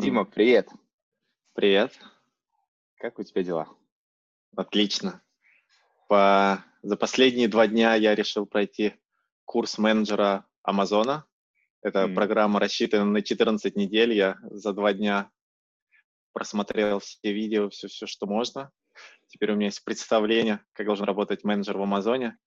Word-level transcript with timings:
Дима, 0.00 0.24
привет. 0.24 0.70
Привет. 1.52 1.92
Как 2.96 3.18
у 3.18 3.22
тебя 3.22 3.42
дела? 3.42 3.68
Отлично. 4.56 5.20
По... 6.08 6.64
За 6.80 6.96
последние 6.96 7.48
два 7.48 7.66
дня 7.66 7.94
я 7.96 8.14
решил 8.14 8.46
пройти 8.46 8.94
курс 9.44 9.76
менеджера 9.76 10.46
Амазона. 10.62 11.26
Это 11.82 12.04
mm. 12.04 12.14
программа 12.14 12.60
рассчитана 12.60 13.04
на 13.04 13.20
14 13.20 13.76
недель. 13.76 14.14
Я 14.14 14.38
за 14.44 14.72
два 14.72 14.94
дня 14.94 15.30
просмотрел 16.32 17.00
все 17.00 17.34
видео, 17.34 17.68
все, 17.68 17.88
все, 17.88 18.06
что 18.06 18.26
можно. 18.26 18.70
Теперь 19.26 19.52
у 19.52 19.56
меня 19.56 19.66
есть 19.66 19.84
представление, 19.84 20.64
как 20.72 20.86
должен 20.86 21.04
работать 21.04 21.44
менеджер 21.44 21.76
в 21.76 21.82
Амазоне. 21.82 22.38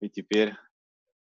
И 0.00 0.10
теперь, 0.10 0.56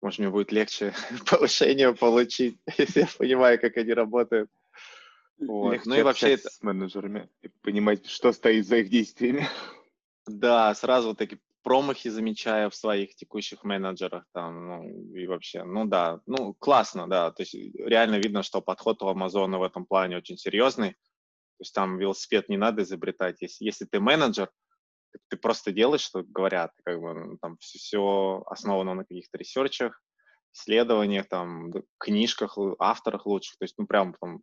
может, 0.03 0.19
мне 0.19 0.29
будет 0.29 0.53
легче 0.53 0.93
повышение 1.31 1.95
получить, 1.95 2.59
если 2.77 3.01
я 3.01 3.09
понимаю, 3.17 3.59
как 3.59 3.79
они 3.79 3.95
работают. 3.95 4.51
Вот. 5.39 5.85
Ну 5.85 5.95
и 5.95 6.03
вообще 6.03 6.35
это... 6.35 6.49
с 6.49 6.63
менеджерами 6.63 7.29
и 7.43 7.49
понимать, 7.49 8.07
что 8.07 8.33
стоит 8.33 8.67
за 8.67 8.77
их 8.79 8.89
действиями. 8.89 9.49
Да, 10.27 10.75
сразу 10.75 11.15
такие 11.15 11.41
промахи 11.63 12.09
замечаю 12.09 12.71
в 12.71 12.77
своих 12.77 13.17
текущих 13.17 13.65
менеджерах 13.65 14.25
там, 14.33 14.69
ну, 14.69 14.89
и 15.15 15.27
вообще, 15.27 15.65
ну 15.65 15.87
да, 15.87 16.21
ну 16.27 16.55
классно, 16.55 17.09
да, 17.09 17.31
то 17.31 17.43
есть 17.43 17.55
реально 17.55 18.17
видно, 18.17 18.43
что 18.43 18.61
подход 18.61 19.03
у 19.03 19.09
Амазона 19.09 19.59
в 19.59 19.63
этом 19.63 19.87
плане 19.87 20.19
очень 20.19 20.37
серьезный, 20.37 20.91
то 20.93 21.61
есть 21.61 21.75
там 21.75 21.99
велосипед 21.99 22.49
не 22.49 22.59
надо 22.59 22.83
изобретать, 22.83 23.41
если, 23.41 23.65
если 23.65 23.87
ты 23.87 23.99
менеджер, 23.99 24.51
ты 25.29 25.37
просто 25.37 25.73
делаешь, 25.73 26.03
что 26.03 26.23
говорят, 26.23 26.73
как 26.85 27.01
бы 27.01 27.15
ну, 27.15 27.39
там 27.39 27.57
все, 27.59 27.79
все 27.79 28.43
основано 28.47 28.95
на 28.95 29.05
каких-то 29.05 29.39
ресерчах, 29.39 30.03
исследованиях, 30.53 31.29
там, 31.29 31.73
книжках, 31.99 32.59
авторах 32.79 33.27
лучших, 33.27 33.57
то 33.59 33.65
есть, 33.65 33.75
ну, 33.79 33.87
прям 33.87 34.15
там 34.21 34.41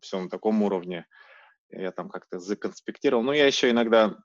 все 0.00 0.20
на 0.20 0.28
таком 0.28 0.62
уровне. 0.62 1.06
Я 1.70 1.92
там 1.92 2.08
как-то 2.08 2.38
законспектировал. 2.38 3.22
Ну, 3.22 3.32
я 3.32 3.46
еще 3.46 3.70
иногда 3.70 4.16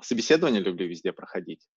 собеседование 0.00 0.60
люблю 0.60 0.86
везде 0.86 1.12
проходить. 1.12 1.68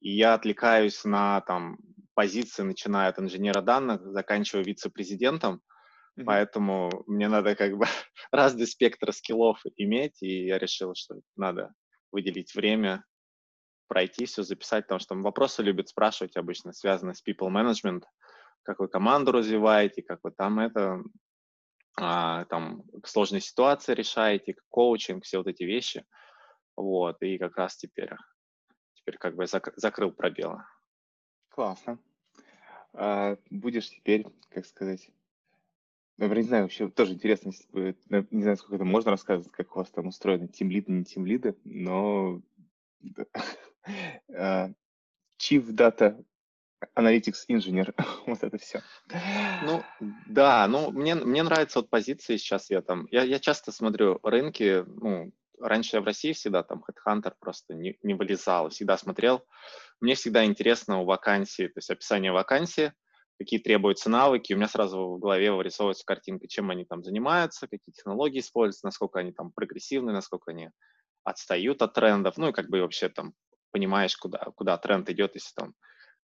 И 0.00 0.10
я 0.10 0.34
отвлекаюсь 0.34 1.04
на 1.04 1.40
там 1.42 1.78
позиции, 2.14 2.62
начиная 2.62 3.08
от 3.08 3.18
инженера 3.18 3.62
данных, 3.62 4.02
заканчивая 4.04 4.64
вице-президентом. 4.64 5.62
Mm-hmm. 6.16 6.24
Поэтому 6.24 6.90
мне 7.06 7.28
надо 7.28 7.56
как 7.56 7.76
бы 7.76 7.86
разный 8.30 8.66
спектр 8.66 9.12
скиллов 9.12 9.60
иметь, 9.76 10.22
и 10.22 10.46
я 10.46 10.58
решил, 10.58 10.94
что 10.94 11.16
надо 11.36 11.72
выделить 12.12 12.54
время, 12.54 13.04
пройти 13.88 14.24
все, 14.26 14.42
записать, 14.42 14.84
потому 14.84 15.00
что 15.00 15.14
вопросы 15.16 15.62
любят 15.62 15.88
спрашивать 15.88 16.36
обычно, 16.36 16.72
связанные 16.72 17.14
с 17.14 17.22
people 17.26 17.50
management, 17.50 18.02
как 18.62 18.78
вы 18.78 18.88
команду 18.88 19.32
развиваете, 19.32 20.02
как 20.02 20.20
вы 20.22 20.30
там 20.30 20.60
это, 20.60 21.02
а, 21.96 22.44
там 22.46 22.82
сложные 23.04 23.40
ситуации 23.40 23.94
решаете, 23.94 24.56
коучинг, 24.68 25.24
все 25.24 25.38
вот 25.38 25.46
эти 25.46 25.62
вещи. 25.62 26.04
Вот, 26.76 27.22
и 27.22 27.38
как 27.38 27.56
раз 27.56 27.76
теперь, 27.76 28.10
теперь 28.94 29.16
как 29.18 29.36
бы 29.36 29.44
зак- 29.44 29.72
закрыл 29.76 30.10
пробелы. 30.10 30.64
Классно. 31.50 31.98
А 32.92 33.36
будешь 33.50 33.90
теперь, 33.90 34.26
как 34.50 34.66
сказать, 34.66 35.10
Например, 36.16 36.42
не 36.42 36.48
знаю, 36.48 36.62
вообще 36.64 36.88
тоже 36.88 37.14
интересно, 37.14 37.50
не 37.72 38.42
знаю, 38.42 38.56
сколько 38.56 38.76
это 38.76 38.84
можно 38.84 39.10
рассказывать, 39.10 39.50
как 39.50 39.74
у 39.74 39.80
вас 39.80 39.90
там 39.90 40.06
устроены 40.06 40.46
тимлиды, 40.46 40.92
не 40.92 41.04
тимлиды, 41.04 41.56
но 41.64 42.40
а, 44.32 44.70
Chief 45.38 45.66
Data 45.70 46.24
Analytics 46.96 47.40
Engineer, 47.50 47.94
вот 48.26 48.42
это 48.42 48.58
все. 48.58 48.82
Ну, 49.62 49.82
да, 50.26 50.66
ну, 50.68 50.90
мне, 50.90 51.14
мне 51.14 51.42
нравится 51.42 51.80
вот 51.80 51.90
позиции 51.90 52.36
сейчас, 52.36 52.70
я 52.70 52.82
там, 52.82 53.06
я, 53.10 53.22
я 53.22 53.38
часто 53.38 53.72
смотрю 53.72 54.20
рынки, 54.22 54.84
ну, 54.86 55.32
раньше 55.60 55.96
я 55.96 56.02
в 56.02 56.04
России 56.04 56.32
всегда 56.32 56.62
там 56.62 56.84
Headhunter 56.84 57.32
просто 57.38 57.74
не, 57.74 57.98
не 58.02 58.14
вылезал, 58.14 58.68
всегда 58.68 58.96
смотрел. 58.96 59.46
Мне 60.00 60.14
всегда 60.14 60.44
интересно 60.44 61.00
у 61.00 61.04
вакансии, 61.04 61.68
то 61.68 61.78
есть 61.78 61.90
описание 61.90 62.32
вакансии, 62.32 62.92
какие 63.38 63.60
требуются 63.60 64.10
навыки, 64.10 64.52
у 64.52 64.56
меня 64.56 64.68
сразу 64.68 65.16
в 65.16 65.18
голове 65.18 65.52
вырисовывается 65.52 66.04
картинка, 66.04 66.48
чем 66.48 66.70
они 66.70 66.84
там 66.84 67.02
занимаются, 67.02 67.66
какие 67.66 67.92
технологии 67.92 68.40
используются, 68.40 68.86
насколько 68.86 69.18
они 69.18 69.32
там 69.32 69.50
прогрессивны, 69.52 70.12
насколько 70.12 70.50
они 70.50 70.70
отстают 71.24 71.82
от 71.82 71.94
трендов, 71.94 72.36
ну 72.36 72.48
и 72.48 72.52
как 72.52 72.68
бы 72.68 72.80
вообще 72.80 73.08
там 73.08 73.34
понимаешь, 73.70 74.16
куда, 74.16 74.38
куда 74.54 74.78
тренд 74.78 75.08
идет, 75.10 75.34
если 75.34 75.52
там 75.54 75.74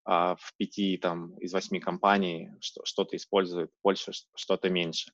а, 0.05 0.37
в 0.37 0.55
пяти 0.57 0.97
там, 0.97 1.37
из 1.39 1.53
восьми 1.53 1.81
компаний 1.81 2.51
что-то 2.61 3.17
использует 3.17 3.71
больше, 3.83 4.13
что-то 4.35 4.71
меньше. 4.71 5.13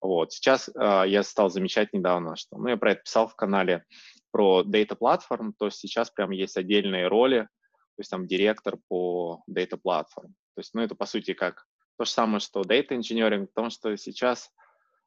Вот. 0.00 0.32
Сейчас 0.32 0.70
а, 0.74 1.04
я 1.04 1.22
стал 1.22 1.50
замечать 1.50 1.92
недавно, 1.92 2.36
что, 2.36 2.56
ну, 2.56 2.68
я 2.68 2.76
про 2.76 2.92
это 2.92 3.02
писал 3.02 3.28
в 3.28 3.36
канале 3.36 3.84
про 4.30 4.62
Data 4.62 4.96
Platform, 4.98 5.52
то 5.58 5.66
есть 5.66 5.78
сейчас 5.78 6.10
прям 6.10 6.30
есть 6.30 6.56
отдельные 6.56 7.08
роли, 7.08 7.42
то 7.42 8.00
есть 8.00 8.10
там 8.10 8.26
директор 8.26 8.78
по 8.88 9.42
Data 9.50 9.78
Platform. 9.84 10.28
То 10.54 10.58
есть, 10.58 10.74
ну, 10.74 10.82
это 10.82 10.94
по 10.94 11.06
сути 11.06 11.34
как 11.34 11.66
то 11.98 12.04
же 12.04 12.10
самое, 12.10 12.40
что 12.40 12.62
Data 12.62 12.90
Engineering, 12.90 13.46
потому 13.46 13.70
что 13.70 13.96
сейчас, 13.96 14.50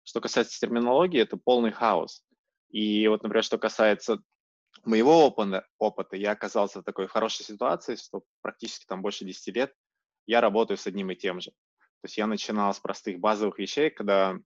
что 0.04 0.22
касается 0.22 0.60
терминологии, 0.60 1.22
это 1.22 1.38
полный 1.38 1.72
хаос. 1.72 2.24
И 2.70 3.08
вот, 3.08 3.24
например, 3.24 3.44
что 3.44 3.58
касается 3.58 4.20
моего 4.84 5.28
опыта, 5.78 6.16
я 6.16 6.32
оказался 6.32 6.82
в 6.82 6.84
такой 6.84 7.08
хорошей 7.08 7.46
ситуации, 7.46 7.96
что 7.96 8.24
практически 8.42 8.86
там 8.86 9.02
больше 9.02 9.26
10 9.26 9.56
лет 9.56 9.74
я 10.26 10.42
работаю 10.42 10.78
с 10.78 10.88
одним 10.88 11.12
и 11.12 11.16
тем 11.16 11.42
же. 11.42 11.52
То 11.52 12.08
есть 12.08 12.18
я 12.18 12.28
начинал 12.28 12.74
с 12.74 12.80
простых 12.80 13.20
базовых 13.20 13.60
вещей, 13.60 13.90
когда, 13.90 14.38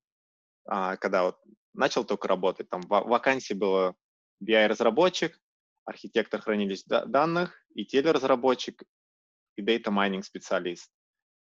а, 0.65 0.97
когда 0.97 1.23
вот 1.23 1.39
начал 1.73 2.05
только 2.05 2.27
работать, 2.27 2.69
там 2.69 2.81
вакансии 2.81 3.53
было 3.53 3.95
BI-разработчик, 4.43 5.39
архитектор 5.85 6.41
хранилищ 6.41 6.83
данных, 6.85 7.55
и 7.73 7.85
телеразработчик, 7.85 8.83
и 9.55 9.61
data 9.61 9.85
mining 9.85 10.21
специалист. 10.21 10.91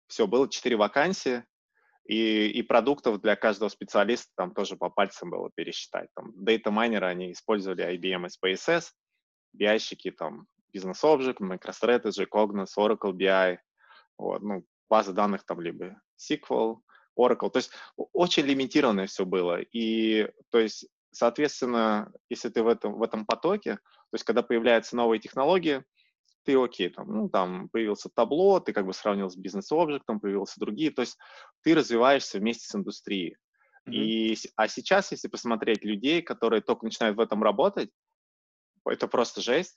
Все, 0.08 0.28
было 0.28 0.50
четыре 0.50 0.76
вакансии, 0.76 1.44
и, 2.06 2.48
и 2.48 2.62
продуктов 2.62 3.22
для 3.22 3.36
каждого 3.36 3.70
специалиста 3.70 4.32
там 4.36 4.54
тоже 4.54 4.78
по 4.78 4.90
пальцам 4.90 5.32
было 5.32 5.50
пересчитать. 5.54 6.10
Там 6.16 6.32
data 6.38 6.70
майнеры, 6.70 7.08
они 7.08 7.32
использовали 7.32 7.98
IBM 7.98 8.28
SPSS, 8.28 8.92
BI-щики, 9.58 10.12
там, 10.12 10.48
Business 10.76 11.02
Object, 11.04 11.38
MicroStrategy, 11.40 12.28
Cognos, 12.32 12.78
Oracle 12.78 13.12
BI, 13.12 13.58
вот, 14.18 14.42
ну, 14.42 14.66
базы 14.90 15.14
данных 15.14 15.46
там 15.46 15.62
либо 15.62 16.00
SQL, 16.20 16.78
Oracle. 17.18 17.50
То 17.50 17.58
есть 17.58 17.72
очень 17.96 18.44
лимитированное 18.44 19.08
все 19.08 19.26
было. 19.26 19.60
И, 19.62 20.30
то 20.52 20.60
есть, 20.60 20.88
соответственно, 21.12 22.12
если 22.30 22.50
ты 22.50 22.62
в 22.62 22.68
этом, 22.68 22.94
в 22.94 23.04
этом 23.04 23.26
потоке, 23.26 23.76
то 23.76 24.16
есть, 24.16 24.26
когда 24.26 24.44
появляются 24.44 24.96
новые 24.96 25.20
технологии, 25.20 25.84
ты 26.46 26.56
окей, 26.58 26.90
там, 26.90 27.12
ну, 27.12 27.30
там 27.30 27.70
появился 27.70 28.10
табло, 28.14 28.60
ты 28.60 28.72
как 28.72 28.86
бы 28.86 28.94
сравнил 28.94 29.30
с 29.30 29.36
бизнес-объектом, 29.36 30.20
появился 30.20 30.60
другие, 30.60 30.92
то 30.92 31.02
есть 31.02 31.18
ты 31.64 31.74
развиваешься 31.74 32.38
вместе 32.38 32.68
с 32.68 32.76
индустрией. 32.76 33.38
Mm-hmm. 33.88 33.94
И, 33.94 34.38
а 34.56 34.68
сейчас, 34.68 35.12
если 35.12 35.28
посмотреть 35.28 35.84
людей, 35.84 36.22
которые 36.22 36.62
только 36.62 36.86
начинают 36.86 37.18
в 37.18 37.20
этом 37.20 37.44
работать, 37.44 37.90
это 38.86 39.08
просто 39.08 39.42
жесть, 39.42 39.76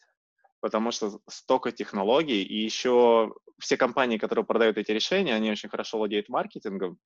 потому 0.61 0.91
что 0.91 1.21
столько 1.29 1.73
технологий, 1.73 2.43
и 2.43 2.63
еще 2.63 3.35
все 3.59 3.77
компании, 3.77 4.19
которые 4.19 4.45
продают 4.45 4.77
эти 4.77 4.93
решения, 4.93 5.35
они 5.35 5.51
очень 5.51 5.71
хорошо 5.71 5.99
владеют 5.99 6.29
маркетингом, 6.29 6.99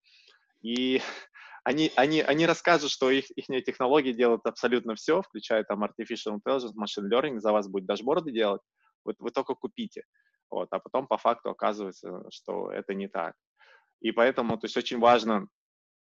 и 0.61 1.01
они, 1.65 1.93
они, 1.95 2.21
они 2.21 2.47
расскажут, 2.47 2.91
что 2.91 3.11
их, 3.11 3.31
их 3.31 3.47
технологии 3.65 4.13
делают 4.13 4.45
абсолютно 4.45 4.97
все, 4.97 5.23
включая 5.23 5.63
там 5.63 5.85
artificial 5.85 6.37
intelligence, 6.37 6.75
machine 6.77 7.09
learning, 7.09 7.39
за 7.39 7.53
вас 7.53 7.69
будет 7.69 7.87
дашборды 7.87 8.33
делать, 8.33 8.61
вы, 9.05 9.15
вы 9.19 9.31
только 9.31 9.55
купите. 9.55 10.05
Вот, 10.51 10.69
а 10.71 10.79
потом 10.79 11.07
по 11.07 11.17
факту 11.17 11.51
оказывается, 11.51 12.25
что 12.31 12.71
это 12.71 12.95
не 12.95 13.09
так. 13.09 13.35
И 14.01 14.13
поэтому, 14.13 14.59
то 14.59 14.67
есть 14.67 14.77
очень 14.77 14.99
важно, 14.99 15.47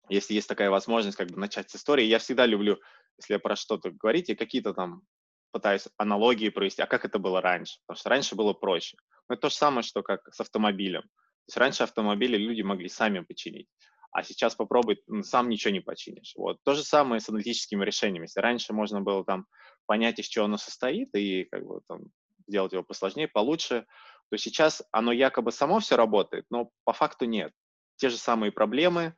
если 0.09 0.33
есть 0.33 0.47
такая 0.47 0.69
возможность, 0.69 1.17
как 1.17 1.27
бы 1.27 1.39
начать 1.39 1.69
с 1.69 1.75
истории. 1.75 2.05
Я 2.05 2.19
всегда 2.19 2.45
люблю, 2.45 2.79
если 3.17 3.33
я 3.33 3.39
про 3.39 3.55
что-то 3.55 3.91
говорить, 3.91 4.29
и 4.29 4.35
какие-то 4.35 4.73
там 4.73 5.03
пытаюсь 5.51 5.87
аналогии 5.97 6.49
провести, 6.49 6.81
а 6.81 6.87
как 6.87 7.05
это 7.05 7.19
было 7.19 7.41
раньше? 7.41 7.79
Потому 7.85 7.99
что 7.99 8.09
раньше 8.09 8.35
было 8.35 8.53
проще. 8.53 8.97
Но 9.27 9.35
это 9.35 9.43
то 9.43 9.49
же 9.49 9.55
самое, 9.55 9.83
что 9.83 10.01
как 10.01 10.21
с 10.33 10.39
автомобилем. 10.39 11.03
То 11.03 11.47
есть 11.47 11.57
раньше 11.57 11.83
автомобили 11.83 12.37
люди 12.37 12.61
могли 12.61 12.89
сами 12.89 13.19
починить, 13.19 13.67
а 14.11 14.23
сейчас 14.23 14.55
попробуй, 14.55 15.01
сам 15.23 15.49
ничего 15.49 15.73
не 15.73 15.79
починишь. 15.79 16.33
Вот. 16.35 16.57
То 16.63 16.73
же 16.73 16.83
самое 16.83 17.19
с 17.19 17.29
аналитическими 17.29 17.83
решениями. 17.83 18.25
Если 18.25 18.39
раньше 18.39 18.73
можно 18.73 19.01
было 19.01 19.25
там 19.25 19.45
понять, 19.85 20.19
из 20.19 20.27
чего 20.27 20.45
оно 20.45 20.57
состоит, 20.57 21.13
и 21.15 21.45
как 21.45 21.65
бы 21.65 21.81
там 21.87 22.01
сделать 22.47 22.73
его 22.73 22.83
посложнее, 22.83 23.27
получше, 23.27 23.85
то 24.29 24.37
сейчас 24.37 24.81
оно 24.91 25.11
якобы 25.11 25.51
само 25.51 25.79
все 25.79 25.95
работает, 25.95 26.45
но 26.49 26.71
по 26.83 26.93
факту 26.93 27.25
нет. 27.25 27.53
Те 27.97 28.09
же 28.09 28.17
самые 28.17 28.51
проблемы, 28.51 29.15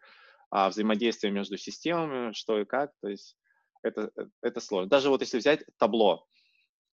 а, 0.50 0.70
взаимодействие 0.70 1.32
между 1.32 1.58
системами, 1.58 2.34
что 2.34 2.60
и 2.60 2.66
как, 2.66 2.92
то 3.02 3.08
есть 3.08 3.38
это, 3.84 4.12
э, 4.16 4.26
это 4.42 4.60
сложно. 4.60 4.90
Даже 4.90 5.10
вот 5.10 5.22
если 5.22 5.38
взять 5.38 5.64
табло, 5.78 6.26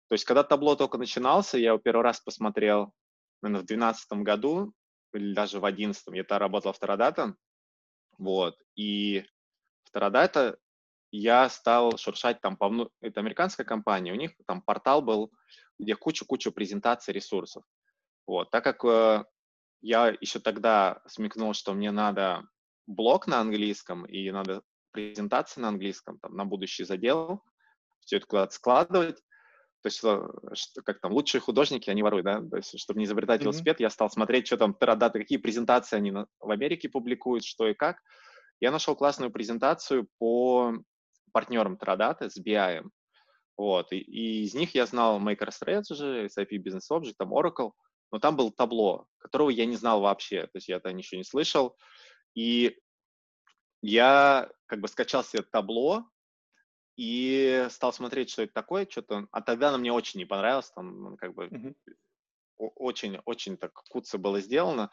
то 0.07 0.13
есть 0.13 0.25
когда 0.25 0.43
табло 0.43 0.75
только 0.75 0.97
начинался, 0.97 1.57
я 1.57 1.69
его 1.69 1.77
первый 1.77 2.03
раз 2.03 2.19
посмотрел, 2.19 2.93
наверное, 3.41 3.61
в 3.61 3.65
2012 3.65 4.11
году, 4.23 4.73
или 5.13 5.33
даже 5.33 5.57
в 5.57 5.61
2011, 5.61 6.07
я 6.07 6.23
тогда 6.23 6.39
работал 6.39 6.73
в 6.73 6.79
Терадата, 6.79 7.35
вот, 8.17 8.55
и 8.75 9.25
Терадата 9.93 10.57
я 11.11 11.49
стал 11.49 11.97
шуршать 11.97 12.41
там 12.41 12.57
по 12.57 12.69
вну... 12.69 12.89
Это 13.01 13.19
американская 13.19 13.65
компания, 13.65 14.13
у 14.13 14.15
них 14.15 14.31
там 14.47 14.61
портал 14.61 15.01
был, 15.01 15.31
где 15.77 15.95
куча-куча 15.95 16.51
презентаций 16.51 17.13
ресурсов. 17.13 17.63
Вот, 18.25 18.49
так 18.51 18.63
как 18.63 18.85
э, 18.85 19.25
я 19.81 20.15
еще 20.21 20.39
тогда 20.39 21.01
смекнул, 21.07 21.53
что 21.53 21.73
мне 21.73 21.91
надо 21.91 22.43
блог 22.87 23.27
на 23.27 23.39
английском 23.39 24.05
и 24.05 24.31
надо 24.31 24.61
презентации 24.91 25.61
на 25.61 25.69
английском 25.69 26.19
там, 26.19 26.35
на 26.35 26.45
будущий 26.45 26.83
задел, 26.83 27.43
все 27.99 28.17
это 28.17 28.27
куда-то 28.27 28.53
складывать. 28.53 29.21
То 29.81 29.87
есть, 29.87 29.97
что, 29.97 30.81
как 30.85 30.99
там, 31.01 31.11
лучшие 31.11 31.41
художники, 31.41 31.89
они 31.89 32.03
воруют, 32.03 32.25
да? 32.25 32.39
То 32.39 32.57
есть, 32.57 32.79
чтобы 32.79 32.99
не 32.99 33.05
изобретать 33.05 33.41
mm-hmm. 33.41 33.45
велосипед, 33.45 33.79
я 33.79 33.89
стал 33.89 34.11
смотреть, 34.11 34.45
что 34.45 34.57
там 34.57 34.75
Терадата, 34.75 35.17
какие 35.17 35.39
презентации 35.39 35.95
они 35.95 36.11
на, 36.11 36.27
в 36.39 36.51
Америке 36.51 36.87
публикуют, 36.87 37.43
что 37.43 37.67
и 37.67 37.73
как. 37.73 37.97
Я 38.59 38.69
нашел 38.69 38.95
классную 38.95 39.31
презентацию 39.31 40.07
по 40.19 40.75
партнерам 41.31 41.77
Терадаты 41.77 42.29
с 42.29 42.39
BI. 42.39 42.83
Вот, 43.57 43.91
и, 43.91 43.97
и 43.97 44.43
из 44.43 44.53
них 44.53 44.73
я 44.75 44.85
знал 44.85 45.19
MakerStrategy, 45.19 46.27
SAP 46.27 46.51
Business 46.63 46.89
Object, 46.91 47.15
там 47.17 47.33
Oracle, 47.33 47.71
но 48.11 48.19
там 48.19 48.35
был 48.35 48.51
табло, 48.51 49.05
которого 49.19 49.49
я 49.49 49.65
не 49.65 49.75
знал 49.75 50.01
вообще, 50.01 50.43
то 50.43 50.55
есть 50.55 50.67
я 50.67 50.77
это 50.77 50.91
ничего 50.91 51.19
не 51.19 51.23
слышал. 51.23 51.77
И 52.33 52.77
я 53.81 54.49
как 54.67 54.79
бы 54.79 54.87
скачал 54.87 55.23
себе 55.23 55.43
табло 55.43 56.05
и 56.97 57.67
стал 57.69 57.93
смотреть, 57.93 58.29
что 58.29 58.43
это 58.43 58.53
такое, 58.53 58.87
что-то, 58.89 59.27
а 59.31 59.41
тогда 59.41 59.69
оно 59.69 59.77
мне 59.77 59.91
очень 59.91 60.19
не 60.19 60.25
понравилось, 60.25 60.71
там 60.71 61.17
как 61.17 61.33
бы 61.33 61.47
mm-hmm. 61.47 61.75
очень, 62.57 63.19
очень 63.25 63.57
так 63.57 63.73
куца 63.73 64.17
было 64.17 64.41
сделано, 64.41 64.91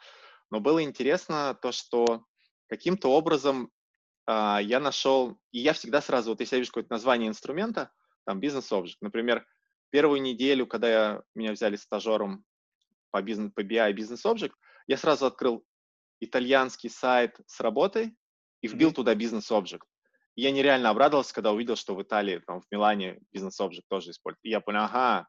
но 0.49 0.59
было 0.59 0.81
интересно 0.83 1.57
то, 1.61 1.71
что 1.71 2.25
каким-то 2.67 3.09
образом 3.11 3.71
я 4.31 4.79
нашел, 4.79 5.37
и 5.51 5.59
я 5.59 5.73
всегда 5.73 6.01
сразу, 6.01 6.31
вот 6.31 6.39
если 6.39 6.55
я 6.55 6.59
вижу 6.59 6.71
какое-то 6.71 6.93
название 6.93 7.29
инструмента, 7.29 7.91
там 8.25 8.39
бизнес-обжект, 8.39 9.01
например, 9.01 9.45
первую 9.89 10.21
неделю, 10.21 10.67
когда 10.67 10.89
я, 10.89 11.21
меня 11.35 11.51
взяли 11.51 11.75
стажером 11.75 12.43
по, 13.11 13.21
бизнес, 13.21 13.51
по 13.53 13.61
BI 13.61 13.91
бизнес-обжект, 13.93 14.55
я 14.87 14.97
сразу 14.97 15.25
открыл 15.25 15.65
итальянский 16.19 16.89
сайт 16.89 17.39
с 17.47 17.59
работой 17.59 18.15
и 18.61 18.67
вбил 18.67 18.89
mm-hmm. 18.89 18.93
туда 18.93 19.15
бизнес-обжект. 19.15 19.87
И 20.35 20.41
я 20.41 20.51
нереально 20.51 20.89
обрадовался, 20.89 21.33
когда 21.33 21.51
увидел, 21.51 21.75
что 21.75 21.95
в 21.95 22.01
Италии, 22.03 22.41
там, 22.45 22.61
в 22.61 22.65
Милане 22.71 23.19
бизнес-обжект 23.31 23.87
тоже 23.87 24.11
используют. 24.11 24.43
И 24.43 24.49
я 24.49 24.59
понял, 24.59 24.81
ага, 24.81 25.27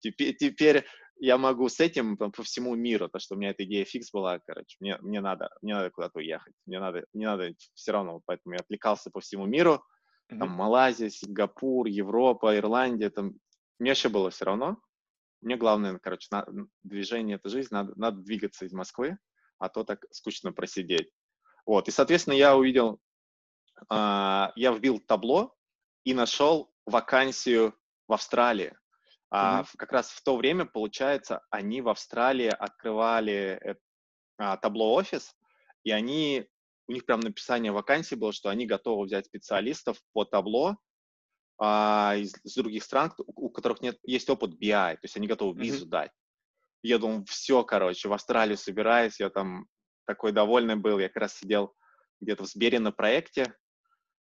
теперь, 0.00 0.36
теперь 0.36 0.84
я 1.16 1.38
могу 1.38 1.68
с 1.68 1.80
этим 1.80 2.16
там, 2.16 2.32
по 2.32 2.42
всему 2.42 2.74
миру, 2.74 3.08
то, 3.08 3.18
что 3.18 3.34
у 3.34 3.38
меня 3.38 3.50
эта 3.50 3.64
идея 3.64 3.84
фикс 3.84 4.10
была, 4.10 4.38
короче, 4.40 4.76
мне, 4.80 4.98
мне 5.00 5.20
надо, 5.20 5.50
мне 5.62 5.74
надо 5.74 5.90
куда-то 5.90 6.18
уехать, 6.18 6.54
мне 6.66 6.80
надо, 6.80 7.04
мне 7.12 7.26
надо 7.26 7.54
все 7.74 7.92
равно, 7.92 8.20
поэтому 8.26 8.54
я 8.54 8.60
отвлекался 8.60 9.10
по 9.10 9.20
всему 9.20 9.46
миру, 9.46 9.74
mm-hmm. 10.30 10.38
там, 10.38 10.50
Малайзия, 10.50 11.10
Сингапур, 11.10 11.86
Европа, 11.86 12.56
Ирландия, 12.56 13.10
там, 13.10 13.34
мне 13.78 13.90
вообще 13.90 14.08
было 14.08 14.30
все 14.30 14.46
равно, 14.46 14.78
мне 15.42 15.56
главное, 15.56 15.98
короче, 15.98 16.28
на, 16.30 16.46
движение— 16.82 17.36
это 17.42 17.48
жизнь, 17.48 17.68
надо, 17.72 17.92
надо 17.96 18.18
двигаться 18.18 18.64
из 18.64 18.72
Москвы, 18.72 19.18
а 19.58 19.68
то 19.68 19.84
так 19.84 20.04
скучно 20.10 20.52
просидеть. 20.52 21.10
Вот, 21.66 21.88
и, 21.88 21.90
соответственно, 21.90 22.34
я 22.34 22.56
увидел, 22.56 23.00
э, 23.90 24.48
я 24.54 24.72
вбил 24.72 25.00
табло 25.00 25.54
и 26.04 26.14
нашел 26.14 26.72
вакансию 26.86 27.74
в 28.08 28.12
Австралии. 28.12 28.76
А, 29.34 29.62
mm-hmm. 29.62 29.76
Как 29.78 29.92
раз 29.92 30.10
в 30.10 30.22
то 30.22 30.36
время, 30.36 30.66
получается, 30.66 31.40
они 31.48 31.80
в 31.80 31.88
Австралии 31.88 32.48
открывали 32.48 33.58
э, 33.64 33.74
а, 34.36 34.58
табло 34.58 34.92
офис, 34.92 35.34
и 35.84 35.90
они, 35.90 36.46
у 36.86 36.92
них 36.92 37.06
прям 37.06 37.20
написание 37.20 37.72
вакансии 37.72 38.14
было, 38.14 38.34
что 38.34 38.50
они 38.50 38.66
готовы 38.66 39.06
взять 39.06 39.24
специалистов 39.24 39.96
по 40.12 40.26
табло 40.26 40.76
а, 41.58 42.14
из, 42.18 42.34
из 42.44 42.54
других 42.56 42.84
стран, 42.84 43.14
у, 43.16 43.46
у 43.46 43.48
которых 43.48 43.80
нет, 43.80 43.98
есть 44.02 44.28
опыт 44.28 44.50
BI, 44.60 44.96
то 44.96 45.00
есть 45.02 45.16
они 45.16 45.26
готовы 45.26 45.58
визу 45.58 45.86
mm-hmm. 45.86 45.88
дать. 45.88 46.10
Я 46.82 46.98
думал, 46.98 47.24
все, 47.24 47.64
короче, 47.64 48.08
в 48.08 48.12
Австралию 48.12 48.58
собираюсь, 48.58 49.18
я 49.18 49.30
там 49.30 49.64
такой 50.04 50.32
довольный 50.32 50.76
был, 50.76 50.98
я 50.98 51.08
как 51.08 51.22
раз 51.22 51.38
сидел 51.38 51.74
где-то 52.20 52.44
в 52.44 52.48
Сбере 52.48 52.80
на 52.80 52.92
проекте, 52.92 53.56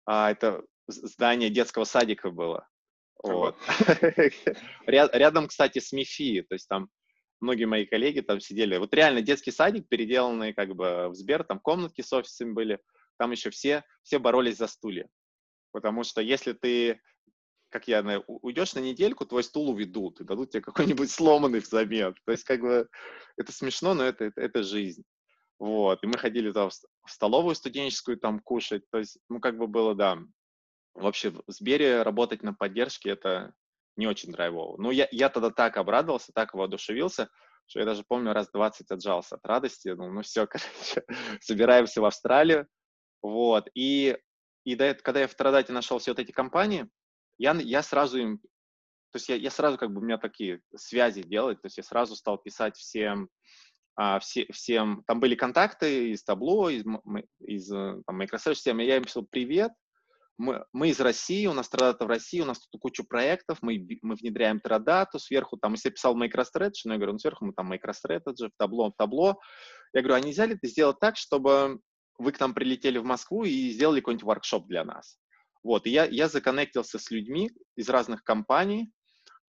а, 0.06 0.30
это 0.30 0.62
здание 0.86 1.50
детского 1.50 1.84
садика 1.84 2.30
было. 2.30 2.66
Вот. 3.22 3.56
Рядом, 4.86 5.48
кстати, 5.48 5.78
с 5.78 5.92
МИФИ, 5.92 6.42
то 6.42 6.54
есть 6.54 6.68
там 6.68 6.88
многие 7.40 7.66
мои 7.66 7.86
коллеги 7.86 8.20
там 8.20 8.40
сидели. 8.40 8.76
Вот 8.76 8.92
реально 8.94 9.22
детский 9.22 9.50
садик, 9.50 9.88
переделанный 9.88 10.52
как 10.52 10.74
бы 10.74 11.08
в 11.08 11.14
Сбер, 11.14 11.44
там 11.44 11.60
комнатки 11.60 12.00
с 12.00 12.12
офисами 12.12 12.52
были, 12.52 12.80
там 13.18 13.30
еще 13.30 13.50
все, 13.50 13.84
все 14.02 14.18
боролись 14.18 14.56
за 14.56 14.66
стулья. 14.66 15.08
Потому 15.72 16.04
что 16.04 16.20
если 16.20 16.52
ты, 16.52 17.00
как 17.68 17.88
я 17.88 18.22
уйдешь 18.26 18.74
на 18.74 18.80
недельку, 18.80 19.26
твой 19.26 19.44
стул 19.44 19.70
уведут 19.70 20.20
и 20.20 20.24
дадут 20.24 20.50
тебе 20.50 20.62
какой-нибудь 20.62 21.10
сломанный 21.10 21.60
взамен. 21.60 22.14
То 22.24 22.32
есть 22.32 22.44
как 22.44 22.60
бы 22.60 22.88
это 23.36 23.52
смешно, 23.52 23.94
но 23.94 24.04
это, 24.04 24.24
это, 24.24 24.40
это 24.40 24.62
жизнь. 24.62 25.04
Вот, 25.58 26.02
и 26.02 26.06
мы 26.06 26.18
ходили 26.18 26.50
там 26.52 26.70
в 26.70 27.10
столовую 27.10 27.54
студенческую 27.54 28.18
там 28.18 28.40
кушать, 28.40 28.82
то 28.90 28.98
есть, 28.98 29.18
ну, 29.28 29.38
как 29.40 29.56
бы 29.56 29.68
было, 29.68 29.94
да, 29.94 30.18
вообще 30.94 31.30
в 31.30 31.42
Сбере 31.48 32.02
работать 32.02 32.42
на 32.42 32.54
поддержке 32.54 33.10
это 33.10 33.54
не 33.96 34.06
очень 34.06 34.32
драйвово. 34.32 34.80
Но 34.80 34.90
я, 34.90 35.08
я 35.10 35.28
тогда 35.28 35.50
так 35.50 35.76
обрадовался, 35.76 36.32
так 36.34 36.54
воодушевился, 36.54 37.30
что 37.66 37.80
я 37.80 37.84
даже 37.84 38.04
помню, 38.06 38.32
раз 38.32 38.50
20 38.50 38.90
отжался 38.90 39.36
от 39.36 39.46
радости. 39.46 39.88
Ну, 39.88 40.10
ну 40.10 40.22
все, 40.22 40.46
короче, 40.46 41.04
собираемся 41.40 42.00
в 42.00 42.04
Австралию. 42.04 42.66
Вот. 43.22 43.68
И, 43.74 44.18
и 44.64 44.74
до 44.74 44.94
когда 44.94 45.20
я 45.20 45.28
в 45.28 45.34
Тарадате 45.34 45.72
нашел 45.72 45.98
все 45.98 46.12
вот 46.12 46.18
эти 46.18 46.32
компании, 46.32 46.88
я, 47.38 47.52
я 47.52 47.82
сразу 47.82 48.18
им, 48.18 48.38
то 48.38 49.16
есть 49.16 49.28
я, 49.28 49.36
я 49.36 49.50
сразу 49.50 49.78
как 49.78 49.92
бы 49.92 50.00
у 50.00 50.04
меня 50.04 50.18
такие 50.18 50.60
связи 50.76 51.22
делать, 51.22 51.60
то 51.60 51.66
есть 51.66 51.78
я 51.78 51.82
сразу 51.82 52.16
стал 52.16 52.38
писать 52.38 52.76
всем, 52.76 53.28
а, 53.96 54.18
все, 54.18 54.46
всем, 54.52 55.02
там 55.06 55.20
были 55.20 55.34
контакты 55.34 56.10
из 56.10 56.22
табло, 56.22 56.68
из, 56.68 56.84
из 57.40 57.72
э, 57.72 58.02
там, 58.06 58.18
Microsoft 58.18 58.56
системы, 58.56 58.84
я 58.84 58.96
им 58.96 59.04
писал 59.04 59.26
привет, 59.28 59.72
мы, 60.36 60.64
мы 60.72 60.88
из 60.88 61.00
России, 61.00 61.46
у 61.46 61.52
нас 61.52 61.68
Традата 61.68 62.04
в 62.04 62.08
России, 62.08 62.40
у 62.40 62.44
нас 62.44 62.58
тут 62.58 62.80
куча 62.80 63.04
проектов, 63.04 63.58
мы, 63.62 63.86
мы 64.02 64.14
внедряем 64.14 64.60
Традату, 64.60 65.18
сверху 65.18 65.56
там, 65.56 65.72
если 65.72 65.88
я 65.88 65.92
писал 65.92 66.20
MicroStrategy, 66.20 66.82
ну, 66.84 66.92
я 66.92 66.98
говорю, 66.98 67.12
ну, 67.12 67.18
сверху 67.18 67.44
мы 67.44 67.52
там 67.52 67.72
MicroStrategy, 67.72 68.48
в 68.48 68.52
табло, 68.58 68.90
в 68.90 68.94
табло. 68.96 69.38
Я 69.92 70.02
говорю, 70.02 70.14
а 70.14 70.20
нельзя 70.20 70.46
ли 70.46 70.54
это 70.54 70.66
сделать 70.66 70.98
так, 71.00 71.16
чтобы 71.16 71.78
вы 72.18 72.32
к 72.32 72.40
нам 72.40 72.54
прилетели 72.54 72.98
в 72.98 73.04
Москву 73.04 73.44
и 73.44 73.70
сделали 73.70 74.00
какой-нибудь 74.00 74.24
воркшоп 74.24 74.66
для 74.66 74.84
нас? 74.84 75.18
Вот, 75.62 75.86
и 75.86 75.90
я, 75.90 76.04
я 76.04 76.28
законнектился 76.28 76.98
с 76.98 77.10
людьми 77.10 77.50
из 77.76 77.88
разных 77.88 78.22
компаний, 78.22 78.92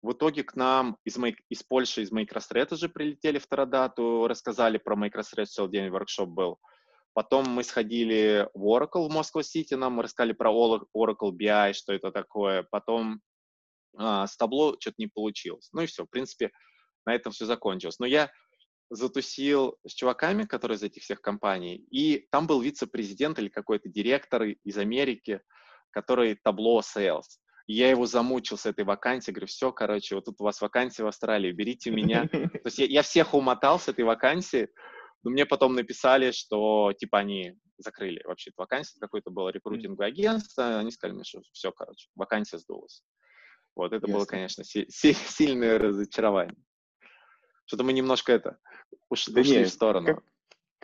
в 0.01 0.11
итоге 0.11 0.43
к 0.43 0.55
нам 0.55 0.97
из, 1.03 1.17
из 1.49 1.63
Польши, 1.63 2.03
из 2.03 2.11
MicroStrategy 2.11 2.89
прилетели 2.89 3.39
в 3.39 3.47
Тарадату, 3.47 4.27
рассказали 4.27 4.77
про 4.77 4.95
MicroStrategy, 4.95 5.45
целый 5.45 5.71
день 5.71 5.89
воркшоп 5.89 6.29
был. 6.29 6.59
Потом 7.15 7.45
мы 7.49 7.63
сходили 7.63 8.49
в 8.53 8.65
Oracle 8.67 9.07
в 9.07 9.09
Москва-Сити, 9.09 9.73
нам 9.73 10.01
рассказали 10.01 10.33
про 10.33 10.51
Oracle 10.51 11.31
BI, 11.31 11.71
что 11.71 11.93
это 11.93 12.11
такое. 12.11 12.67
Потом 12.69 13.21
а, 13.97 14.27
с 14.27 14.35
табло 14.35 14.75
что-то 14.77 14.95
не 14.97 15.07
получилось. 15.07 15.69
Ну 15.71 15.83
и 15.83 15.85
все, 15.85 16.03
в 16.03 16.09
принципе, 16.09 16.51
на 17.05 17.15
этом 17.15 17.31
все 17.31 17.45
закончилось. 17.45 17.99
Но 17.99 18.05
я 18.05 18.29
затусил 18.89 19.77
с 19.87 19.93
чуваками, 19.93 20.43
которые 20.43 20.75
из 20.75 20.83
этих 20.83 21.03
всех 21.03 21.21
компаний, 21.21 21.85
и 21.89 22.27
там 22.31 22.47
был 22.47 22.59
вице-президент 22.59 23.39
или 23.39 23.47
какой-то 23.47 23.87
директор 23.87 24.43
из 24.43 24.77
Америки, 24.77 25.39
который 25.91 26.35
табло 26.35 26.81
sales. 26.81 27.39
И 27.67 27.75
я 27.75 27.89
его 27.89 28.05
замучил 28.05 28.57
с 28.57 28.65
этой 28.65 28.83
вакансией, 28.83 29.33
говорю, 29.33 29.47
все, 29.47 29.71
короче, 29.71 30.15
вот 30.15 30.25
тут 30.25 30.41
у 30.41 30.43
вас 30.43 30.59
вакансия 30.59 31.03
в 31.03 31.07
Австралии, 31.07 31.53
берите 31.53 31.91
меня. 31.91 32.27
То 32.29 32.61
есть 32.65 32.77
я, 32.77 32.85
я 32.87 33.01
всех 33.03 33.33
умотал 33.33 33.79
с 33.79 33.87
этой 33.87 34.03
вакансии, 34.03 34.67
но 35.25 35.31
мне 35.31 35.45
потом 35.47 35.73
написали, 35.73 36.31
что 36.31 36.93
типа 36.93 37.17
они 37.17 37.57
закрыли 37.79 38.21
вообще 38.25 38.51
эту 38.51 38.61
вакансию, 38.61 39.01
какое-то 39.01 39.31
было 39.31 39.49
рекрутинговое 39.49 40.07
агентство, 40.07 40.77
они 40.77 40.91
сказали 40.91 41.15
мне, 41.15 41.23
что 41.25 41.41
все, 41.51 41.71
короче, 41.71 42.09
вакансия 42.15 42.59
сдулась. 42.59 43.03
Вот 43.75 43.87
это 43.87 44.05
Ясно. 44.05 44.13
было, 44.13 44.25
конечно, 44.25 44.63
си- 44.63 44.87
си- 44.87 45.13
сильное 45.13 45.79
разочарование. 45.79 46.55
Что-то 47.65 47.83
мы 47.83 47.93
немножко 47.93 48.31
это 48.33 48.59
уш- 49.09 49.29
да 49.31 49.41
ушли 49.41 49.57
нет, 49.57 49.69
в 49.69 49.73
сторону. 49.73 50.05
Как, 50.05 50.23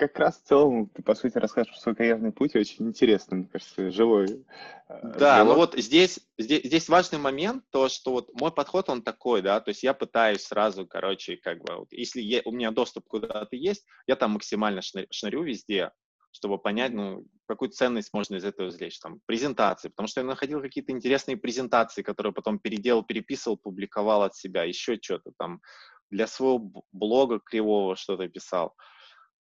как 0.08 0.18
раз 0.18 0.40
в 0.40 0.48
целом 0.48 0.90
ты, 0.90 1.04
по 1.04 1.14
сути, 1.14 1.38
расскажешь 1.38 1.80
свой 1.80 1.96
карьерный 1.96 2.32
путь 2.32 2.56
очень 2.56 2.88
интересно, 2.88 3.38
мне 3.38 3.48
кажется, 3.48 3.92
живой. 3.92 4.44
Э, 4.90 5.00
да, 5.20 5.38
живой. 5.38 5.54
ну 5.54 5.56
вот 5.60 5.76
здесь, 5.78 6.20
здесь, 6.40 6.64
здесь 6.64 6.90
важный 6.90 7.20
момент, 7.20 7.64
то, 7.70 7.88
что 7.88 8.12
вот 8.12 8.30
мой 8.34 8.52
подход, 8.52 8.90
он 8.90 9.04
такой, 9.04 9.44
да, 9.44 9.60
то 9.60 9.70
есть 9.70 9.84
я 9.84 9.94
пытаюсь 9.94 10.42
сразу, 10.42 10.88
короче, 10.88 11.38
как 11.38 11.60
бы, 11.60 11.76
вот, 11.76 11.92
если 11.92 12.20
я, 12.20 12.42
у 12.46 12.52
меня 12.52 12.72
доступ 12.72 13.08
куда-то 13.08 13.56
есть, 13.56 13.86
я 14.08 14.16
там 14.16 14.32
максимально 14.32 14.82
шнырю 14.82 15.44
везде, 15.44 15.92
чтобы 16.32 16.58
понять, 16.58 16.94
ну, 16.94 17.24
какую 17.46 17.70
ценность 17.70 18.12
можно 18.12 18.38
из 18.38 18.44
этого 18.44 18.70
извлечь, 18.70 19.00
там, 19.00 19.20
презентации, 19.28 19.90
потому 19.90 20.08
что 20.08 20.22
я 20.22 20.26
находил 20.26 20.62
какие-то 20.62 20.92
интересные 20.92 21.38
презентации, 21.38 22.02
которые 22.02 22.34
потом 22.34 22.58
переделал, 22.58 23.04
переписывал, 23.04 23.58
публиковал 23.58 24.24
от 24.24 24.36
себя, 24.36 24.64
еще 24.64 24.98
что-то 25.00 25.32
там, 25.38 25.62
для 26.10 26.26
своего 26.26 26.72
блога 26.92 27.40
кривого 27.40 27.96
что-то 27.96 28.28
писал. 28.28 28.74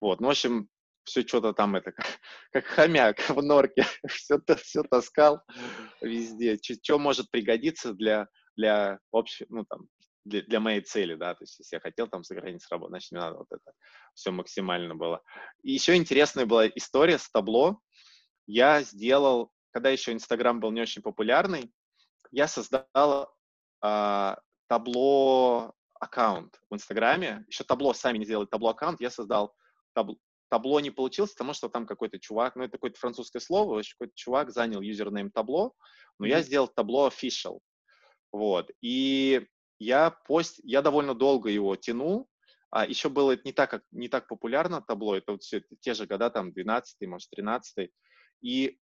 Вот, 0.01 0.19
ну, 0.19 0.27
в 0.27 0.31
общем, 0.31 0.67
все 1.03 1.21
что-то 1.21 1.53
там 1.53 1.75
это, 1.75 1.91
как, 1.91 2.05
как 2.51 2.65
хомяк 2.65 3.19
в 3.29 3.41
норке, 3.41 3.85
все, 4.07 4.39
все 4.57 4.83
таскал 4.83 5.41
везде, 6.01 6.57
что 6.61 6.99
может 6.99 7.29
пригодиться 7.31 7.93
для, 7.93 8.27
для 8.55 8.99
общего, 9.11 9.47
ну 9.49 9.65
там, 9.65 9.87
для, 10.25 10.41
для 10.41 10.59
моей 10.59 10.81
цели, 10.81 11.15
да, 11.15 11.33
то 11.33 11.43
есть 11.43 11.57
если 11.59 11.75
я 11.75 11.79
хотел 11.79 12.07
там 12.07 12.23
за 12.23 12.35
границей 12.35 12.67
работать, 12.71 12.91
значит, 12.91 13.11
мне 13.11 13.21
надо 13.21 13.37
вот 13.37 13.47
это 13.51 13.73
все 14.13 14.31
максимально 14.31 14.95
было. 14.95 15.21
И 15.63 15.71
еще 15.71 15.95
интересная 15.95 16.45
была 16.45 16.67
история 16.67 17.17
с 17.17 17.29
табло. 17.29 17.79
Я 18.47 18.81
сделал, 18.83 19.51
когда 19.71 19.89
еще 19.89 20.11
Инстаграм 20.11 20.59
был 20.59 20.71
не 20.71 20.81
очень 20.81 21.01
популярный, 21.01 21.71
я 22.31 22.47
создал 22.47 23.33
а, 23.81 24.39
табло 24.67 25.73
аккаунт 25.99 26.59
в 26.69 26.75
Инстаграме. 26.75 27.45
Еще 27.47 27.63
табло 27.63 27.93
сами 27.93 28.17
не 28.19 28.25
сделали 28.25 28.47
табло 28.47 28.69
аккаунт, 28.69 29.01
я 29.01 29.09
создал 29.09 29.55
табло, 29.93 30.17
табло 30.49 30.79
не 30.79 30.91
получилось, 30.91 31.31
потому 31.31 31.53
что 31.53 31.69
там 31.69 31.85
какой-то 31.85 32.19
чувак, 32.19 32.55
ну 32.55 32.63
это 32.63 32.73
какое-то 32.73 32.99
французское 32.99 33.41
слово, 33.41 33.75
вообще 33.75 33.93
какой-то 33.97 34.13
чувак 34.15 34.51
занял 34.51 34.81
юзернейм 34.81 35.31
табло, 35.31 35.73
но 36.19 36.25
mm-hmm. 36.25 36.29
я 36.29 36.41
сделал 36.41 36.67
табло 36.67 37.09
official. 37.09 37.59
Вот. 38.31 38.71
И 38.81 39.47
я 39.79 40.11
пост, 40.11 40.59
я 40.63 40.81
довольно 40.81 41.13
долго 41.15 41.49
его 41.49 41.75
тянул, 41.75 42.27
а 42.69 42.85
еще 42.85 43.09
было 43.09 43.31
это 43.31 43.41
не 43.45 43.53
так, 43.53 43.69
как, 43.69 43.83
не 43.91 44.07
так 44.07 44.27
популярно 44.27 44.81
табло, 44.81 45.15
это 45.15 45.33
вот 45.33 45.41
все 45.41 45.63
те 45.81 45.93
же 45.93 46.05
года, 46.05 46.29
там, 46.29 46.53
12 46.53 47.07
может, 47.07 47.29
13 47.31 47.89
и 48.41 48.79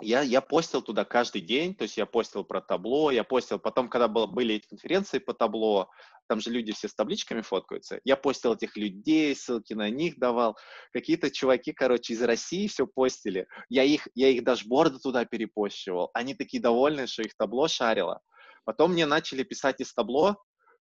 я, 0.00 0.22
я 0.22 0.40
постил 0.40 0.82
туда 0.82 1.04
каждый 1.04 1.40
день, 1.40 1.74
то 1.74 1.82
есть 1.82 1.96
я 1.96 2.06
постил 2.06 2.44
про 2.44 2.60
табло, 2.60 3.10
я 3.10 3.24
постил, 3.24 3.58
потом, 3.58 3.88
когда 3.88 4.08
было, 4.08 4.26
были 4.26 4.56
эти 4.56 4.66
конференции 4.66 5.18
по 5.18 5.34
табло, 5.34 5.88
там 6.26 6.40
же 6.40 6.50
люди 6.50 6.72
все 6.72 6.88
с 6.88 6.94
табличками 6.94 7.42
фоткаются, 7.42 8.00
я 8.04 8.16
постил 8.16 8.54
этих 8.54 8.76
людей, 8.76 9.34
ссылки 9.36 9.72
на 9.72 9.88
них 9.90 10.18
давал, 10.18 10.56
какие-то 10.92 11.30
чуваки, 11.30 11.72
короче, 11.72 12.14
из 12.14 12.22
России 12.22 12.66
все 12.66 12.86
постили, 12.86 13.46
я 13.68 13.84
их, 13.84 14.08
я 14.14 14.28
их 14.28 14.42
дашборды 14.42 14.98
туда 14.98 15.24
перепощивал, 15.24 16.10
они 16.12 16.34
такие 16.34 16.62
довольные, 16.62 17.06
что 17.06 17.22
их 17.22 17.36
табло 17.36 17.68
шарило. 17.68 18.20
Потом 18.64 18.92
мне 18.92 19.06
начали 19.06 19.42
писать 19.42 19.80
из 19.80 19.92
табло, 19.92 20.36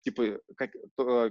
типа, 0.01 0.39
как, 0.55 0.71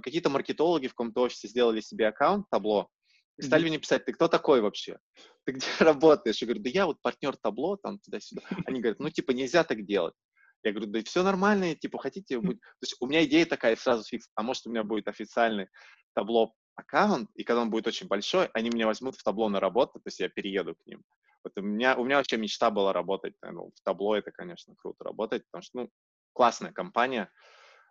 какие-то 0.01 0.29
маркетологи 0.29 0.87
в 0.87 0.91
каком-то 0.91 1.21
офисе 1.21 1.47
сделали 1.47 1.81
себе 1.81 2.07
аккаунт 2.07 2.49
табло, 2.49 2.89
и 3.37 3.41
стали 3.43 3.65
mm-hmm. 3.65 3.69
мне 3.69 3.77
писать, 3.77 4.05
ты 4.05 4.13
кто 4.13 4.27
такой 4.27 4.61
вообще? 4.61 4.97
Ты 5.45 5.53
где 5.53 5.67
работаешь? 5.79 6.41
Я 6.41 6.47
говорю, 6.47 6.63
да 6.63 6.69
я 6.69 6.85
вот 6.85 7.01
партнер 7.01 7.35
табло, 7.37 7.77
там, 7.77 7.99
туда-сюда. 7.99 8.41
Они 8.65 8.79
говорят, 8.79 8.99
ну, 8.99 9.09
типа, 9.09 9.31
нельзя 9.31 9.63
так 9.63 9.85
делать. 9.85 10.15
Я 10.63 10.71
говорю, 10.71 10.91
да 10.91 11.01
все 11.03 11.23
нормально, 11.23 11.75
типа, 11.75 11.99
хотите... 11.99 12.39
Будет... 12.39 12.59
То 12.59 12.83
есть 12.83 12.95
у 12.99 13.07
меня 13.07 13.23
идея 13.25 13.45
такая 13.45 13.75
сразу 13.75 14.03
фикс, 14.03 14.27
а 14.35 14.43
может 14.43 14.65
у 14.65 14.71
меня 14.71 14.83
будет 14.83 15.07
официальный 15.07 15.67
табло 16.13 16.53
аккаунт, 16.75 17.29
и 17.35 17.43
когда 17.43 17.61
он 17.61 17.69
будет 17.69 17.87
очень 17.87 18.07
большой, 18.07 18.47
они 18.53 18.69
меня 18.69 18.87
возьмут 18.87 19.15
в 19.15 19.23
табло 19.23 19.49
на 19.49 19.59
работу, 19.59 19.93
то 19.93 20.07
есть 20.07 20.19
я 20.19 20.29
перееду 20.29 20.75
к 20.75 20.85
ним. 20.85 21.03
Вот 21.43 21.53
у 21.57 21.61
меня, 21.61 21.95
у 21.95 22.03
меня 22.03 22.17
вообще 22.17 22.37
мечта 22.37 22.71
была 22.71 22.91
работать, 22.91 23.33
ну, 23.41 23.71
в 23.75 23.81
табло 23.83 24.15
это, 24.15 24.31
конечно, 24.31 24.75
круто 24.75 25.03
работать, 25.03 25.43
потому 25.49 25.61
что, 25.63 25.77
ну, 25.79 25.89
классная 26.33 26.71
компания, 26.71 27.31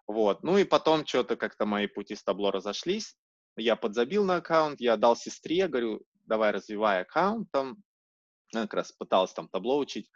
вот. 0.07 0.43
Ну 0.45 0.57
и 0.59 0.65
потом 0.65 1.05
что-то 1.05 1.37
как-то 1.37 1.67
мои 1.67 1.87
пути 1.87 2.15
с 2.15 2.23
табло 2.23 2.50
разошлись, 2.50 3.17
я 3.57 3.77
подзабил 3.77 4.25
на 4.25 4.37
аккаунт, 4.37 4.81
я 4.81 4.97
дал 4.97 5.17
сестре, 5.17 5.69
говорю, 5.69 6.03
давай 6.27 6.51
развивай 6.51 7.03
аккаунт 7.03 7.51
там, 7.51 7.77
она 8.53 8.63
как 8.63 8.75
раз 8.75 8.93
пыталась 8.93 9.33
там 9.33 9.49
табло 9.49 9.79
учить, 9.79 10.11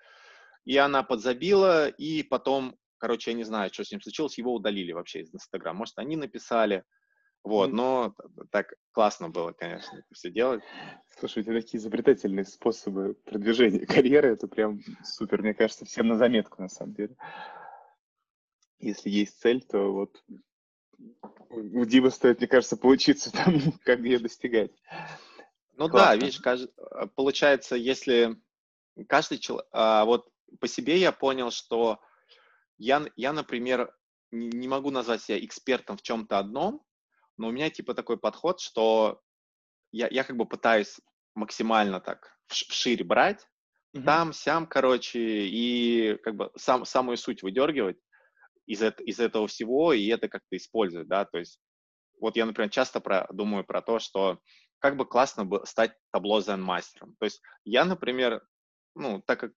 и 0.65 0.77
она 0.77 1.03
подзабила, 1.03 1.89
и 1.89 2.23
потом, 2.23 2.77
короче, 2.99 3.31
я 3.31 3.37
не 3.37 3.45
знаю, 3.45 3.73
что 3.73 3.85
с 3.85 3.91
ним 3.91 4.01
случилось, 4.01 4.39
его 4.39 4.55
удалили 4.55 4.93
вообще 4.93 5.21
из 5.21 5.35
Инстаграма, 5.35 5.81
может, 5.81 5.99
они 5.99 6.17
написали, 6.17 6.85
вот, 7.43 7.73
но 7.73 8.15
так 8.51 8.75
классно 8.93 9.31
было, 9.31 9.53
конечно, 9.53 9.97
это 9.97 10.07
все 10.13 10.31
делать. 10.31 10.63
Слушай, 11.19 11.41
у 11.41 11.45
тебя 11.45 11.61
такие 11.61 11.79
изобретательные 11.79 12.45
способы 12.45 13.15
продвижения 13.25 13.87
карьеры, 13.87 14.33
это 14.33 14.47
прям 14.47 14.81
супер, 15.03 15.41
мне 15.41 15.55
кажется, 15.55 15.87
всем 15.87 16.09
на 16.09 16.17
заметку, 16.17 16.61
на 16.61 16.69
самом 16.69 16.95
деле. 16.95 17.17
Если 18.79 19.11
есть 19.11 19.41
цель, 19.41 19.63
то 19.63 19.93
вот 19.93 20.23
у 21.51 21.85
Димы 21.85 22.11
стоит, 22.11 22.39
мне 22.39 22.49
кажется, 22.49 22.77
поучиться 22.77 23.33
там, 23.45 23.73
как 23.85 24.01
ее 24.01 24.19
достигать. 24.19 24.71
Ну 25.75 25.89
Классно. 25.89 26.09
да, 26.09 26.17
видишь, 26.17 26.41
а, 26.45 27.07
получается, 27.09 27.77
если 27.77 28.37
каждый 29.09 29.39
человек, 29.39 29.67
а, 29.73 30.05
вот 30.05 30.31
по 30.61 30.69
себе 30.69 30.99
я 30.99 31.13
понял, 31.13 31.51
что 31.51 32.01
я, 32.79 33.05
я 33.17 33.33
например, 33.33 33.95
не 34.31 34.69
могу 34.69 34.91
назвать 34.91 35.23
себя 35.23 35.45
экспертом 35.45 35.97
в 35.97 36.03
чем-то 36.03 36.39
одном, 36.39 36.85
но 37.37 37.49
у 37.49 37.51
меня 37.51 37.71
типа 37.71 37.95
такой 37.95 38.19
подход, 38.19 38.61
что 38.61 39.21
я, 39.93 40.09
я 40.09 40.25
как 40.25 40.37
бы 40.37 40.47
пытаюсь 40.47 41.01
максимально 41.35 42.01
так 42.01 42.37
вширь 42.47 43.03
брать, 43.03 43.49
mm-hmm. 43.95 44.05
там, 44.05 44.33
сям, 44.33 44.67
короче, 44.67 45.47
и 45.47 46.17
как 46.23 46.37
бы 46.37 46.51
сам, 46.57 46.85
самую 46.85 47.17
суть 47.17 47.43
выдергивать 47.43 47.97
из, 48.71 48.83
из 48.83 49.19
этого 49.19 49.49
всего 49.49 49.93
и 49.93 50.07
это 50.07 50.29
как-то 50.29 50.57
использовать, 50.57 51.09
да, 51.09 51.25
то 51.25 51.39
есть 51.39 51.59
вот 52.21 52.37
я, 52.37 52.47
например, 52.47 52.71
часто 52.71 53.01
про, 53.01 53.27
думаю 53.33 53.65
про 53.65 53.83
то, 53.83 53.99
что 53.99 54.39
как 54.79 54.97
бы 54.97 55.07
классно 55.07 55.45
бы 55.45 55.63
стать 55.65 55.93
табло 56.13 56.41
Zen 56.41 56.59
мастером. 56.59 57.17
То 57.19 57.25
есть 57.25 57.41
я, 57.65 57.85
например, 57.85 58.43
ну, 58.95 59.23
так 59.27 59.41
как 59.41 59.53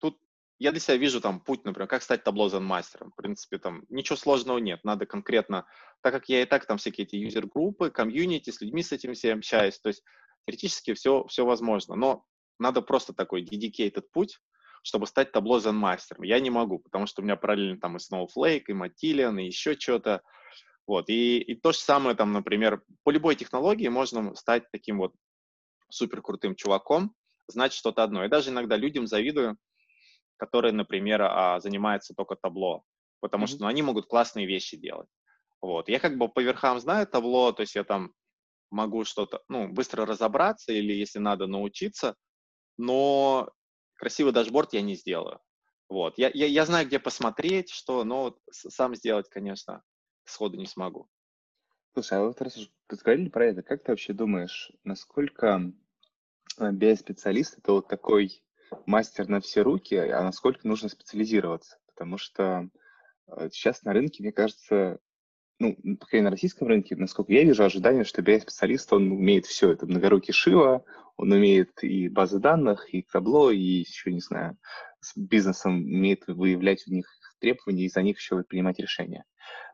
тут 0.00 0.18
я 0.58 0.70
для 0.70 0.80
себя 0.80 0.96
вижу 0.96 1.20
там 1.20 1.40
путь, 1.40 1.64
например, 1.64 1.88
как 1.88 2.02
стать 2.02 2.24
табло 2.24 2.48
Zen 2.48 2.60
мастером. 2.60 3.10
В 3.12 3.16
принципе, 3.16 3.58
там 3.58 3.84
ничего 3.88 4.16
сложного 4.16 4.58
нет. 4.58 4.82
Надо 4.82 5.06
конкретно, 5.06 5.66
так 6.02 6.14
как 6.14 6.28
я 6.28 6.42
и 6.42 6.46
так 6.46 6.66
там 6.66 6.78
всякие 6.78 7.06
эти 7.06 7.16
юзер-группы, 7.16 7.90
комьюнити, 7.90 8.50
с 8.50 8.60
людьми 8.60 8.82
с 8.82 8.92
этим 8.92 9.12
все 9.12 9.34
общаюсь, 9.34 9.78
то 9.78 9.88
есть 9.88 10.02
теоретически 10.46 10.94
все, 10.94 11.24
все 11.26 11.44
возможно. 11.44 11.96
Но 11.96 12.24
надо 12.58 12.80
просто 12.80 13.12
такой 13.12 13.44
dedicated 13.44 14.04
путь, 14.12 14.38
чтобы 14.82 15.06
стать 15.06 15.32
табло 15.32 15.58
Zen 15.58 15.72
мастером. 15.72 16.22
Я 16.22 16.40
не 16.40 16.50
могу, 16.50 16.78
потому 16.78 17.06
что 17.06 17.20
у 17.20 17.24
меня 17.24 17.36
параллельно 17.36 17.80
там 17.80 17.96
и 17.96 18.00
Snowflake, 18.00 18.64
и 18.68 18.72
Matillion, 18.72 19.40
и 19.40 19.46
еще 19.46 19.78
что-то. 19.78 20.22
Вот. 20.86 21.08
И, 21.08 21.38
и 21.38 21.54
то 21.54 21.72
же 21.72 21.78
самое 21.78 22.16
там, 22.16 22.32
например, 22.32 22.82
по 23.02 23.10
любой 23.10 23.34
технологии 23.34 23.88
можно 23.88 24.34
стать 24.36 24.70
таким 24.70 24.98
вот 24.98 25.12
супер 25.90 26.22
крутым 26.22 26.54
чуваком, 26.54 27.14
знать 27.48 27.72
что-то 27.72 28.02
одно. 28.02 28.24
И 28.24 28.28
даже 28.28 28.50
иногда 28.50 28.76
людям 28.76 29.06
завидую, 29.06 29.56
которые, 30.36 30.72
например, 30.72 31.22
а, 31.22 31.60
занимаются 31.60 32.14
только 32.14 32.36
табло, 32.36 32.84
потому 33.20 33.44
mm-hmm. 33.44 33.48
что 33.48 33.60
ну, 33.60 33.66
они 33.66 33.82
могут 33.82 34.06
классные 34.06 34.46
вещи 34.46 34.76
делать. 34.76 35.08
Вот. 35.60 35.88
Я 35.88 35.98
как 35.98 36.18
бы 36.18 36.28
по 36.28 36.40
верхам 36.40 36.78
знаю 36.80 37.06
табло, 37.06 37.52
то 37.52 37.62
есть 37.62 37.74
я 37.74 37.84
там 37.84 38.12
могу 38.70 39.04
что-то, 39.04 39.42
ну, 39.48 39.68
быстро 39.68 40.06
разобраться 40.06 40.72
или, 40.72 40.92
если 40.92 41.18
надо, 41.18 41.46
научиться, 41.46 42.14
но 42.76 43.50
красивый 43.96 44.32
дашборд 44.32 44.72
я 44.72 44.82
не 44.82 44.94
сделаю. 44.94 45.40
Вот. 45.88 46.18
Я, 46.18 46.30
я, 46.34 46.46
я 46.46 46.66
знаю, 46.66 46.86
где 46.86 46.98
посмотреть, 46.98 47.70
что, 47.70 48.04
но 48.04 48.36
сам 48.50 48.94
сделать, 48.94 49.28
конечно, 49.28 49.82
сходу 50.24 50.56
не 50.56 50.66
смогу. 50.66 51.08
Слушай, 51.94 52.18
а 52.18 52.24
вот 52.24 52.40
раз 52.42 52.56
уж 52.56 52.68
говорили 52.88 53.28
про 53.28 53.46
это, 53.46 53.62
как 53.62 53.82
ты 53.82 53.92
вообще 53.92 54.12
думаешь, 54.12 54.70
насколько 54.84 55.72
BI-специалист 56.58 57.58
это 57.58 57.72
вот 57.72 57.88
такой 57.88 58.42
мастер 58.84 59.28
на 59.28 59.40
все 59.40 59.62
руки, 59.62 59.94
а 59.94 60.22
насколько 60.22 60.66
нужно 60.66 60.88
специализироваться? 60.88 61.78
Потому 61.86 62.18
что 62.18 62.68
э, 63.28 63.48
сейчас 63.50 63.82
на 63.82 63.92
рынке, 63.92 64.22
мне 64.22 64.32
кажется, 64.32 64.98
ну, 65.58 65.76
по 65.96 66.06
крайней 66.06 66.22
мере, 66.22 66.24
на 66.24 66.30
российском 66.30 66.68
рынке, 66.68 66.96
насколько 66.96 67.32
я 67.32 67.44
вижу, 67.44 67.64
ожидание, 67.64 68.04
что 68.04 68.22
BI-специалист, 68.22 68.92
он 68.92 69.10
умеет 69.12 69.46
все. 69.46 69.72
Это 69.72 69.86
многорукий 69.86 70.32
Шива, 70.32 70.84
он 71.16 71.32
умеет 71.32 71.82
и 71.82 72.08
базы 72.08 72.38
данных, 72.38 72.92
и 72.92 73.02
табло, 73.02 73.50
и 73.50 73.58
еще, 73.58 74.12
не 74.12 74.20
знаю, 74.20 74.58
с 75.00 75.16
бизнесом 75.16 75.76
умеет 75.76 76.26
выявлять 76.26 76.86
у 76.86 76.92
них 76.92 77.06
требования 77.38 77.84
и 77.84 77.88
за 77.88 78.02
них 78.02 78.18
еще 78.18 78.42
принимать 78.42 78.78
решения. 78.78 79.24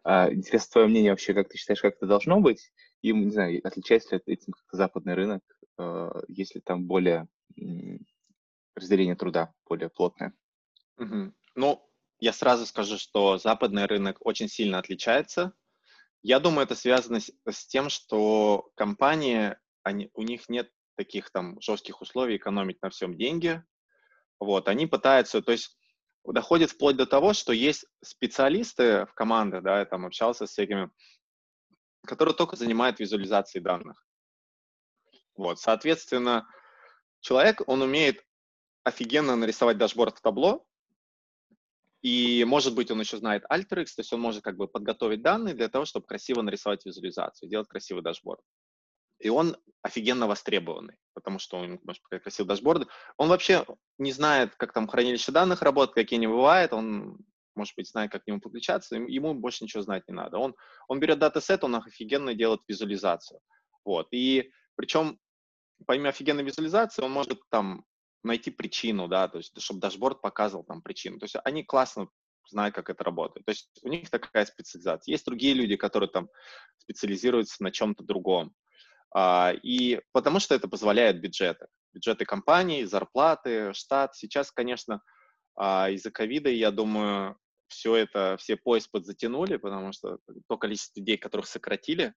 А, 0.04 0.32
интересно 0.32 0.72
твое 0.72 0.86
мнение 0.88 1.12
вообще, 1.12 1.34
как 1.34 1.48
ты 1.48 1.58
считаешь, 1.58 1.80
как 1.80 1.96
это 1.96 2.06
должно 2.06 2.40
быть? 2.40 2.72
И, 3.02 3.12
не 3.12 3.30
знаю, 3.30 3.60
отличается 3.64 4.16
ли 4.16 4.22
этим 4.26 4.52
как-то 4.52 4.76
западный 4.76 5.14
рынок, 5.14 5.42
а, 5.78 6.22
если 6.28 6.60
там 6.60 6.86
более 6.86 7.28
разделение 8.74 9.16
труда 9.16 9.52
более 9.68 9.90
плотное? 9.90 10.32
Угу. 10.98 11.32
Ну, 11.56 11.82
я 12.18 12.32
сразу 12.32 12.66
скажу, 12.66 12.98
что 12.98 13.38
западный 13.38 13.86
рынок 13.86 14.18
очень 14.20 14.48
сильно 14.48 14.78
отличается. 14.78 15.52
Я 16.22 16.38
думаю, 16.38 16.64
это 16.64 16.74
связано 16.74 17.20
с, 17.20 17.32
с 17.48 17.66
тем, 17.66 17.88
что 17.88 18.70
компании, 18.76 19.56
они, 19.82 20.10
у 20.14 20.22
них 20.22 20.48
нет 20.48 20.70
таких 20.96 21.30
там 21.30 21.60
жестких 21.60 22.00
условий 22.00 22.36
экономить 22.36 22.80
на 22.82 22.90
всем 22.90 23.16
деньги. 23.16 23.62
Вот, 24.38 24.68
они 24.68 24.86
пытаются, 24.86 25.42
то 25.42 25.52
есть 25.52 25.76
доходит 26.24 26.70
вплоть 26.70 26.96
до 26.96 27.06
того, 27.06 27.32
что 27.32 27.52
есть 27.52 27.86
специалисты 28.02 29.06
в 29.06 29.14
команде, 29.14 29.60
да, 29.60 29.80
я 29.80 29.84
там 29.84 30.06
общался 30.06 30.46
с 30.46 30.50
всякими, 30.50 30.90
которые 32.06 32.34
только 32.34 32.56
занимают 32.56 33.00
визуализацией 33.00 33.62
данных. 33.62 34.06
Вот, 35.34 35.58
соответственно, 35.58 36.46
человек, 37.20 37.62
он 37.66 37.82
умеет 37.82 38.24
офигенно 38.84 39.36
нарисовать 39.36 39.78
дашборд 39.78 40.18
в 40.18 40.20
Tableau, 40.20 40.66
и, 42.02 42.44
может 42.44 42.74
быть, 42.74 42.90
он 42.90 43.00
еще 43.00 43.16
знает 43.16 43.44
Alteryx, 43.50 43.86
то 43.94 44.00
есть 44.00 44.12
он 44.12 44.20
может 44.20 44.42
как 44.42 44.56
бы 44.56 44.66
подготовить 44.68 45.22
данные 45.22 45.54
для 45.54 45.68
того, 45.68 45.84
чтобы 45.84 46.06
красиво 46.06 46.42
нарисовать 46.42 46.84
визуализацию, 46.84 47.48
сделать 47.48 47.68
красивый 47.68 48.02
дашборд. 48.02 48.42
и 49.20 49.28
он 49.28 49.56
офигенно 49.82 50.26
востребованный, 50.26 50.96
потому 51.14 51.38
что 51.38 51.58
он 51.58 51.78
может 51.84 52.02
показать 52.02 52.24
красивые 52.24 52.48
дашборды. 52.48 52.86
Он 53.16 53.28
вообще 53.28 53.64
не 53.98 54.12
знает, 54.12 54.54
как 54.56 54.72
там 54.72 54.88
хранилище 54.88 55.30
данных 55.32 55.62
работает, 55.62 55.94
какие 55.94 56.18
они 56.18 56.26
бывают, 56.26 56.72
он, 56.72 57.18
может 57.54 57.74
быть, 57.76 57.88
знает, 57.88 58.10
как 58.10 58.24
к 58.24 58.26
нему 58.26 58.40
подключаться, 58.40 58.96
ему 58.96 59.34
больше 59.34 59.64
ничего 59.64 59.82
знать 59.82 60.08
не 60.08 60.14
надо. 60.14 60.38
Он, 60.38 60.56
он 60.88 60.98
берет 60.98 61.20
датасет, 61.20 61.62
он 61.62 61.76
офигенно 61.76 62.34
делает 62.34 62.62
визуализацию. 62.66 63.40
Вот. 63.84 64.08
И 64.10 64.50
причем, 64.74 65.18
помимо 65.86 66.08
офигенной 66.08 66.42
визуализации, 66.42 67.02
он 67.02 67.12
может 67.12 67.40
там 67.48 67.84
найти 68.22 68.50
причину, 68.50 69.08
да, 69.08 69.28
то 69.28 69.38
есть, 69.38 69.60
чтобы 69.60 69.80
дашборд 69.80 70.20
показывал 70.20 70.64
там 70.64 70.82
причину. 70.82 71.18
То 71.18 71.24
есть 71.24 71.36
они 71.44 71.64
классно 71.64 72.08
знают, 72.48 72.74
как 72.74 72.90
это 72.90 73.04
работает. 73.04 73.44
То 73.46 73.52
есть 73.52 73.70
у 73.82 73.88
них 73.88 74.10
такая 74.10 74.44
специализация. 74.46 75.12
Есть 75.12 75.24
другие 75.24 75.54
люди, 75.54 75.76
которые 75.76 76.08
там 76.08 76.28
специализируются 76.78 77.62
на 77.62 77.70
чем-то 77.70 78.04
другом. 78.04 78.54
А, 79.14 79.52
и 79.62 80.00
потому 80.12 80.40
что 80.40 80.54
это 80.54 80.68
позволяет 80.68 81.20
бюджеты. 81.20 81.66
Бюджеты 81.92 82.24
компаний, 82.24 82.84
зарплаты, 82.84 83.72
штат. 83.74 84.14
Сейчас, 84.16 84.50
конечно, 84.50 85.02
а, 85.56 85.90
из-за 85.90 86.10
ковида, 86.10 86.50
я 86.50 86.70
думаю, 86.70 87.36
все 87.68 87.96
это, 87.96 88.36
все 88.38 88.56
пояс 88.56 88.86
подзатянули, 88.86 89.56
потому 89.56 89.92
что 89.92 90.18
то 90.48 90.58
количество 90.58 91.00
людей, 91.00 91.16
которых 91.16 91.46
сократили, 91.46 92.14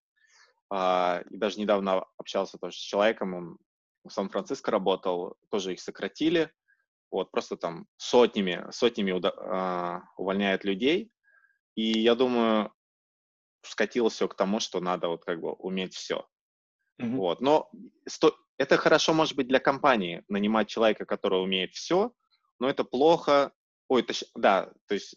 а, 0.69 1.23
и 1.29 1.37
даже 1.37 1.59
недавно 1.59 2.05
общался 2.17 2.57
тоже 2.57 2.75
с 2.75 2.79
человеком, 2.79 3.33
он 3.33 3.57
в 4.05 4.09
Сан-Франциско 4.11 4.71
работал, 4.71 5.35
тоже 5.49 5.73
их 5.73 5.79
сократили, 5.79 6.51
вот, 7.11 7.31
просто 7.31 7.57
там 7.57 7.87
сотнями, 7.97 8.65
сотнями 8.71 9.11
увольняют 10.17 10.63
людей, 10.63 11.11
и 11.75 11.99
я 11.99 12.15
думаю, 12.15 12.71
скатилось 13.63 14.13
все 14.13 14.27
к 14.27 14.35
тому, 14.35 14.59
что 14.59 14.79
надо 14.79 15.07
вот 15.09 15.25
как 15.25 15.39
бы 15.39 15.53
уметь 15.53 15.93
все. 15.93 16.27
Mm-hmm. 17.01 17.15
Вот. 17.15 17.41
Но 17.41 17.69
сто... 18.07 18.35
это 18.57 18.77
хорошо, 18.77 19.13
может 19.13 19.35
быть, 19.35 19.47
для 19.47 19.59
компании 19.59 20.23
нанимать 20.29 20.67
человека, 20.67 21.05
который 21.05 21.41
умеет 21.41 21.73
все, 21.73 22.13
но 22.59 22.69
это 22.69 22.83
плохо. 22.83 23.51
Ой, 23.87 24.01
это... 24.01 24.13
да, 24.35 24.71
то 24.87 24.93
есть 24.93 25.15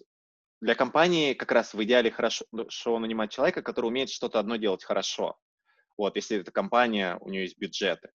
для 0.60 0.74
компании 0.74 1.34
как 1.34 1.52
раз 1.52 1.74
в 1.74 1.82
идеале 1.84 2.10
хорошо 2.10 2.44
нанимать 2.98 3.30
человека, 3.30 3.62
который 3.62 3.86
умеет 3.86 4.10
что-то 4.10 4.40
одно 4.40 4.56
делать 4.56 4.82
хорошо. 4.82 5.36
Вот, 5.96 6.16
если 6.16 6.38
это 6.38 6.50
компания, 6.50 7.16
у 7.20 7.28
нее 7.28 7.42
есть 7.42 7.58
бюджеты. 7.58 8.10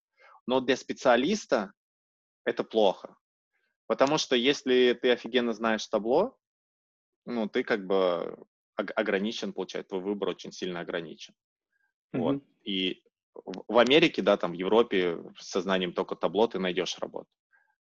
Но 0.47 0.59
для 0.59 0.75
специалиста 0.75 1.73
это 2.45 2.63
плохо. 2.63 3.15
Потому 3.88 4.17
что 4.17 4.35
если 4.35 4.93
ты 4.93 5.12
офигенно 5.12 5.53
знаешь 5.53 5.85
табло, 5.88 6.38
ну, 7.25 7.47
ты 7.47 7.63
как 7.63 7.85
бы 7.85 8.38
ограничен, 8.75 9.53
получается, 9.53 9.89
твой 9.89 10.01
выбор 10.01 10.29
очень 10.29 10.51
сильно 10.51 10.79
ограничен. 10.79 11.33
Mm-hmm. 12.13 12.19
Вот. 12.19 12.43
И 12.63 13.03
в 13.33 13.77
Америке, 13.77 14.21
да, 14.21 14.38
там 14.38 14.51
в 14.51 14.55
Европе 14.55 15.19
с 15.38 15.50
сознанием 15.50 15.93
только 15.93 16.15
табло 16.15 16.47
ты 16.47 16.59
найдешь 16.59 16.97
работу. 17.00 17.29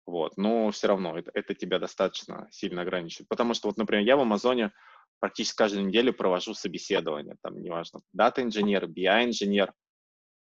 Вот, 0.06 0.38
но 0.38 0.72
все 0.72 0.88
равно 0.88 1.18
это, 1.18 1.30
это 1.36 1.54
тебя 1.54 1.78
достаточно 1.78 2.48
сильно 2.52 2.82
ограничивает. 2.82 3.30
Потому 3.30 3.54
что, 3.54 3.68
вот, 3.68 3.78
например, 3.78 4.06
я 4.06 4.18
в 4.18 4.22
Амазоне 4.22 4.72
практически 5.20 5.58
каждую 5.58 5.86
неделю 5.86 6.14
провожу 6.14 6.54
собеседование, 6.54 7.36
там, 7.44 7.62
неважно, 7.62 8.02
дата-инженер, 8.14 8.86
BI-инженер, 8.86 9.74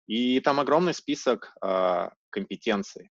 и 0.08 0.40
там 0.40 0.58
огромный 0.58 0.94
список 0.94 1.54
э, 1.62 2.08
компетенций. 2.30 3.10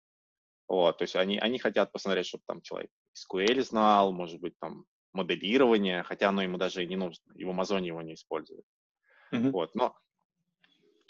Вот, 0.68 0.98
то 0.98 1.04
есть 1.04 1.16
они, 1.16 1.38
они 1.38 1.60
хотят 1.60 1.94
посмотреть, 1.94 2.26
чтобы 2.26 2.44
там 2.46 2.62
человек 2.62 2.92
SQL 3.16 3.64
знал, 3.64 4.12
может 4.12 4.42
быть, 4.42 4.60
там 4.60 4.84
моделирование, 5.14 6.04
хотя 6.04 6.30
оно 6.30 6.42
ему 6.42 6.58
даже 6.58 6.84
и 6.84 6.88
не 6.88 6.98
нужно, 6.98 7.24
и 7.36 7.46
в 7.46 7.50
Амазоне 7.50 7.88
его 7.88 8.02
не 8.02 8.16
используют. 8.16 8.66
Mm-hmm. 9.32 9.52
Вот, 9.52 9.76
но 9.76 9.96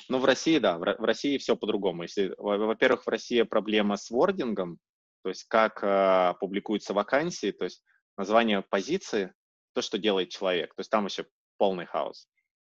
ну, 0.10 0.20
в 0.20 0.25
России, 0.25 0.60
да, 0.60 0.77
в 0.77 0.84
России 0.84 1.38
все 1.38 1.56
по-другому. 1.58 2.03
Если, 2.03 2.34
во-первых, 2.38 3.06
в 3.06 3.10
России 3.10 3.41
проблема 3.41 3.98
с 3.98 4.10
вордингом, 4.10 4.79
то 5.24 5.29
есть 5.29 5.46
как 5.46 5.84
э, 5.84 6.36
публикуются 6.39 6.94
вакансии, 6.94 7.51
то 7.51 7.65
есть 7.65 7.84
название 8.17 8.62
позиции, 8.62 9.34
то, 9.74 9.82
что 9.82 9.98
делает 9.98 10.29
человек. 10.29 10.74
То 10.75 10.82
есть 10.82 10.89
там 10.89 11.03
вообще 11.03 11.25
полный 11.58 11.86
хаос. 11.86 12.29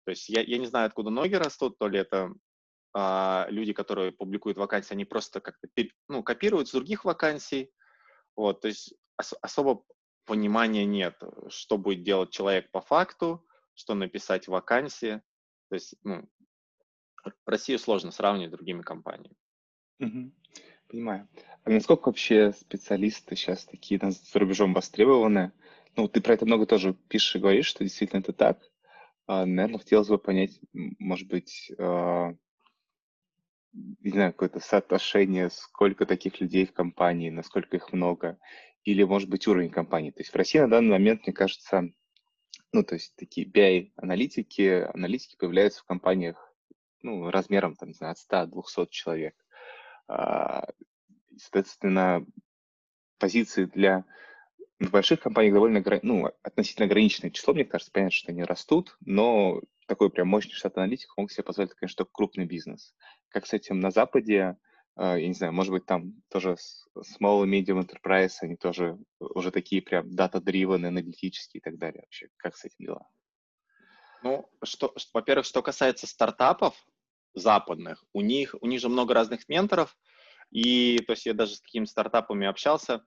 То 0.05 0.11
есть 0.11 0.29
я, 0.29 0.41
я 0.41 0.57
не 0.57 0.67
знаю, 0.67 0.87
откуда 0.87 1.09
ноги 1.09 1.33
растут, 1.33 1.77
то 1.79 1.87
ли 1.87 1.99
это 1.99 2.31
э, 2.93 3.45
люди, 3.49 3.73
которые 3.73 4.11
публикуют 4.11 4.57
вакансии, 4.57 4.93
они 4.93 5.05
просто 5.05 5.39
как-то 5.41 5.67
ну, 6.07 6.23
копируют 6.23 6.69
с 6.69 6.71
других 6.71 7.05
вакансий. 7.05 7.71
Вот, 8.35 8.61
то 8.61 8.67
есть 8.67 8.93
ос- 9.17 9.35
особо 9.41 9.83
понимания 10.25 10.85
нет, 10.85 11.21
что 11.49 11.77
будет 11.77 12.03
делать 12.03 12.31
человек 12.31 12.71
по 12.71 12.81
факту, 12.81 13.45
что 13.73 13.93
написать 13.93 14.45
в 14.45 14.51
вакансии. 14.51 15.21
То 15.69 15.75
есть, 15.75 15.95
ну, 16.03 16.29
Россию 17.45 17.79
сложно 17.79 18.11
сравнивать 18.11 18.51
с 18.51 18.55
другими 18.55 18.81
компаниями. 18.81 19.35
Понимаю. 20.87 21.27
А 21.63 21.69
насколько 21.69 22.07
вообще 22.07 22.53
специалисты 22.53 23.35
сейчас 23.35 23.65
такие 23.65 23.99
за 23.99 24.39
рубежом 24.39 24.73
востребованы? 24.73 25.51
Ну, 25.95 26.07
ты 26.07 26.21
про 26.21 26.33
это 26.33 26.45
много 26.45 26.65
тоже 26.65 26.93
пишешь 26.93 27.35
и 27.35 27.39
говоришь, 27.39 27.67
что 27.67 27.83
действительно 27.83 28.19
это 28.19 28.33
так. 28.33 28.59
А, 29.25 29.45
наверное, 29.45 29.79
хотелось 29.79 30.09
бы 30.09 30.17
понять, 30.17 30.59
может 30.73 31.27
быть, 31.27 31.71
а, 31.77 32.35
не 33.73 34.11
знаю, 34.11 34.31
какое-то 34.31 34.59
соотношение, 34.59 35.49
сколько 35.49 36.05
таких 36.05 36.39
людей 36.39 36.65
в 36.65 36.73
компании, 36.73 37.29
насколько 37.29 37.75
их 37.75 37.91
много, 37.91 38.37
или, 38.83 39.03
может 39.03 39.29
быть, 39.29 39.47
уровень 39.47 39.69
компании. 39.69 40.11
То 40.11 40.21
есть 40.21 40.31
в 40.31 40.35
России 40.35 40.59
на 40.59 40.69
данный 40.69 40.91
момент, 40.91 41.25
мне 41.25 41.33
кажется, 41.33 41.89
ну, 42.71 42.83
то 42.83 42.95
есть 42.95 43.15
такие 43.15 43.47
BI-аналитики, 43.47 44.89
аналитики 44.93 45.37
появляются 45.37 45.81
в 45.81 45.85
компаниях 45.85 46.53
ну, 47.01 47.29
размером, 47.29 47.75
там, 47.75 47.89
не 47.89 47.95
знаю, 47.95 48.15
от 48.29 48.49
100-200 48.53 48.87
человек. 48.89 49.35
А, 50.07 50.65
соответственно, 51.37 52.25
позиции 53.19 53.65
для 53.65 54.05
в 54.87 54.91
больших 54.91 55.21
компаниях 55.21 55.53
довольно 55.53 55.83
ну, 56.01 56.31
относительно 56.41 56.85
ограниченное 56.85 57.31
число, 57.31 57.53
мне 57.53 57.65
кажется, 57.65 57.91
понятно, 57.91 58.11
что 58.11 58.31
они 58.31 58.43
растут, 58.43 58.97
но 59.01 59.61
такой 59.87 60.09
прям 60.09 60.27
мощный 60.27 60.53
штат 60.53 60.77
аналитиков 60.77 61.17
мог 61.17 61.31
себе 61.31 61.43
позволить, 61.43 61.73
конечно, 61.73 61.97
только 61.97 62.11
крупный 62.13 62.45
бизнес. 62.45 62.95
Как 63.29 63.45
с 63.45 63.53
этим 63.53 63.79
на 63.79 63.91
Западе, 63.91 64.57
а, 64.95 65.17
я 65.17 65.27
не 65.27 65.33
знаю, 65.33 65.53
может 65.53 65.71
быть, 65.71 65.85
там 65.85 66.13
тоже 66.29 66.55
small 66.97 67.45
medium 67.45 67.85
enterprise, 67.85 68.33
они 68.41 68.55
тоже 68.55 68.97
уже 69.19 69.51
такие 69.51 69.81
прям 69.81 70.07
data-driven, 70.07 70.85
аналитические 70.85 71.59
и 71.59 71.63
так 71.63 71.77
далее. 71.77 72.01
Вообще, 72.03 72.29
как 72.37 72.55
с 72.55 72.65
этим 72.65 72.85
дела? 72.85 73.07
Ну, 74.21 74.49
что, 74.63 74.93
во-первых, 75.13 75.45
что 75.45 75.61
касается 75.61 76.07
стартапов, 76.07 76.75
западных, 77.33 78.03
у 78.13 78.21
них, 78.21 78.55
у 78.61 78.67
них 78.67 78.79
же 78.79 78.89
много 78.89 79.13
разных 79.13 79.49
менторов, 79.49 79.97
и 80.51 80.99
то 80.99 81.13
есть 81.13 81.25
я 81.25 81.33
даже 81.33 81.55
с 81.55 81.61
какими 81.61 81.85
стартапами 81.85 82.47
общался, 82.47 83.03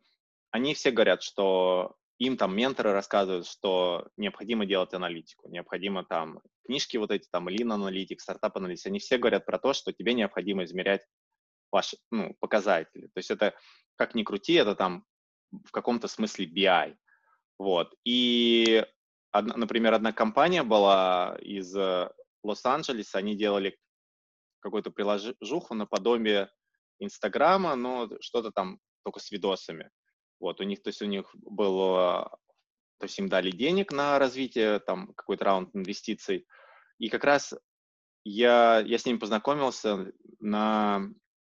они 0.56 0.72
все 0.72 0.90
говорят, 0.90 1.22
что 1.22 1.96
им 2.18 2.38
там 2.38 2.56
менторы 2.56 2.92
рассказывают, 2.92 3.46
что 3.46 4.08
необходимо 4.16 4.64
делать 4.64 4.94
аналитику, 4.94 5.48
необходимо 5.50 6.02
там 6.02 6.40
книжки 6.64 6.96
вот 6.96 7.10
эти, 7.10 7.28
там 7.30 7.48
Lean 7.48 7.72
аналитик, 7.72 8.22
стартап 8.22 8.56
аналитик, 8.56 8.86
они 8.86 8.98
все 8.98 9.18
говорят 9.18 9.44
про 9.44 9.58
то, 9.58 9.74
что 9.74 9.92
тебе 9.92 10.14
необходимо 10.14 10.64
измерять 10.64 11.02
ваши 11.70 11.98
ну, 12.10 12.34
показатели. 12.40 13.08
То 13.08 13.18
есть 13.18 13.30
это, 13.30 13.54
как 13.96 14.14
ни 14.14 14.22
крути, 14.22 14.54
это 14.54 14.74
там 14.74 15.04
в 15.52 15.70
каком-то 15.72 16.08
смысле 16.08 16.46
BI. 16.46 16.96
Вот. 17.58 17.94
И, 18.04 18.82
одна, 19.30 19.56
например, 19.56 19.92
одна 19.92 20.12
компания 20.12 20.62
была 20.62 21.36
из 21.42 21.76
э, 21.76 22.08
Лос-Анджелеса, 22.42 23.18
они 23.18 23.36
делали 23.36 23.78
какую-то 24.60 24.90
приложуху 24.90 25.74
наподобие 25.74 26.50
Инстаграма, 26.98 27.74
но 27.74 28.08
что-то 28.20 28.52
там 28.52 28.80
только 29.04 29.20
с 29.20 29.30
видосами. 29.30 29.90
Вот, 30.38 30.60
у 30.60 30.64
них, 30.64 30.82
то 30.82 30.88
есть 30.88 31.02
у 31.02 31.06
них 31.06 31.30
было, 31.34 32.38
то 32.98 33.04
есть 33.04 33.18
им 33.18 33.28
дали 33.28 33.50
денег 33.50 33.92
на 33.92 34.18
развитие, 34.18 34.80
там 34.80 35.12
какой-то 35.14 35.44
раунд 35.44 35.74
инвестиций, 35.74 36.46
и 36.98 37.08
как 37.08 37.24
раз 37.24 37.54
я, 38.24 38.80
я 38.80 38.98
с 38.98 39.06
ними 39.06 39.18
познакомился 39.18 40.12
на 40.40 41.08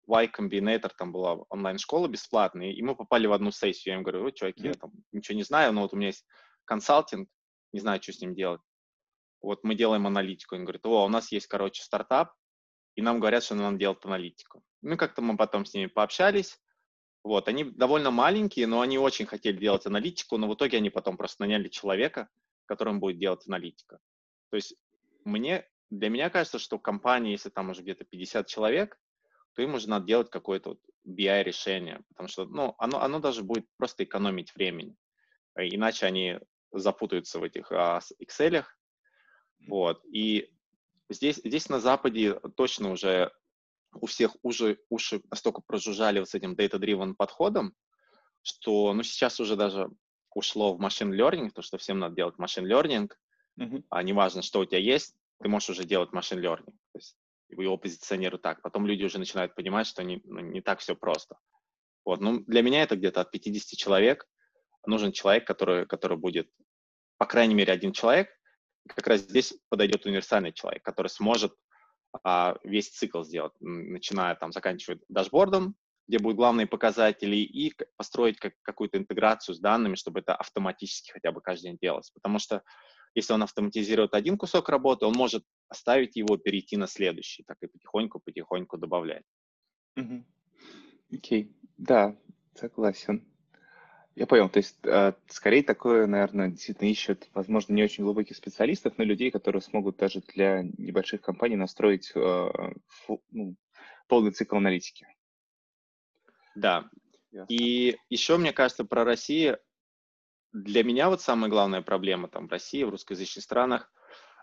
Y 0.07 0.31
Combinator, 0.37 0.91
там 0.97 1.13
была 1.13 1.35
онлайн-школа 1.49 2.09
бесплатная, 2.09 2.73
и 2.73 2.83
мы 2.83 2.95
попали 2.95 3.27
в 3.27 3.33
одну 3.33 3.51
сессию. 3.51 3.93
Я 3.93 3.99
им 3.99 4.03
говорю, 4.05 4.31
чуваки, 4.31 4.63
mm-hmm. 4.63 4.69
я 4.69 4.75
там 4.75 4.93
ничего 5.13 5.37
не 5.37 5.43
знаю, 5.43 5.73
но 5.73 5.83
вот 5.83 5.93
у 5.93 5.97
меня 5.97 6.09
есть 6.09 6.25
консалтинг, 6.65 7.29
не 7.73 7.81
знаю, 7.81 8.03
что 8.03 8.13
с 8.13 8.21
ним 8.21 8.35
делать. 8.35 8.61
Вот 9.43 9.65
мы 9.65 9.75
делаем 9.75 10.07
аналитику. 10.07 10.57
Он 10.57 10.65
говорит, 10.65 10.87
о, 10.87 11.05
у 11.05 11.09
нас 11.09 11.33
есть, 11.33 11.47
короче, 11.47 11.83
стартап, 11.83 12.33
и 12.95 13.03
нам 13.03 13.21
говорят, 13.21 13.43
что 13.45 13.55
нам 13.55 13.79
делать 13.79 14.05
аналитику. 14.05 14.63
Ну, 14.83 14.97
как-то 14.97 15.23
мы 15.23 15.37
потом 15.37 15.65
с 15.67 15.75
ними 15.75 15.87
пообщались. 15.87 16.59
Вот, 17.27 17.49
они 17.49 17.65
довольно 17.65 18.13
маленькие, 18.13 18.69
но 18.69 18.83
они 18.83 18.99
очень 18.99 19.27
хотели 19.27 19.57
делать 19.57 19.85
аналитику, 19.85 20.37
но 20.37 20.49
в 20.49 20.55
итоге 20.55 20.77
они 20.77 20.91
потом 20.91 21.17
просто 21.17 21.43
наняли 21.43 21.67
человека, 21.67 22.29
которым 22.67 23.01
будет 23.01 23.19
делать 23.19 23.49
аналитика. 23.49 23.99
То 24.51 24.55
есть 24.55 24.77
мне, 25.25 25.69
для 25.91 26.09
меня 26.09 26.31
кажется, 26.31 26.61
что 26.61 26.79
компания, 26.79 27.33
если 27.33 27.51
там 27.51 27.71
уже 27.71 27.83
где-то 27.83 28.05
50 28.05 28.47
человек, 28.47 28.97
то 29.55 29.63
им 29.63 29.75
уже 29.75 29.89
надо 29.89 30.07
делать 30.07 30.31
какое-то 30.31 30.69
вот 30.69 30.81
BI-решение, 31.05 32.01
потому 32.11 32.29
что 32.29 32.45
ну, 32.45 32.77
оно, 32.79 33.03
оно 33.03 33.19
даже 33.19 33.43
будет 33.43 33.67
просто 33.77 34.05
экономить 34.05 34.55
времени. 34.55 34.95
Иначе 35.57 36.07
они 36.07 36.39
запутаются 36.71 37.41
в 37.41 37.43
этих 37.43 37.73
а, 37.73 38.03
Excel. 38.21 38.63
Вот. 39.67 40.01
И 40.05 40.49
Здесь, 41.09 41.37
здесь 41.37 41.69
на 41.69 41.79
Западе 41.79 42.35
точно 42.57 42.91
уже 42.91 43.33
у 44.01 44.07
всех 44.07 44.37
уже 44.43 44.79
уши 44.89 45.23
настолько 45.31 45.61
прожужжали 45.61 46.19
вот 46.19 46.29
с 46.29 46.35
этим 46.35 46.55
data-driven 46.55 47.15
подходом, 47.15 47.75
что 48.43 48.93
ну, 48.93 49.03
сейчас 49.03 49.41
уже 49.41 49.57
даже 49.57 49.89
ушло 50.35 50.75
в 50.75 50.81
машин 50.81 51.13
learning, 51.13 51.51
то, 51.51 51.63
что 51.63 51.79
всем 51.79 51.99
надо 51.99 52.15
делать 52.15 52.39
машин 52.39 52.71
learning, 52.71 53.11
uh-huh. 53.59 53.85
а 53.89 54.03
неважно, 54.03 54.43
что 54.43 54.61
у 54.61 54.65
тебя 54.65 54.79
есть, 54.79 55.17
ты 55.41 55.49
можешь 55.49 55.71
уже 55.71 55.85
делать 55.85 56.13
машин 56.13 56.39
learning. 56.39 56.75
То 56.93 56.99
есть 56.99 57.17
его 57.49 57.77
позиционируют 57.77 58.43
так. 58.43 58.63
Потом 58.63 58.87
люди 58.87 59.05
уже 59.05 59.19
начинают 59.19 59.55
понимать, 59.55 59.87
что 59.87 60.03
не, 60.03 60.21
ну, 60.25 60.41
не 60.41 60.61
так 60.61 60.81
все 60.81 60.95
просто. 60.95 61.39
Вот. 62.05 62.21
Ну, 62.21 62.41
для 62.41 62.63
меня 62.63 62.83
это 62.83 62.97
где-то 62.97 63.21
от 63.21 63.31
50 63.31 63.79
человек. 63.79 64.27
Нужен 64.87 65.13
человек, 65.13 65.47
который, 65.47 65.87
который 65.87 66.17
будет, 66.17 66.49
по 67.19 67.27
крайней 67.27 67.55
мере, 67.55 67.73
один 67.73 67.93
человек. 67.93 68.29
Как 68.89 69.07
раз 69.07 69.23
здесь 69.23 69.55
подойдет 69.69 70.07
универсальный 70.07 70.53
человек, 70.53 70.85
который 70.85 71.09
сможет 71.09 71.55
весь 72.65 72.91
цикл 72.91 73.23
сделать, 73.23 73.53
начиная 73.61 74.35
там, 74.35 74.53
заканчивая 74.53 75.01
дашбордом, 75.09 75.77
где 76.09 76.19
будут 76.19 76.37
главные 76.37 76.67
показатели, 76.67 77.37
и 77.37 77.75
построить 77.97 78.39
как, 78.39 78.55
какую-то 78.63 78.99
интеграцию 78.99 79.55
с 79.55 79.61
данными, 79.61 79.97
чтобы 79.97 80.21
это 80.21 80.35
автоматически 80.35 81.11
хотя 81.11 81.33
бы 81.33 81.41
каждый 81.41 81.71
день 81.71 81.79
делалось. 81.81 82.11
Потому 82.11 82.39
что 82.39 82.63
если 83.15 83.33
он 83.33 83.43
автоматизирует 83.43 84.15
один 84.15 84.37
кусок 84.37 84.69
работы, 84.69 85.07
он 85.07 85.15
может 85.17 85.45
оставить 85.69 86.17
его, 86.17 86.37
перейти 86.37 86.77
на 86.77 86.87
следующий, 86.87 87.45
так 87.45 87.57
и 87.63 87.67
потихоньку-потихоньку 87.67 88.77
добавлять. 88.77 89.25
Окей, 91.11 91.45
okay. 91.45 91.55
да, 91.79 92.17
согласен. 92.55 93.27
Я 94.17 94.27
понял, 94.27 94.49
то 94.49 94.57
есть 94.57 94.79
э, 94.83 95.13
скорее 95.29 95.63
такое, 95.63 96.07
наверное, 96.07 96.49
действительно 96.49 96.89
ищут, 96.89 97.29
возможно, 97.35 97.75
не 97.75 97.85
очень 97.85 98.03
глубоких 98.03 98.37
специалистов, 98.37 98.95
но 98.97 99.05
людей, 99.05 99.31
которые 99.31 99.61
смогут 99.61 99.99
даже 99.99 100.21
для 100.21 100.63
небольших 100.79 101.21
компаний 101.21 101.57
настроить 101.57 102.13
фу, 102.13 103.23
ну, 103.31 103.57
полный 104.09 104.31
цикл 104.31 104.57
аналитики. 104.57 105.07
Да. 106.55 106.89
Ясно. 107.31 107.53
И 107.53 107.99
еще, 108.09 108.39
мне 108.39 108.53
кажется, 108.55 108.87
про 108.87 109.05
Россию, 109.05 109.59
для 110.53 110.83
меня 110.83 111.11
вот 111.11 111.21
самая 111.21 111.51
главная 111.51 111.83
проблема 111.83 112.29
там 112.29 112.49
в 112.49 112.51
России, 112.51 112.85
в 112.85 112.89
русскоязычных 112.89 113.45
странах, 113.45 113.93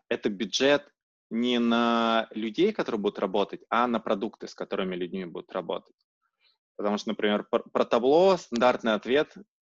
это 0.10 0.30
бюджет 0.30 0.88
не 1.32 1.58
на 1.58 2.28
людей, 2.30 2.72
которые 2.72 3.02
будут 3.02 3.18
работать, 3.18 3.62
а 3.70 3.88
на 3.88 4.00
продукты, 4.00 4.48
с 4.48 4.54
которыми 4.54 4.96
людьми 4.96 5.26
будут 5.26 5.52
работать. 5.52 5.96
Потому 6.76 7.00
что, 7.00 7.10
например, 7.10 7.44
про 7.46 7.86
табло 7.86 8.38
стандартный 8.38 8.94
ответ 8.94 9.34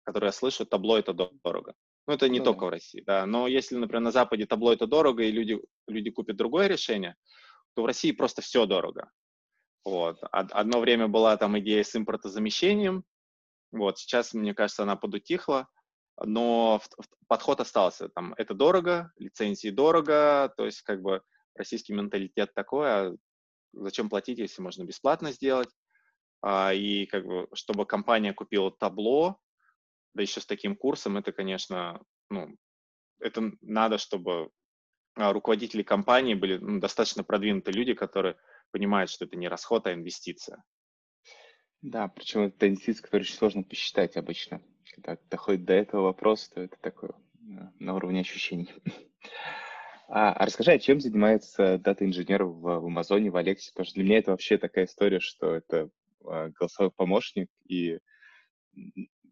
которые 0.07 0.29
я 0.29 0.33
слышу, 0.33 0.65
табло 0.65 0.97
это 0.97 1.13
дорого. 1.13 1.75
Ну, 2.07 2.15
это 2.15 2.29
не 2.29 2.39
да. 2.39 2.47
только 2.47 2.67
в 2.67 2.69
России, 2.69 3.03
да. 3.05 3.27
Но 3.27 3.49
если, 3.49 3.75
например, 3.75 4.03
на 4.03 4.13
Западе 4.13 4.47
табло 4.47 4.73
это 4.73 4.87
дорого, 4.87 5.25
и 5.25 5.33
люди, 5.33 5.61
люди 5.89 6.11
купят 6.11 6.37
другое 6.37 6.69
решение, 6.69 7.17
то 7.75 7.83
в 7.83 7.87
России 7.87 8.13
просто 8.13 8.41
все 8.41 8.67
дорого. 8.67 9.11
Вот. 9.85 10.19
Одно 10.31 10.81
время 10.81 11.09
была 11.09 11.37
там 11.37 11.59
идея 11.59 11.83
с 11.83 11.97
импортозамещением, 11.97 13.05
вот, 13.73 13.99
сейчас, 13.99 14.33
мне 14.33 14.55
кажется, 14.55 14.85
она 14.85 14.95
подутихла, 14.95 15.69
но 16.23 16.81
подход 17.27 17.61
остался. 17.61 18.09
Там, 18.11 18.33
это 18.39 18.55
дорого, 18.55 19.11
лицензии 19.19 19.71
дорого, 19.71 20.53
то 20.57 20.65
есть, 20.65 20.83
как 20.83 21.03
бы, 21.03 21.21
российский 21.57 21.93
менталитет 21.93 22.55
такой, 22.55 22.89
а 22.89 23.17
зачем 23.73 24.09
платить, 24.09 24.39
если 24.39 24.63
можно 24.63 24.85
бесплатно 24.85 25.33
сделать? 25.33 25.69
А, 26.43 26.73
и, 26.73 27.07
как 27.07 27.27
бы, 27.27 27.49
чтобы 27.55 27.87
компания 27.87 28.33
купила 28.33 28.71
табло, 28.71 29.41
да 30.17 30.23
еще 30.23 30.41
с 30.41 30.47
таким 30.47 30.75
курсом, 30.75 31.17
это, 31.17 31.31
конечно, 31.31 32.03
ну, 32.31 32.57
это 33.21 33.53
надо, 33.61 33.99
чтобы 33.99 34.51
а, 35.15 35.33
руководители 35.33 35.83
компании 35.83 36.35
были 36.35 36.57
ну, 36.59 36.81
достаточно 36.81 37.23
продвинутые 37.23 37.75
люди, 37.75 37.95
которые 37.95 38.37
понимают, 38.73 39.11
что 39.11 39.27
это 39.27 39.37
не 39.37 39.49
расход, 39.49 39.87
а 39.87 39.93
инвестиция. 39.93 40.65
Да, 41.83 42.09
причем 42.09 42.43
это 42.43 42.67
инвестиция, 42.67 43.03
которую 43.03 43.25
очень 43.25 43.37
сложно 43.37 43.63
посчитать 43.63 44.17
обычно. 44.17 44.63
Когда 44.95 45.19
доходит 45.31 45.65
до 45.65 45.75
этого 45.75 46.03
вопроса, 46.05 46.51
то 46.55 46.63
это 46.63 46.77
такое 46.81 47.13
на 47.79 47.95
уровне 47.95 48.21
ощущений. 48.21 48.71
А, 50.09 50.33
а 50.33 50.47
расскажи, 50.47 50.71
а 50.71 50.79
чем 50.79 51.01
занимается 51.01 51.79
дата-инженер 51.79 52.45
в, 52.45 52.61
в 52.61 52.87
Амазоне, 52.87 53.29
в 53.29 53.37
Алексе? 53.37 53.73
Потому 53.73 53.87
что 53.87 53.95
для 53.97 54.05
меня 54.05 54.19
это 54.19 54.31
вообще 54.31 54.57
такая 54.57 54.85
история, 54.85 55.19
что 55.19 55.53
это 55.53 55.91
а, 56.25 56.51
голосовой 56.51 56.93
помощник, 56.93 57.51
и 57.67 57.99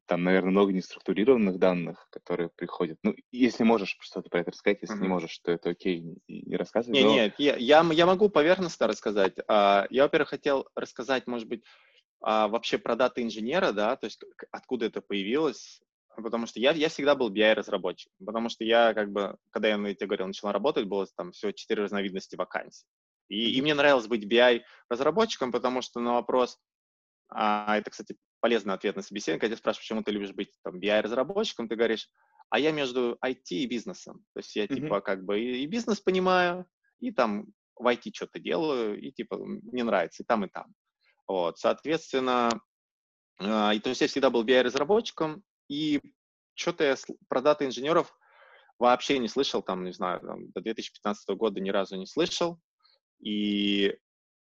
там, 0.06 0.22
наверное, 0.24 0.50
много 0.50 0.72
неструктурированных 0.72 1.58
данных, 1.58 2.06
которые 2.10 2.50
приходят. 2.50 2.98
Ну, 3.02 3.14
если 3.32 3.64
можешь 3.64 3.96
что-то 4.00 4.28
про 4.28 4.40
это 4.40 4.50
рассказать, 4.50 4.78
если 4.82 4.96
mm-hmm. 4.96 5.02
не 5.02 5.08
можешь, 5.08 5.38
то 5.38 5.52
это 5.52 5.70
окей, 5.70 6.04
не, 6.28 6.56
рассказывай. 6.56 6.94
Не, 6.94 7.04
но... 7.04 7.14
Нет, 7.14 7.34
я, 7.38 7.56
я, 7.56 7.82
я 7.92 8.06
могу 8.06 8.28
поверхностно 8.28 8.86
рассказать. 8.86 9.34
А, 9.48 9.86
я, 9.90 10.02
во-первых, 10.02 10.30
хотел 10.30 10.68
рассказать, 10.74 11.26
может 11.26 11.48
быть, 11.48 11.64
а, 12.20 12.48
вообще 12.48 12.78
про 12.78 12.96
даты 12.96 13.22
инженера, 13.22 13.72
да, 13.72 13.96
то 13.96 14.06
есть 14.06 14.20
откуда 14.50 14.86
это 14.86 15.00
появилось, 15.00 15.80
потому 16.16 16.46
что 16.46 16.60
я, 16.60 16.72
я 16.72 16.88
всегда 16.88 17.14
был 17.14 17.32
BI-разработчик, 17.32 18.10
потому 18.24 18.48
что 18.48 18.64
я, 18.64 18.94
как 18.94 19.10
бы, 19.10 19.36
когда 19.50 19.68
я, 19.68 19.76
я 19.76 19.94
тебе 19.94 20.06
говорил, 20.06 20.26
начал 20.26 20.50
работать, 20.50 20.86
было 20.86 21.06
там 21.16 21.32
всего 21.32 21.52
четыре 21.52 21.82
разновидности 21.82 22.36
вакансий. 22.36 22.86
И, 23.28 23.56
и 23.56 23.62
мне 23.62 23.74
нравилось 23.74 24.06
быть 24.06 24.24
BI-разработчиком, 24.24 25.50
потому 25.50 25.82
что 25.82 26.00
на 26.00 26.14
вопрос, 26.14 26.58
а, 27.28 27.78
это, 27.78 27.90
кстати, 27.90 28.16
полезный 28.44 28.74
ответ 28.74 28.94
на 28.94 29.00
собеседование, 29.00 29.40
когда 29.40 29.56
тебя 29.56 29.60
спрашивают, 29.62 29.84
почему 29.84 30.02
ты 30.02 30.10
любишь 30.10 30.34
быть 30.34 30.50
там 30.62 30.78
BI-разработчиком, 30.78 31.66
ты 31.66 31.76
говоришь, 31.76 32.10
а 32.50 32.58
я 32.58 32.72
между 32.72 33.16
IT 33.24 33.48
и 33.48 33.64
бизнесом. 33.64 34.22
То 34.34 34.40
есть 34.40 34.54
я 34.54 34.66
mm-hmm. 34.66 34.74
типа 34.74 35.00
как 35.00 35.24
бы 35.24 35.40
и, 35.40 35.62
и 35.62 35.66
бизнес 35.66 35.98
понимаю, 36.02 36.66
и 37.00 37.10
там 37.10 37.46
в 37.74 37.86
IT 37.86 38.10
что-то 38.12 38.38
делаю, 38.38 39.00
и 39.00 39.12
типа 39.12 39.38
мне 39.38 39.82
нравится 39.82 40.22
и 40.22 40.26
там, 40.26 40.44
и 40.44 40.50
там. 40.50 40.74
Вот, 41.26 41.58
соответственно, 41.58 42.50
э, 43.40 43.76
и, 43.76 43.80
то 43.80 43.88
есть 43.88 44.02
я 44.02 44.08
всегда 44.08 44.28
был 44.28 44.44
BI-разработчиком, 44.44 45.42
и 45.70 46.02
что-то 46.52 46.84
я 46.84 46.96
про 47.28 47.40
даты 47.40 47.64
инженеров 47.64 48.14
вообще 48.78 49.18
не 49.20 49.28
слышал, 49.28 49.62
там, 49.62 49.86
не 49.86 49.92
знаю, 49.94 50.20
там, 50.20 50.50
до 50.50 50.60
2015 50.60 51.30
года 51.30 51.62
ни 51.62 51.70
разу 51.70 51.96
не 51.96 52.06
слышал, 52.06 52.60
и 53.20 53.96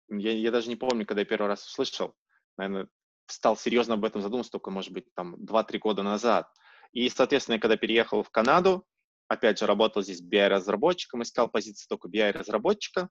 я, 0.09 0.31
я 0.31 0.49
даже 0.49 0.69
не 0.69 0.75
помню, 0.75 1.05
когда 1.05 1.21
я 1.21 1.25
первый 1.25 1.49
раз 1.49 1.67
услышал, 1.67 2.15
наверное, 2.57 2.89
стал 3.27 3.57
серьезно 3.57 3.95
об 3.95 4.05
этом 4.05 4.21
задумываться 4.21 4.51
только, 4.51 4.71
может 4.71 4.91
быть, 4.91 5.05
там 5.15 5.35
2-3 5.35 5.79
года 5.79 6.03
назад. 6.03 6.47
И, 6.91 7.09
соответственно, 7.09 7.59
когда 7.59 7.77
переехал 7.77 8.23
в 8.23 8.29
Канаду, 8.29 8.85
опять 9.27 9.59
же, 9.59 9.65
работал 9.65 10.01
здесь 10.01 10.21
BI-разработчиком, 10.21 11.23
искал 11.23 11.49
позицию 11.49 11.87
только 11.89 12.07
BI-разработчика 12.07 13.09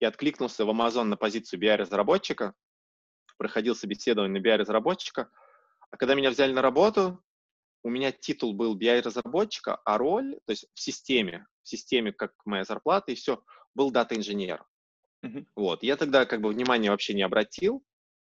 и 0.00 0.04
откликнулся 0.04 0.64
в 0.64 0.70
Amazon 0.70 1.04
на 1.04 1.16
позицию 1.16 1.60
BI-разработчика, 1.60 2.54
проходил 3.36 3.74
собеседование 3.74 4.40
на 4.40 4.44
BI-разработчика, 4.44 5.30
а 5.90 5.96
когда 5.96 6.14
меня 6.14 6.30
взяли 6.30 6.52
на 6.52 6.62
работу, 6.62 7.22
у 7.82 7.90
меня 7.90 8.12
титул 8.12 8.52
был 8.52 8.78
BI-разработчика, 8.78 9.80
а 9.84 9.98
роль, 9.98 10.38
то 10.46 10.52
есть 10.52 10.66
в 10.74 10.80
системе, 10.80 11.46
в 11.62 11.68
системе, 11.68 12.12
как 12.12 12.32
моя 12.44 12.64
зарплата 12.64 13.12
и 13.12 13.14
все, 13.14 13.42
был 13.74 13.90
дата-инженер. 13.90 14.64
Mm-hmm. 15.24 15.46
Вот. 15.56 15.82
Я 15.82 15.96
тогда 15.96 16.26
как 16.26 16.40
бы 16.40 16.50
внимания 16.50 16.90
вообще 16.90 17.14
не 17.14 17.22
обратил. 17.22 17.84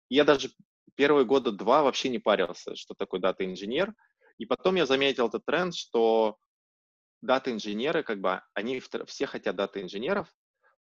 Я 0.08 0.24
даже 0.24 0.50
первые 0.94 1.24
года 1.24 1.52
два 1.52 1.82
вообще 1.82 2.08
не 2.08 2.18
парился, 2.18 2.74
что 2.76 2.94
такое 2.94 3.20
дата-инженер. 3.20 3.94
И 4.38 4.46
потом 4.46 4.76
я 4.76 4.86
заметил 4.86 5.28
этот 5.28 5.44
тренд, 5.44 5.74
что 5.74 6.38
дата-инженеры, 7.22 8.02
как 8.02 8.20
бы, 8.20 8.42
они 8.54 8.80
все 9.06 9.26
хотят 9.26 9.56
дата-инженеров, 9.56 10.28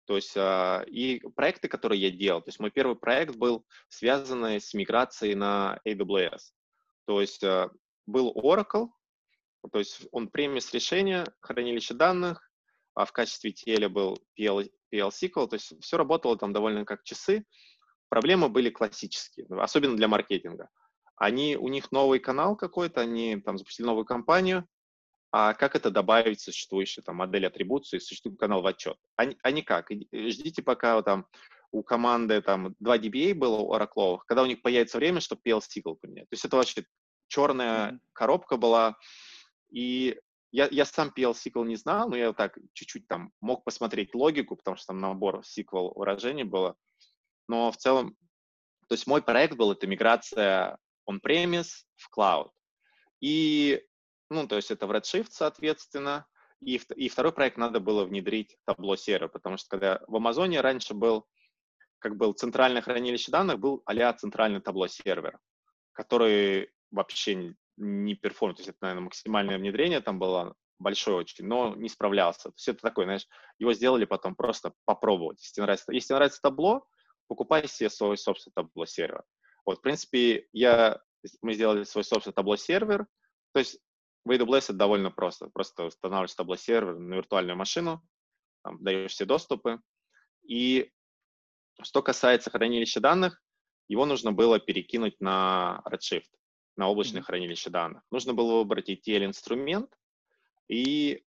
то 0.06 0.16
есть 0.16 0.36
э, 0.36 0.84
и 0.86 1.20
проекты, 1.36 1.68
которые 1.68 2.00
я 2.00 2.10
делал, 2.10 2.40
то 2.40 2.48
есть 2.48 2.60
мой 2.60 2.70
первый 2.70 2.96
проект 2.96 3.36
был 3.36 3.66
связан 3.88 4.42
с 4.44 4.72
миграцией 4.72 5.34
на 5.34 5.80
AWS. 5.86 6.40
То 7.06 7.20
есть 7.20 7.42
э, 7.42 7.68
был 8.06 8.32
Oracle, 8.32 8.88
то 9.70 9.78
есть 9.78 10.06
он 10.12 10.28
премис 10.28 10.72
решения, 10.72 11.26
хранилище 11.40 11.94
данных, 11.94 12.50
а 12.94 13.04
в 13.04 13.12
качестве 13.12 13.50
TL 13.52 13.88
был 13.88 14.18
PL, 14.38 14.70
PL 14.92 15.10
SQL, 15.10 15.46
то 15.46 15.54
есть 15.54 15.74
все 15.82 15.96
работало 15.98 16.38
там 16.38 16.52
довольно 16.52 16.84
как 16.84 17.02
часы, 17.04 17.44
проблемы 18.08 18.48
были 18.48 18.70
классические, 18.70 19.46
особенно 19.60 19.96
для 19.96 20.08
маркетинга. 20.08 20.68
Они, 21.16 21.56
у 21.56 21.68
них 21.68 21.90
новый 21.90 22.20
канал 22.20 22.56
какой-то, 22.56 23.00
они 23.00 23.40
там 23.40 23.58
запустили 23.58 23.86
новую 23.86 24.04
компанию, 24.04 24.66
а 25.30 25.52
как 25.52 25.76
это 25.76 25.90
добавить 25.90 26.40
в 26.40 26.44
существующую 26.44 27.04
там, 27.04 27.16
модель 27.16 27.46
атрибуции, 27.46 27.98
существующий 27.98 28.38
канал 28.38 28.62
в 28.62 28.66
отчет? 28.66 28.96
А, 29.16 29.24
а 29.42 29.50
никак. 29.50 29.90
Ждите, 30.12 30.62
пока 30.62 31.02
там 31.02 31.26
у 31.70 31.82
команды 31.82 32.40
там 32.40 32.74
2 32.78 32.98
DBA 32.98 33.34
было 33.34 33.58
у 33.58 33.74
Oracle, 33.74 34.20
когда 34.26 34.42
у 34.42 34.46
них 34.46 34.62
появится 34.62 34.96
время, 34.96 35.20
чтобы 35.20 35.42
PL 35.44 35.60
SQL 35.60 35.96
принять. 35.96 36.28
То 36.30 36.34
есть 36.34 36.44
это 36.44 36.56
вообще 36.56 36.84
черная 37.26 37.92
mm-hmm. 37.92 37.98
коробка 38.14 38.56
была. 38.56 38.96
И 39.70 40.18
я, 40.50 40.66
я 40.70 40.86
сам 40.86 41.12
PL 41.14 41.34
SQL 41.34 41.66
не 41.66 41.76
знал, 41.76 42.08
но 42.08 42.16
я 42.16 42.32
так 42.32 42.56
чуть-чуть 42.72 43.06
там 43.06 43.32
мог 43.42 43.64
посмотреть 43.64 44.14
логику, 44.14 44.56
потому 44.56 44.78
что 44.78 44.86
там 44.88 45.00
набор 45.00 45.40
SQL 45.40 45.92
выражений 45.94 46.44
было 46.44 46.76
но 47.48 47.72
в 47.72 47.76
целом, 47.76 48.16
то 48.88 48.94
есть 48.94 49.06
мой 49.06 49.22
проект 49.22 49.56
был 49.56 49.72
это 49.72 49.86
миграция 49.86 50.78
on-premise 51.10 51.70
в 51.96 52.16
cloud. 52.16 52.50
И, 53.20 53.82
ну, 54.30 54.46
то 54.46 54.56
есть 54.56 54.70
это 54.70 54.86
в 54.86 54.92
Redshift, 54.92 55.28
соответственно, 55.30 56.26
и, 56.60 56.80
и 56.96 57.08
второй 57.08 57.32
проект 57.32 57.56
надо 57.56 57.80
было 57.80 58.04
внедрить 58.04 58.56
табло 58.64 58.96
серы, 58.96 59.28
потому 59.28 59.56
что 59.56 59.68
когда 59.70 60.00
в 60.06 60.16
Амазоне 60.16 60.60
раньше 60.60 60.94
был 60.94 61.26
как 61.98 62.16
был 62.16 62.32
центральное 62.32 62.82
хранилище 62.82 63.32
данных, 63.32 63.58
был 63.58 63.82
а 63.84 64.12
центральный 64.12 64.60
табло 64.60 64.86
сервер, 64.86 65.38
который 65.92 66.70
вообще 66.90 67.54
не 67.76 68.14
перформ, 68.14 68.54
то 68.54 68.60
есть 68.60 68.70
это, 68.70 68.78
наверное, 68.82 69.04
максимальное 69.04 69.58
внедрение 69.58 70.00
там 70.00 70.18
было 70.18 70.54
большое 70.78 71.18
очень, 71.18 71.44
но 71.46 71.74
не 71.74 71.88
справлялся. 71.88 72.50
То 72.50 72.54
есть 72.56 72.68
это 72.68 72.82
такой, 72.82 73.04
знаешь, 73.04 73.26
его 73.58 73.72
сделали 73.72 74.04
потом 74.04 74.34
просто 74.34 74.72
попробовать. 74.84 75.40
Если 75.42 75.54
тебе 75.54 75.64
нравится, 75.64 75.92
если 75.92 76.08
тебе 76.08 76.16
нравится 76.16 76.40
табло, 76.40 76.86
покупай 77.28 77.66
себе 77.68 77.90
свой 77.90 78.18
собственный 78.18 78.54
табло 78.54 78.86
сервер. 78.86 79.22
Вот, 79.64 79.78
в 79.78 79.82
принципе, 79.82 80.48
я, 80.52 81.00
мы 81.42 81.54
сделали 81.54 81.84
свой 81.84 82.04
собственный 82.04 82.34
табло 82.34 82.56
сервер, 82.56 83.06
то 83.52 83.60
есть 83.60 83.78
в 84.24 84.30
AWS 84.30 84.64
это 84.64 84.72
довольно 84.74 85.10
просто. 85.10 85.48
Просто 85.48 85.84
устанавливаешь 85.84 86.34
табло 86.34 86.56
сервер 86.56 86.98
на 86.98 87.14
виртуальную 87.14 87.56
машину, 87.56 88.02
там, 88.62 88.82
даешь 88.82 89.12
все 89.12 89.24
доступы. 89.24 89.80
И 90.42 90.90
что 91.82 92.02
касается 92.02 92.50
хранилища 92.50 93.00
данных, 93.00 93.42
его 93.88 94.04
нужно 94.04 94.32
было 94.32 94.58
перекинуть 94.58 95.20
на 95.20 95.82
Redshift, 95.86 96.28
на 96.76 96.88
облачное 96.88 97.22
mm-hmm. 97.22 97.24
хранилище 97.24 97.70
данных. 97.70 98.02
Нужно 98.10 98.34
было 98.34 98.58
выбрать 98.58 98.90
ETL-инструмент, 98.90 99.90
и 100.68 101.24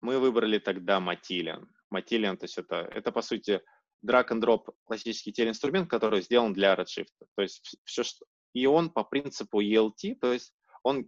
мы 0.00 0.18
выбрали 0.18 0.58
тогда 0.58 0.98
Matillion. 0.98 1.66
Matillion, 1.94 2.36
то 2.36 2.44
есть 2.44 2.58
это, 2.58 2.76
это 2.76 3.12
по 3.12 3.22
сути, 3.22 3.62
drag 4.04 4.28
and 4.30 4.40
drop 4.40 4.74
классический 4.84 5.30
ETL-инструмент, 5.30 5.88
который 5.88 6.22
сделан 6.22 6.52
для 6.52 6.74
Redshift. 6.74 7.12
То 7.36 7.42
есть 7.42 7.76
все, 7.84 8.02
что... 8.02 8.26
И 8.52 8.66
он 8.66 8.90
по 8.90 9.02
принципу 9.04 9.60
ELT, 9.60 10.16
то 10.20 10.32
есть 10.32 10.54
он 10.82 11.06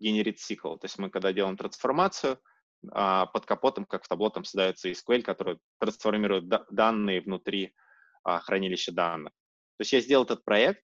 генерит 0.00 0.38
SQL. 0.38 0.78
То 0.78 0.84
есть 0.84 0.98
мы, 0.98 1.10
когда 1.10 1.32
делаем 1.32 1.56
трансформацию, 1.56 2.38
а, 2.92 3.26
под 3.26 3.44
капотом, 3.44 3.84
как 3.84 4.04
в 4.04 4.08
табло, 4.08 4.30
там 4.30 4.44
создается 4.44 4.90
SQL, 4.90 5.22
который 5.22 5.58
трансформирует 5.78 6.48
данные 6.70 7.20
внутри 7.20 7.74
а, 8.22 8.40
хранилища 8.40 8.92
данных. 8.92 9.32
То 9.76 9.82
есть 9.82 9.92
я 9.92 10.00
сделал 10.00 10.24
этот 10.24 10.44
проект 10.44 10.82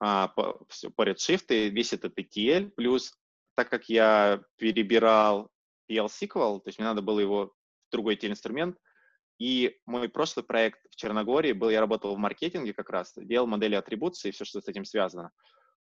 а, 0.00 0.28
по, 0.28 0.66
по 0.96 1.08
Redshift, 1.08 1.46
и 1.48 1.70
весь 1.70 1.92
этот 1.92 2.18
ETL, 2.18 2.70
плюс 2.70 3.14
так 3.54 3.70
как 3.70 3.88
я 3.88 4.42
перебирал 4.56 5.50
PL-SQL, 5.90 6.60
то 6.60 6.62
есть 6.66 6.78
мне 6.78 6.86
надо 6.86 7.02
было 7.02 7.18
его 7.18 7.46
в 7.46 7.90
другой 7.90 8.14
ETL-инструмент, 8.14 8.78
и 9.38 9.78
мой 9.86 10.08
прошлый 10.08 10.44
проект 10.44 10.80
в 10.90 10.96
Черногории 10.96 11.52
был, 11.52 11.70
я 11.70 11.80
работал 11.80 12.14
в 12.14 12.18
маркетинге 12.18 12.72
как 12.72 12.90
раз, 12.90 13.12
делал 13.16 13.46
модели 13.46 13.74
атрибуции 13.74 14.28
и 14.28 14.32
все, 14.32 14.44
что 14.44 14.60
с 14.60 14.68
этим 14.68 14.84
связано. 14.84 15.30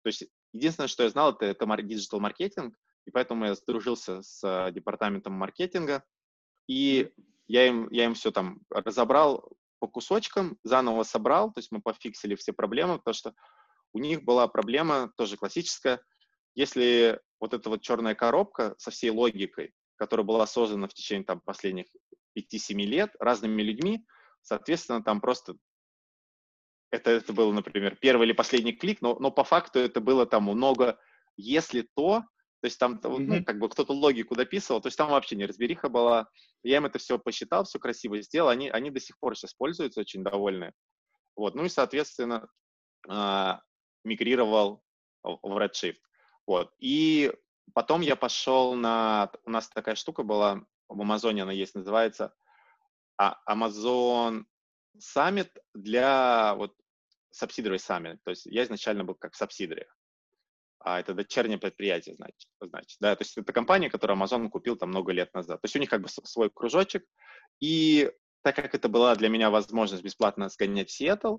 То 0.04 0.08
есть 0.08 0.26
единственное, 0.52 0.88
что 0.88 1.04
я 1.04 1.10
знал, 1.10 1.32
это, 1.32 1.46
это 1.46 1.82
digital 1.82 2.20
маркетинг, 2.20 2.76
и 3.06 3.12
поэтому 3.12 3.46
я 3.46 3.56
сдружился 3.56 4.22
с 4.22 4.72
департаментом 4.72 5.34
маркетинга, 5.34 6.04
и 6.68 7.12
я 7.48 7.68
им, 7.68 7.88
я 7.92 8.06
им 8.06 8.14
все 8.14 8.32
там 8.32 8.62
разобрал 8.70 9.50
по 9.80 9.88
кусочкам, 9.88 10.58
заново 10.64 11.04
собрал, 11.04 11.52
то 11.52 11.60
есть 11.60 11.72
мы 11.72 11.82
пофиксили 11.82 12.36
все 12.36 12.54
проблемы, 12.54 12.98
потому 12.98 13.14
что 13.14 13.34
у 13.94 14.00
них 14.00 14.24
была 14.24 14.48
проблема, 14.48 15.12
тоже 15.16 15.38
классическая, 15.38 16.02
если 16.56 17.22
вот 17.40 17.54
эта 17.54 17.70
вот 17.70 17.82
черная 17.82 18.16
коробка 18.16 18.76
со 18.78 18.92
всей 18.92 19.12
логикой, 19.12 19.74
которая 19.96 20.26
была 20.26 20.46
создана 20.48 20.88
в 20.88 20.94
течение 20.94 21.26
там 21.26 21.40
последних 21.40 21.86
5-7 22.38 22.76
лет 22.84 23.16
разными 23.20 23.62
людьми, 23.62 24.06
соответственно, 24.42 25.04
там 25.04 25.22
просто 25.22 25.56
это, 26.92 27.12
это 27.12 27.34
был, 27.34 27.52
например, 27.52 27.96
первый 27.96 28.28
или 28.28 28.34
последний 28.34 28.74
клик, 28.74 29.02
но, 29.02 29.18
но 29.20 29.32
по 29.32 29.44
факту 29.44 29.80
это 29.80 30.02
было 30.02 30.26
там 30.26 30.44
много 30.44 31.00
«если 31.36 31.88
то», 31.96 32.24
то 32.62 32.68
есть 32.68 32.80
там, 32.80 32.96
mm-hmm. 32.96 33.20
ну, 33.20 33.46
как 33.46 33.60
бы 33.60 33.70
кто-то 33.70 33.94
логику 33.94 34.34
дописывал, 34.34 34.82
то 34.82 34.88
есть 34.88 34.98
там 34.98 35.12
вообще 35.12 35.36
не 35.36 35.46
разбериха 35.46 35.88
была. 35.88 36.28
Я 36.64 36.78
им 36.78 36.86
это 36.86 36.98
все 36.98 37.20
посчитал, 37.20 37.64
все 37.64 37.78
красиво 37.78 38.20
сделал, 38.22 38.50
они, 38.50 38.70
они 38.70 38.90
до 38.90 39.00
сих 39.00 39.20
пор 39.20 39.36
сейчас 39.36 39.54
пользуются, 39.54 40.00
очень 40.00 40.24
довольны. 40.24 40.72
Вот, 41.36 41.54
ну 41.54 41.66
и, 41.66 41.70
соответственно, 41.70 42.48
э, 43.08 43.54
мигрировал 44.04 44.82
в 45.22 45.58
Redshift. 45.58 46.00
Вот, 46.48 46.74
и 46.80 47.32
потом 47.74 48.02
я 48.02 48.16
пошел 48.16 48.74
на... 48.74 49.32
У 49.44 49.52
нас 49.52 49.70
такая 49.70 49.96
штука 49.96 50.24
была, 50.24 50.66
в 50.88 51.02
Амазоне 51.02 51.44
она 51.44 51.52
есть, 51.52 51.76
называется 51.76 52.34
а, 53.18 53.38
Amazon 53.50 54.44
Summit 54.98 55.50
для 55.74 56.56
вот 56.56 56.74
subsidiary 57.34 57.78
Summit. 57.78 58.20
То 58.24 58.32
есть 58.32 58.46
я 58.46 58.64
изначально 58.64 59.04
был 59.04 59.16
как 59.16 59.34
subsidiary 59.34 59.86
а 60.86 61.00
это 61.00 61.16
дочернее 61.16 61.58
предприятие, 61.58 62.14
значит, 62.14 62.48
значит, 62.62 62.98
да, 63.00 63.16
то 63.16 63.24
есть 63.24 63.36
это 63.36 63.52
компания, 63.52 63.90
которую 63.90 64.22
Amazon 64.22 64.50
купил 64.50 64.78
там 64.78 64.90
много 64.90 65.12
лет 65.12 65.34
назад. 65.34 65.60
То 65.60 65.66
есть 65.66 65.76
у 65.76 65.80
них 65.80 65.90
как 65.90 66.02
бы 66.02 66.08
свой 66.08 66.52
кружочек, 66.52 67.04
и 67.60 68.12
так 68.44 68.56
как 68.56 68.76
это 68.76 68.88
была 68.88 69.16
для 69.16 69.30
меня 69.30 69.50
возможность 69.50 70.04
бесплатно 70.04 70.48
сгонять 70.48 70.90
в 70.90 70.92
Сиэтл, 70.92 71.38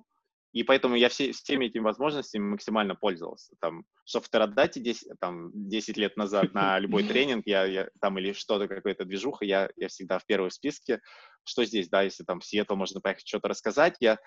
и 0.53 0.63
поэтому 0.63 0.95
я 0.95 1.09
все, 1.09 1.33
всеми 1.33 1.67
этими 1.67 1.83
возможностями 1.83 2.45
максимально 2.45 2.95
пользовался. 2.95 3.55
Там, 3.61 3.85
что 4.05 4.21
в 4.21 4.29
Терадате 4.29 4.81
10, 4.81 5.19
там, 5.21 5.51
10 5.53 5.97
лет 5.97 6.17
назад 6.17 6.55
на 6.55 6.79
любой 6.79 7.03
тренинг, 7.09 7.47
я, 7.47 7.65
я, 7.65 7.89
там 8.01 8.19
или 8.19 8.33
что-то, 8.33 8.69
какая-то 8.69 9.05
движуха, 9.05 9.45
я, 9.45 9.71
я 9.77 9.89
всегда 9.89 10.19
в 10.19 10.27
первом 10.27 10.51
списке. 10.51 11.01
Что 11.45 11.65
здесь, 11.65 11.89
да, 11.89 12.03
если 12.03 12.25
там 12.25 12.41
в 12.41 12.47
Сиэтл 12.47 12.75
можно 12.75 13.01
поехать 13.01 13.29
что-то 13.29 13.49
рассказать, 13.49 13.97
я, 14.01 14.19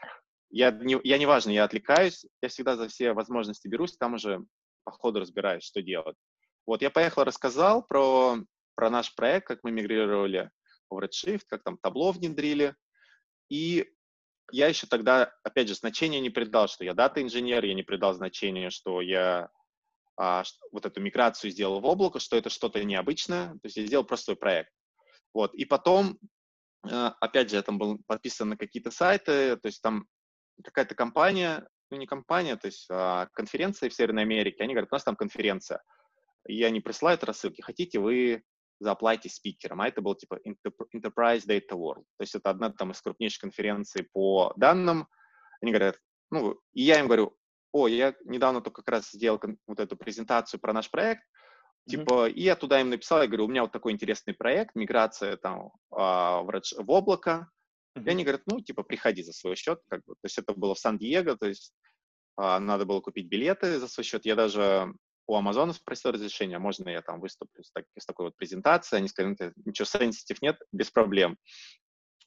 я, 0.52 0.72
не, 0.72 1.00
я 1.04 1.18
неважно, 1.18 1.52
я 1.52 1.64
отвлекаюсь, 1.64 2.26
я 2.42 2.50
всегда 2.50 2.76
за 2.76 2.88
все 2.88 3.14
возможности 3.14 3.68
берусь, 3.68 3.98
там 3.98 4.14
уже 4.14 4.40
по 4.84 4.92
ходу 4.92 5.20
разбираюсь, 5.20 5.64
что 5.64 5.82
делать. 5.82 6.16
Вот 6.66 6.82
я 6.82 6.90
поехал, 6.90 7.24
рассказал 7.24 7.84
про, 7.84 8.38
про 8.76 8.90
наш 8.90 9.16
проект, 9.16 9.48
как 9.48 9.60
мы 9.64 9.72
мигрировали 9.72 10.52
в 10.90 11.00
Redshift, 11.00 11.44
как 11.48 11.64
там 11.64 11.78
табло 11.82 12.12
внедрили. 12.12 12.76
И 13.50 13.88
я 14.52 14.68
еще 14.68 14.88
тогда, 14.88 15.34
опять 15.44 15.68
же, 15.68 15.76
значения 15.76 16.20
не 16.20 16.30
придал, 16.30 16.68
что 16.68 16.84
я 16.84 16.94
дата-инженер, 16.94 17.66
я 17.66 17.74
не 17.74 17.84
придал 17.84 18.14
значения, 18.14 18.70
что 18.70 19.02
я 19.02 19.50
а, 20.18 20.44
вот 20.72 20.86
эту 20.86 21.02
миграцию 21.02 21.52
сделал 21.52 21.80
в 21.80 21.86
облако, 21.86 22.20
что 22.20 22.38
это 22.38 22.50
что-то 22.50 22.84
необычное, 22.84 23.54
то 23.54 23.60
есть 23.64 23.78
я 23.78 23.86
сделал 23.86 24.06
просто 24.06 24.26
свой 24.26 24.38
проект. 24.38 24.72
Вот, 25.34 25.54
и 25.54 25.66
потом, 25.66 26.20
а, 26.84 27.16
опять 27.20 27.50
же, 27.50 27.56
я 27.56 27.62
там 27.62 27.78
был 27.78 28.00
подписан 28.08 28.50
на 28.50 28.58
какие-то 28.58 28.92
сайты, 28.92 29.58
то 29.58 29.68
есть 29.68 29.82
там 29.82 30.06
какая-то 30.64 30.96
компания 30.96 31.68
ну 31.92 31.98
не 31.98 32.06
компания, 32.06 32.56
то 32.56 32.68
есть 32.68 32.88
а, 32.90 33.28
конференция 33.34 33.90
в 33.90 33.94
Северной 33.94 34.24
Америке, 34.24 34.64
они 34.64 34.74
говорят, 34.74 34.92
у 34.92 34.96
нас 34.96 35.04
там 35.04 35.16
конференция. 35.16 35.82
И 36.48 36.64
они 36.64 36.80
присылают 36.80 37.24
рассылки, 37.24 37.62
хотите 37.62 38.00
вы 38.00 38.44
заплатите 38.80 39.34
спикером, 39.34 39.82
а 39.82 39.88
это 39.88 40.02
был 40.02 40.16
типа 40.16 40.40
Enterprise 40.46 41.46
Data 41.48 41.74
World. 41.74 42.04
То 42.18 42.22
есть 42.22 42.36
это 42.36 42.50
одна 42.50 42.72
там 42.72 42.92
из 42.92 43.02
крупнейших 43.02 43.42
конференций 43.42 44.08
по 44.12 44.54
данным. 44.56 45.08
Они 45.62 45.72
говорят, 45.72 46.00
ну, 46.32 46.60
и 46.74 46.84
я 46.84 47.00
им 47.00 47.08
говорю, 47.08 47.36
о, 47.72 47.88
я 47.88 48.16
недавно 48.24 48.62
только 48.62 48.82
как 48.82 48.94
раз 48.94 49.12
сделал 49.12 49.40
вот 49.68 49.80
эту 49.80 49.98
презентацию 49.98 50.60
про 50.60 50.74
наш 50.74 50.90
проект, 50.90 51.24
типа, 51.88 52.28
mm-hmm. 52.28 52.32
и 52.32 52.42
я 52.42 52.56
туда 52.56 52.82
им 52.82 52.90
написал, 52.90 53.22
я 53.22 53.28
говорю, 53.28 53.46
у 53.46 53.50
меня 53.50 53.64
вот 53.64 53.72
такой 53.72 53.92
интересный 53.92 54.34
проект, 54.34 54.76
миграция 54.76 55.38
там 55.38 55.72
а, 55.92 56.42
в, 56.42 56.62
в 56.78 56.92
облако, 56.92 57.50
Mm-hmm. 57.98 58.06
И 58.06 58.10
они 58.10 58.24
говорят, 58.24 58.42
ну, 58.46 58.62
типа, 58.62 58.84
приходи 58.84 59.24
за 59.24 59.34
свой 59.34 59.56
счет. 59.56 59.82
Как 59.88 60.04
бы. 60.06 60.14
То 60.14 60.26
есть 60.26 60.38
это 60.38 60.54
было 60.54 60.76
в 60.76 60.80
Сан-Диего, 60.80 61.36
то 61.36 61.48
есть 61.48 61.74
а, 62.36 62.60
надо 62.60 62.86
было 62.86 63.02
купить 63.02 63.28
билеты 63.28 63.80
за 63.80 63.88
свой 63.88 64.04
счет. 64.04 64.26
Я 64.26 64.36
даже 64.36 64.94
у 65.30 65.36
Амазона 65.36 65.74
спросил 65.74 66.12
разрешения, 66.12 66.58
можно 66.58 66.90
я 66.90 67.04
там 67.04 67.20
выступлю 67.20 67.64
с, 67.64 67.72
так, 67.72 67.86
с 67.96 68.04
такой 68.04 68.26
вот 68.26 68.36
презентацией. 68.36 68.98
Они 68.98 69.08
сказали, 69.08 69.54
ничего 69.64 69.86
сенситив 69.86 70.42
нет, 70.42 70.60
без 70.72 70.90
проблем. 70.90 71.38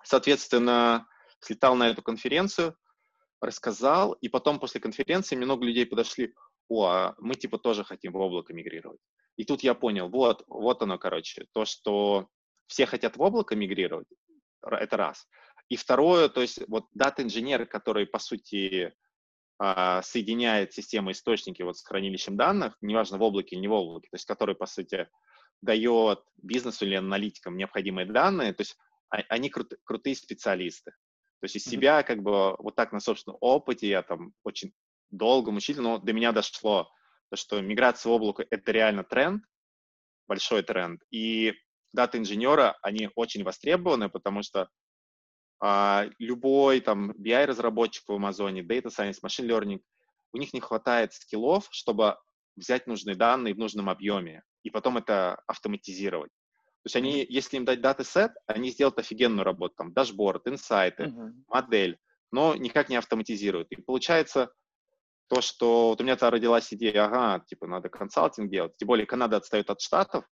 Соответственно, 0.04 1.08
слетал 1.40 1.74
на 1.74 1.88
эту 1.88 2.00
конференцию, 2.00 2.76
рассказал, 3.40 4.12
и 4.12 4.28
потом 4.28 4.60
после 4.60 4.80
конференции 4.80 5.34
много 5.34 5.64
людей 5.64 5.84
подошли, 5.84 6.32
о, 6.68 6.86
а 6.86 7.14
мы 7.18 7.34
типа 7.34 7.58
тоже 7.58 7.82
хотим 7.82 8.12
в 8.12 8.18
облако 8.18 8.54
мигрировать. 8.54 9.00
И 9.36 9.44
тут 9.44 9.64
я 9.64 9.74
понял, 9.74 10.08
вот, 10.08 10.44
вот 10.46 10.80
оно, 10.82 10.96
короче, 10.96 11.46
то, 11.52 11.64
что 11.64 12.28
все 12.68 12.86
хотят 12.86 13.16
в 13.16 13.20
облако 13.22 13.56
мигрировать, 13.56 14.06
это 14.62 14.96
раз. 14.96 15.26
И 15.68 15.74
второе, 15.74 16.28
то 16.28 16.40
есть 16.40 16.60
вот 16.68 16.86
дата-инженер, 16.92 17.66
который, 17.66 18.06
по 18.06 18.20
сути, 18.20 18.92
соединяет 19.58 20.72
системы 20.72 21.12
источники 21.12 21.62
вот 21.62 21.76
с 21.76 21.84
хранилищем 21.84 22.36
данных, 22.36 22.76
неважно, 22.80 23.18
в 23.18 23.22
облаке 23.22 23.54
или 23.54 23.62
не 23.62 23.68
в 23.68 23.72
облаке, 23.72 24.08
то 24.10 24.16
есть 24.16 24.26
который, 24.26 24.54
по 24.54 24.66
сути, 24.66 25.08
дает 25.60 26.20
бизнесу 26.36 26.84
или 26.84 26.96
аналитикам 26.96 27.56
необходимые 27.56 28.06
данные, 28.06 28.52
то 28.52 28.62
есть 28.62 28.76
а, 29.10 29.18
они 29.28 29.48
крут, 29.48 29.74
крутые 29.84 30.16
специалисты. 30.16 30.90
То 31.40 31.44
есть 31.44 31.56
из 31.56 31.64
себя 31.64 32.02
как 32.02 32.22
бы 32.22 32.56
вот 32.58 32.74
так 32.76 32.92
на 32.92 33.00
собственном 33.00 33.38
опыте 33.40 33.88
я 33.88 34.02
там 34.02 34.32
очень 34.44 34.72
долго 35.10 35.50
мучительно, 35.50 35.90
но 35.90 35.98
до 35.98 36.12
меня 36.12 36.32
дошло, 36.32 36.90
то, 37.30 37.36
что 37.36 37.60
миграция 37.60 38.10
в 38.10 38.12
облако— 38.14 38.44
это 38.50 38.72
реально 38.72 39.04
тренд, 39.04 39.44
большой 40.26 40.62
тренд, 40.62 41.00
и 41.10 41.54
дата-инженера, 41.92 42.78
они 42.82 43.10
очень 43.14 43.44
востребованы, 43.44 44.08
потому 44.08 44.42
что 44.42 44.62
а, 44.62 44.68
любой 46.18 46.80
там 46.80 47.12
BI-разработчик 47.12 48.04
в 48.08 48.12
Амазоне, 48.12 48.62
Data 48.62 48.86
Science, 48.86 49.18
Machine 49.24 49.46
Learning, 49.46 49.80
у 50.32 50.38
них 50.38 50.52
не 50.52 50.60
хватает 50.60 51.12
скиллов, 51.12 51.68
чтобы 51.70 52.16
взять 52.56 52.86
нужные 52.86 53.16
данные 53.16 53.54
в 53.54 53.58
нужном 53.58 53.88
объеме 53.88 54.42
и 54.62 54.70
потом 54.70 54.98
это 54.98 55.40
автоматизировать. 55.46 56.30
То 56.82 56.86
есть 56.86 56.96
они, 56.96 57.24
если 57.28 57.56
им 57.58 57.64
дать 57.64 57.80
датасет, 57.80 58.32
они 58.46 58.70
сделают 58.70 58.98
офигенную 58.98 59.44
работу, 59.44 59.74
там, 59.76 59.92
дашборд, 59.92 60.48
инсайты, 60.48 61.04
uh-huh. 61.04 61.30
модель. 61.46 61.98
но 62.32 62.56
никак 62.56 62.88
не 62.88 62.96
автоматизируют. 62.96 63.68
И 63.70 63.80
получается 63.80 64.52
то, 65.28 65.40
что 65.40 65.90
вот 65.90 66.00
у 66.00 66.04
меня-то 66.04 66.28
родилась 66.28 66.72
идея, 66.72 67.04
ага, 67.04 67.44
типа 67.46 67.66
надо 67.66 67.88
консалтинг 67.88 68.50
делать, 68.50 68.76
тем 68.76 68.88
более 68.88 69.06
Канада 69.06 69.36
отстает 69.36 69.70
от 69.70 69.80
Штатов, 69.80 70.24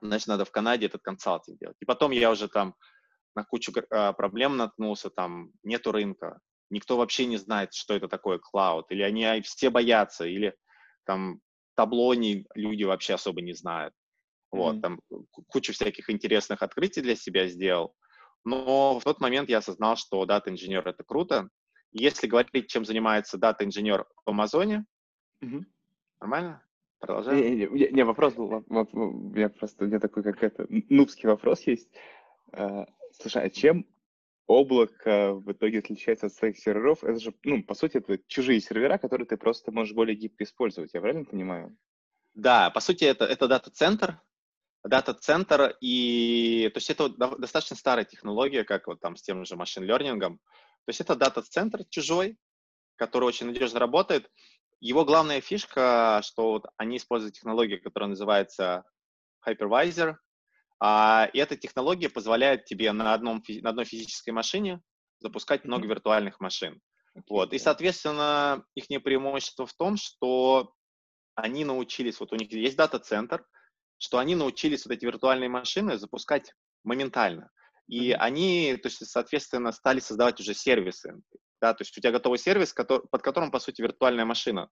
значит, 0.00 0.28
надо 0.28 0.44
в 0.44 0.52
Канаде 0.52 0.86
этот 0.86 1.02
консалтинг 1.02 1.58
делать. 1.58 1.76
И 1.80 1.84
потом 1.84 2.12
я 2.12 2.30
уже 2.30 2.48
там 2.48 2.74
на 3.34 3.44
кучу 3.44 3.72
а, 3.90 4.12
проблем 4.12 4.56
наткнулся, 4.56 5.10
там 5.10 5.52
нету 5.62 5.92
рынка, 5.92 6.40
никто 6.70 6.96
вообще 6.96 7.26
не 7.26 7.36
знает, 7.36 7.74
что 7.74 7.94
это 7.94 8.08
такое 8.08 8.38
клауд, 8.38 8.90
или 8.90 9.02
они 9.02 9.40
все 9.42 9.70
боятся, 9.70 10.24
или 10.24 10.54
там 11.04 11.40
табло 11.74 12.14
не, 12.14 12.46
люди 12.54 12.84
вообще 12.84 13.14
особо 13.14 13.42
не 13.42 13.52
знают. 13.52 13.94
Вот, 14.50 14.76
mm-hmm. 14.76 14.80
там 14.80 15.00
кучу 15.48 15.72
всяких 15.72 16.10
интересных 16.10 16.62
открытий 16.62 17.00
для 17.00 17.16
себя 17.16 17.46
сделал. 17.48 17.94
Но 18.44 18.98
в 18.98 19.04
тот 19.04 19.20
момент 19.20 19.48
я 19.48 19.58
осознал, 19.58 19.96
что 19.96 20.24
дата-инженер— 20.26 20.86
это 20.88 21.04
круто. 21.04 21.48
Если 21.92 22.26
говорить, 22.26 22.68
чем 22.68 22.84
занимается 22.84 23.38
дата-инженер 23.38 24.06
в 24.24 24.30
Амазоне, 24.30 24.84
mm-hmm. 25.42 25.64
нормально? 26.20 26.62
Продолжаем? 26.98 27.38
Не, 27.40 27.66
не, 27.66 27.88
не, 27.92 28.04
вопрос 28.04 28.34
был, 28.34 28.64
у 28.68 29.10
меня 29.34 29.48
просто, 29.48 29.84
у 29.84 29.88
меня 29.88 30.00
такой 30.00 30.22
какой-то 30.22 30.66
нубский 30.68 31.28
вопрос 31.28 31.62
есть. 31.62 31.88
Слушай, 33.22 33.44
а 33.44 33.50
чем 33.50 33.86
облако 34.48 35.34
в 35.34 35.52
итоге 35.52 35.78
отличается 35.78 36.26
от 36.26 36.34
своих 36.34 36.58
серверов? 36.58 37.04
Это 37.04 37.20
же, 37.20 37.32
ну, 37.44 37.62
по 37.62 37.74
сути, 37.74 37.98
это 37.98 38.18
чужие 38.26 38.60
сервера, 38.60 38.98
которые 38.98 39.28
ты 39.28 39.36
просто 39.36 39.70
можешь 39.70 39.94
более 39.94 40.16
гибко 40.16 40.42
использовать. 40.42 40.92
Я 40.92 41.00
правильно 41.00 41.24
понимаю? 41.24 41.76
Да, 42.34 42.70
по 42.70 42.80
сути, 42.80 43.04
это, 43.04 43.24
это 43.24 43.46
дата-центр, 43.46 44.20
дата-центр, 44.82 45.76
и 45.80 46.68
то 46.74 46.78
есть 46.78 46.90
это 46.90 47.10
достаточно 47.10 47.76
старая 47.76 48.04
технология, 48.04 48.64
как 48.64 48.88
вот 48.88 48.98
там 49.00 49.14
с 49.14 49.22
тем 49.22 49.44
же 49.44 49.54
машин-лернингом. 49.54 50.38
То 50.38 50.88
есть 50.88 51.00
это 51.00 51.14
дата-центр 51.14 51.84
чужой, 51.90 52.36
который 52.96 53.24
очень 53.24 53.46
надежно 53.46 53.78
работает. 53.78 54.28
Его 54.80 55.04
главная 55.04 55.40
фишка, 55.40 56.22
что 56.24 56.54
вот 56.54 56.66
они 56.76 56.96
используют 56.96 57.36
технологию, 57.36 57.80
которая 57.80 58.08
называется 58.08 58.82
Hypervisor, 59.46 60.16
а, 60.84 61.30
эта 61.32 61.56
технология 61.56 62.08
позволяет 62.08 62.64
тебе 62.64 62.90
на, 62.90 63.14
одном, 63.14 63.40
на 63.46 63.70
одной 63.70 63.84
физической 63.84 64.30
машине 64.30 64.82
запускать 65.20 65.64
много 65.64 65.86
виртуальных 65.86 66.40
машин. 66.40 66.80
Вот. 67.28 67.52
И, 67.52 67.58
соответственно, 67.60 68.64
их 68.74 68.86
преимущество 69.04 69.64
в 69.64 69.74
том, 69.74 69.96
что 69.96 70.74
они 71.36 71.64
научились, 71.64 72.18
вот 72.18 72.32
у 72.32 72.36
них 72.36 72.50
есть 72.50 72.76
дата-центр, 72.76 73.46
что 73.98 74.18
они 74.18 74.34
научились 74.34 74.84
вот 74.84 74.92
эти 74.92 75.04
виртуальные 75.04 75.48
машины 75.48 75.98
запускать 75.98 76.52
моментально. 76.82 77.52
И 77.86 78.10
mm-hmm. 78.10 78.16
они, 78.16 78.76
то 78.76 78.88
есть, 78.88 79.06
соответственно, 79.06 79.70
стали 79.70 80.00
создавать 80.00 80.40
уже 80.40 80.52
сервисы. 80.52 81.14
Да, 81.60 81.74
то 81.74 81.82
есть 81.82 81.96
у 81.96 82.00
тебя 82.00 82.10
готовый 82.10 82.40
сервис, 82.40 82.72
который, 82.72 83.06
под 83.08 83.22
которым, 83.22 83.52
по 83.52 83.60
сути, 83.60 83.82
виртуальная 83.82 84.24
машина. 84.24 84.68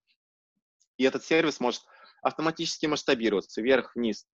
И 0.96 1.04
этот 1.04 1.24
сервис 1.24 1.60
может 1.60 1.82
автоматически 2.20 2.86
масштабироваться 2.86 3.62
вверх-вниз. 3.62 4.26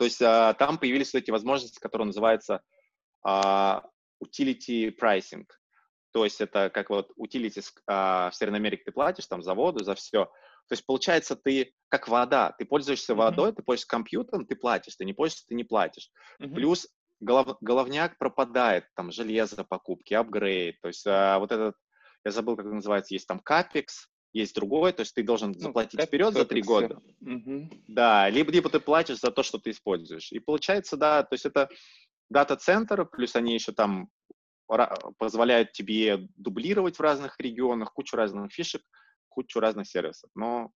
То 0.00 0.04
есть 0.04 0.22
а, 0.22 0.54
там 0.54 0.78
появились 0.78 1.12
вот 1.12 1.18
эти 1.18 1.30
возможности, 1.30 1.78
которые 1.78 2.06
называются 2.06 2.62
а, 3.22 3.84
utility 4.24 4.96
pricing. 4.98 5.46
То 6.12 6.24
есть 6.24 6.40
это 6.40 6.70
как 6.70 6.88
вот 6.88 7.10
utilities 7.18 7.66
а, 7.86 8.30
в 8.30 8.34
Северной 8.34 8.60
Америке 8.60 8.84
ты 8.86 8.92
платишь 8.92 9.26
там 9.26 9.42
за 9.42 9.52
воду, 9.52 9.84
за 9.84 9.94
все. 9.94 10.24
То 10.24 10.72
есть 10.72 10.86
получается, 10.86 11.36
ты 11.36 11.74
как 11.90 12.08
вода, 12.08 12.54
ты 12.58 12.64
пользуешься 12.64 13.12
mm-hmm. 13.12 13.16
водой, 13.16 13.52
ты 13.52 13.62
пользуешься 13.62 13.88
компьютером, 13.88 14.46
ты 14.46 14.56
платишь, 14.56 14.96
ты 14.96 15.04
не 15.04 15.12
пользуешься, 15.12 15.48
ты 15.48 15.54
не 15.54 15.64
платишь. 15.64 16.08
Mm-hmm. 16.40 16.54
Плюс 16.54 16.88
голов, 17.20 17.58
головняк 17.60 18.16
пропадает, 18.16 18.86
там 18.94 19.12
железо, 19.12 19.64
покупки, 19.64 20.14
апгрейд, 20.14 20.80
то 20.80 20.88
есть 20.88 21.06
а, 21.06 21.38
вот 21.38 21.52
этот, 21.52 21.76
я 22.24 22.30
забыл, 22.30 22.56
как 22.56 22.64
это 22.64 22.74
называется, 22.74 23.12
есть 23.12 23.28
там 23.28 23.38
капекс, 23.38 24.08
есть 24.32 24.54
другой, 24.54 24.92
то 24.92 25.00
есть 25.00 25.14
ты 25.14 25.22
должен 25.22 25.52
ну, 25.52 25.58
заплатить 25.58 26.00
вперед 26.00 26.34
за 26.34 26.44
три 26.44 26.62
года. 26.62 27.02
Угу. 27.20 27.70
Да, 27.88 28.28
либо, 28.28 28.52
либо 28.52 28.70
ты 28.70 28.80
платишь 28.80 29.20
за 29.20 29.30
то, 29.30 29.42
что 29.42 29.58
ты 29.58 29.70
используешь. 29.70 30.30
И 30.32 30.38
получается, 30.38 30.96
да, 30.96 31.22
то 31.22 31.34
есть 31.34 31.46
это 31.46 31.68
дата-центр, 32.28 33.04
плюс 33.06 33.34
они 33.36 33.54
еще 33.54 33.72
там 33.72 34.08
позволяют 35.18 35.72
тебе 35.72 36.28
дублировать 36.36 36.96
в 36.96 37.00
разных 37.00 37.38
регионах, 37.40 37.92
кучу 37.92 38.16
разных 38.16 38.52
фишек, 38.52 38.82
кучу 39.28 39.58
разных 39.58 39.88
сервисов. 39.88 40.30
Но, 40.36 40.70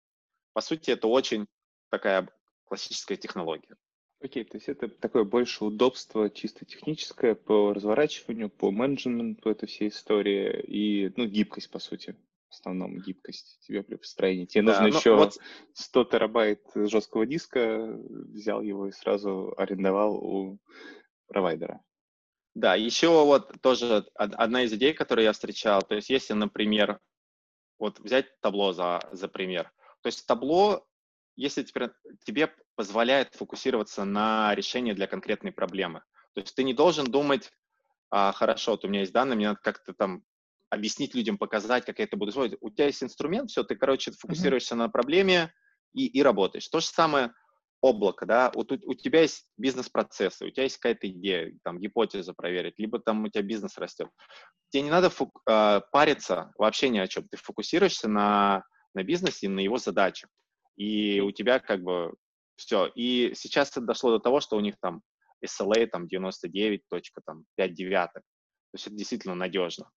по 0.54 0.62
сути, 0.62 0.90
это 0.92 1.08
очень 1.08 1.46
такая 1.92 2.28
классическая 2.66 3.18
технология. 3.18 3.76
Окей, 4.20 4.44
okay, 4.44 4.48
то 4.48 4.58
есть 4.58 4.70
это 4.70 4.88
такое 4.88 5.26
больше 5.26 5.66
удобство 5.66 6.30
чисто 6.30 6.66
техническое 6.66 7.36
по 7.36 7.74
разворачиванию, 7.74 8.50
по 8.50 8.72
менеджменту 8.72 9.50
этой 9.50 9.68
всей 9.68 9.90
истории 9.90 10.62
и, 10.62 11.14
ну, 11.18 11.26
гибкость, 11.26 11.70
по 11.70 11.80
сути, 11.80 12.16
основном 12.54 12.98
гибкость 13.00 13.60
тебе 13.62 13.84
при 13.84 13.96
построении. 13.96 14.46
Тебе 14.46 14.64
да, 14.64 14.82
нужно 14.82 14.98
еще 14.98 15.16
вот... 15.16 15.38
100 15.74 16.04
терабайт 16.06 16.62
жесткого 16.76 17.26
диска, 17.26 17.98
взял 18.10 18.62
его 18.62 18.88
и 18.88 18.92
сразу 18.92 19.54
арендовал 19.58 20.16
у 20.16 20.60
провайдера. 21.28 21.82
Да, 22.56 22.76
еще 22.76 23.10
вот 23.10 23.52
тоже 23.62 24.06
одна 24.16 24.64
из 24.64 24.74
идей, 24.74 24.94
которую 24.94 25.26
я 25.26 25.34
встречал, 25.34 25.82
то 25.82 25.96
есть 25.96 26.10
если, 26.10 26.34
например, 26.34 27.00
вот 27.80 28.00
взять 28.00 28.40
табло 28.42 28.74
за, 28.74 29.00
за 29.12 29.28
пример. 29.28 29.72
То 30.02 30.08
есть 30.08 30.28
табло, 30.28 30.86
если 31.36 31.64
теперь, 31.64 31.90
тебе 32.26 32.54
позволяет 32.76 33.34
фокусироваться 33.34 34.06
на 34.06 34.54
решении 34.56 34.94
для 34.94 35.08
конкретной 35.08 35.52
проблемы. 35.52 36.04
То 36.34 36.42
есть 36.42 36.56
ты 36.56 36.64
не 36.64 36.74
должен 36.74 37.06
думать, 37.06 37.52
а, 38.10 38.32
хорошо, 38.32 38.72
вот 38.72 38.86
у 38.86 38.88
меня 38.88 39.02
есть 39.02 39.14
данные, 39.14 39.36
мне 39.36 39.48
надо 39.48 39.60
как-то 39.62 39.94
там 39.94 40.24
объяснить 40.74 41.16
людям, 41.16 41.38
показать, 41.38 41.86
как 41.86 42.00
я 42.00 42.06
это 42.06 42.18
буду 42.18 42.32
делать. 42.32 42.56
У 42.62 42.70
тебя 42.70 42.88
есть 42.88 43.04
инструмент, 43.04 43.50
все, 43.50 43.64
ты, 43.64 43.76
короче, 43.76 44.12
фокусируешься 44.12 44.76
mm-hmm. 44.76 44.80
на 44.80 44.90
проблеме 44.90 45.54
и, 45.94 46.08
и 46.08 46.22
работаешь. 46.22 46.68
То 46.68 46.80
же 46.80 46.88
самое 46.88 47.32
облако, 47.82 48.26
да, 48.26 48.50
вот 48.56 48.72
у, 48.72 48.76
у 48.86 48.94
тебя 48.94 49.22
есть 49.22 49.46
бизнес-процессы, 49.58 50.46
у 50.46 50.50
тебя 50.50 50.64
есть 50.64 50.78
какая-то 50.78 51.08
идея, 51.10 51.54
там, 51.64 51.80
гипотеза 51.80 52.34
проверить, 52.34 52.76
либо 52.78 52.98
там 53.00 53.24
у 53.24 53.28
тебя 53.28 53.44
бизнес 53.44 53.78
растет. 53.78 54.08
Тебе 54.70 54.84
не 54.84 54.90
надо 54.90 55.10
фу, 55.10 55.32
э, 55.50 55.82
париться 55.92 56.52
вообще 56.58 56.90
ни 56.90 56.98
о 56.98 57.08
чем, 57.08 57.28
ты 57.28 57.38
фокусируешься 57.38 58.08
на, 58.08 58.64
на 58.94 59.04
бизнесе, 59.04 59.50
на 59.50 59.60
его 59.60 59.78
задачах, 59.78 60.30
и 60.78 61.20
у 61.20 61.32
тебя 61.32 61.60
как 61.60 61.84
бы 61.84 62.14
все. 62.56 62.88
И 62.96 63.34
сейчас 63.36 63.72
это 63.72 63.82
дошло 63.82 64.12
до 64.12 64.20
того, 64.20 64.40
что 64.40 64.56
у 64.56 64.62
них 64.62 64.76
там 64.80 65.02
SLA 65.46 65.86
там 65.88 66.06
99.5 66.06 67.70
девяток, 67.70 68.24
то 68.24 68.76
есть 68.76 68.88
это 68.88 68.96
действительно 68.96 69.36
надежно. 69.36 69.90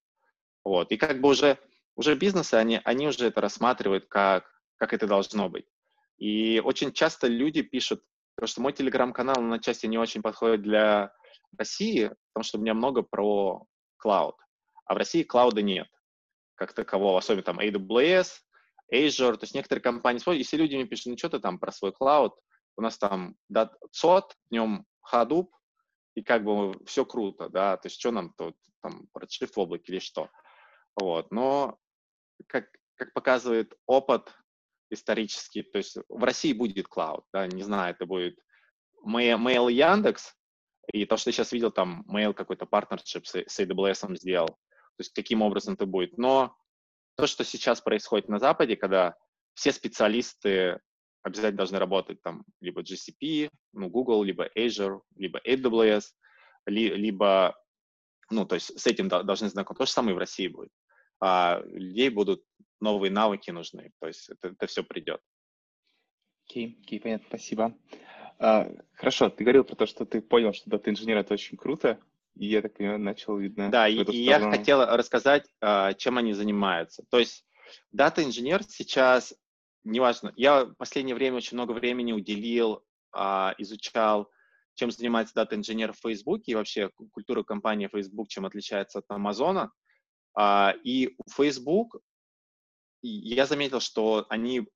Вот, 0.66 0.90
и 0.90 0.96
как 0.96 1.20
бы 1.20 1.28
уже, 1.28 1.58
уже 1.94 2.16
бизнесы, 2.16 2.54
они, 2.54 2.80
они 2.82 3.06
уже 3.06 3.28
это 3.28 3.40
рассматривают 3.40 4.06
как, 4.06 4.50
как 4.78 4.92
это 4.92 5.06
должно 5.06 5.48
быть. 5.48 5.64
И 6.18 6.60
очень 6.64 6.92
часто 6.92 7.28
люди 7.28 7.62
пишут, 7.62 8.02
потому 8.34 8.48
что 8.48 8.62
мой 8.62 8.72
телеграм-канал 8.72 9.40
на 9.40 9.60
части 9.60 9.86
не 9.86 9.96
очень 9.96 10.22
подходит 10.22 10.62
для 10.62 11.12
России, 11.56 12.10
потому 12.32 12.42
что 12.42 12.58
у 12.58 12.60
меня 12.60 12.74
много 12.74 13.02
про 13.02 13.64
клауд. 13.98 14.34
А 14.86 14.94
в 14.94 14.96
России 14.96 15.22
клауда 15.22 15.62
нет 15.62 15.86
как 16.56 16.72
такового, 16.72 17.18
особенно 17.18 17.44
там 17.44 17.60
AWS, 17.60 18.26
Azure, 18.92 19.34
то 19.34 19.44
есть 19.44 19.54
некоторые 19.54 19.84
компании 19.84 20.18
используют. 20.18 20.46
Если 20.46 20.56
люди 20.56 20.74
мне 20.74 20.84
пишут, 20.84 21.06
ну 21.06 21.16
что 21.16 21.28
ты 21.28 21.38
там 21.38 21.60
про 21.60 21.70
свой 21.70 21.92
клауд, 21.92 22.34
у 22.76 22.82
нас 22.82 22.98
там 22.98 23.36
SOT, 23.52 24.32
в 24.48 24.50
нем 24.50 24.84
Hadoop, 25.12 25.46
и 26.16 26.22
как 26.22 26.42
бы 26.42 26.74
все 26.86 27.04
круто, 27.04 27.50
да, 27.50 27.76
то 27.76 27.86
есть 27.86 28.00
что 28.00 28.10
нам 28.10 28.32
тут, 28.36 28.56
там, 28.82 29.06
Redshift 29.16 29.52
в 29.54 29.60
облаке 29.60 29.92
или 29.92 30.00
что. 30.00 30.28
Вот, 31.00 31.30
но 31.30 31.78
как, 32.46 32.68
как 32.96 33.12
показывает 33.12 33.74
опыт, 33.86 34.32
исторически. 34.90 35.62
То 35.62 35.78
есть 35.78 35.96
в 36.08 36.22
России 36.22 36.52
будет 36.52 36.88
клауд, 36.88 37.24
да, 37.32 37.46
не 37.46 37.62
знаю, 37.62 37.94
это 37.94 38.06
будет 38.06 38.38
Mail 39.04 39.72
Яндекс, 39.72 40.34
и 40.92 41.04
то, 41.04 41.16
что 41.16 41.28
я 41.30 41.32
сейчас 41.32 41.52
видел, 41.52 41.70
там 41.70 42.04
Mail 42.08 42.32
какой-то 42.32 42.66
партнершип 42.66 43.26
с, 43.26 43.34
с 43.34 43.60
AWS 43.60 44.16
сделал. 44.16 44.48
То 44.48 45.00
есть 45.00 45.12
каким 45.12 45.42
образом 45.42 45.74
это 45.74 45.86
будет. 45.86 46.16
Но 46.16 46.56
то, 47.16 47.26
что 47.26 47.44
сейчас 47.44 47.80
происходит 47.80 48.28
на 48.28 48.38
Западе, 48.38 48.76
когда 48.76 49.16
все 49.54 49.72
специалисты 49.72 50.80
обязательно 51.22 51.58
должны 51.58 51.78
работать 51.78 52.22
там 52.22 52.44
либо 52.60 52.82
GCP, 52.82 53.50
ну, 53.72 53.88
Google, 53.88 54.22
либо 54.22 54.48
Azure, 54.56 55.00
либо 55.16 55.40
AWS, 55.40 56.04
ли, 56.66 56.94
либо, 56.94 57.56
ну, 58.30 58.46
то 58.46 58.54
есть 58.54 58.78
с 58.78 58.86
этим 58.86 59.08
должны 59.08 59.48
знакомиться. 59.48 59.82
То 59.82 59.86
же 59.86 59.92
самое 59.92 60.12
и 60.12 60.16
в 60.16 60.18
России 60.18 60.46
будет. 60.46 60.70
А 61.20 61.62
людей 61.66 62.10
будут 62.10 62.44
новые 62.80 63.10
навыки 63.10 63.50
нужны. 63.50 63.92
То 64.00 64.06
есть 64.08 64.28
это, 64.28 64.48
это 64.48 64.66
все 64.66 64.84
придет. 64.84 65.20
Окей, 66.48 66.78
okay, 66.80 66.96
okay, 66.96 67.00
понятно, 67.00 67.26
спасибо. 67.28 67.74
А, 68.38 68.70
хорошо, 68.94 69.30
ты 69.30 69.44
говорил 69.44 69.64
про 69.64 69.76
то, 69.76 69.86
что 69.86 70.04
ты 70.04 70.20
понял, 70.20 70.52
что 70.52 70.70
дата-инженер 70.70 71.16
это 71.16 71.34
очень 71.34 71.56
круто, 71.56 71.98
и 72.34 72.46
я 72.46 72.62
так 72.62 72.74
понимаю, 72.74 73.00
начал 73.00 73.36
видно. 73.36 73.70
Да, 73.70 73.88
и, 73.88 73.96
и 73.96 74.22
я 74.22 74.38
хотел 74.50 74.84
рассказать, 74.84 75.48
а, 75.60 75.94
чем 75.94 76.18
они 76.18 76.34
занимаются. 76.34 77.04
То 77.10 77.18
есть 77.18 77.46
дата-инженер 77.92 78.62
сейчас, 78.64 79.34
неважно, 79.84 80.32
я 80.36 80.64
в 80.64 80.74
последнее 80.74 81.14
время 81.14 81.38
очень 81.38 81.56
много 81.56 81.72
времени 81.72 82.12
уделил, 82.12 82.84
а, 83.12 83.54
изучал, 83.58 84.30
чем 84.74 84.90
занимается 84.90 85.34
дата-инженер 85.34 85.94
в 85.94 86.00
Facebook 86.00 86.42
и 86.44 86.54
вообще 86.54 86.90
культура 87.10 87.42
компании 87.42 87.88
Facebook, 87.88 88.28
чем 88.28 88.44
отличается 88.44 88.98
от 88.98 89.06
Амазона. 89.08 89.72
А, 90.36 90.74
и 90.84 91.16
Facebook, 91.34 91.98
я 93.02 93.46
заметил, 93.46 93.80
что 93.80 94.26
они 94.28 94.68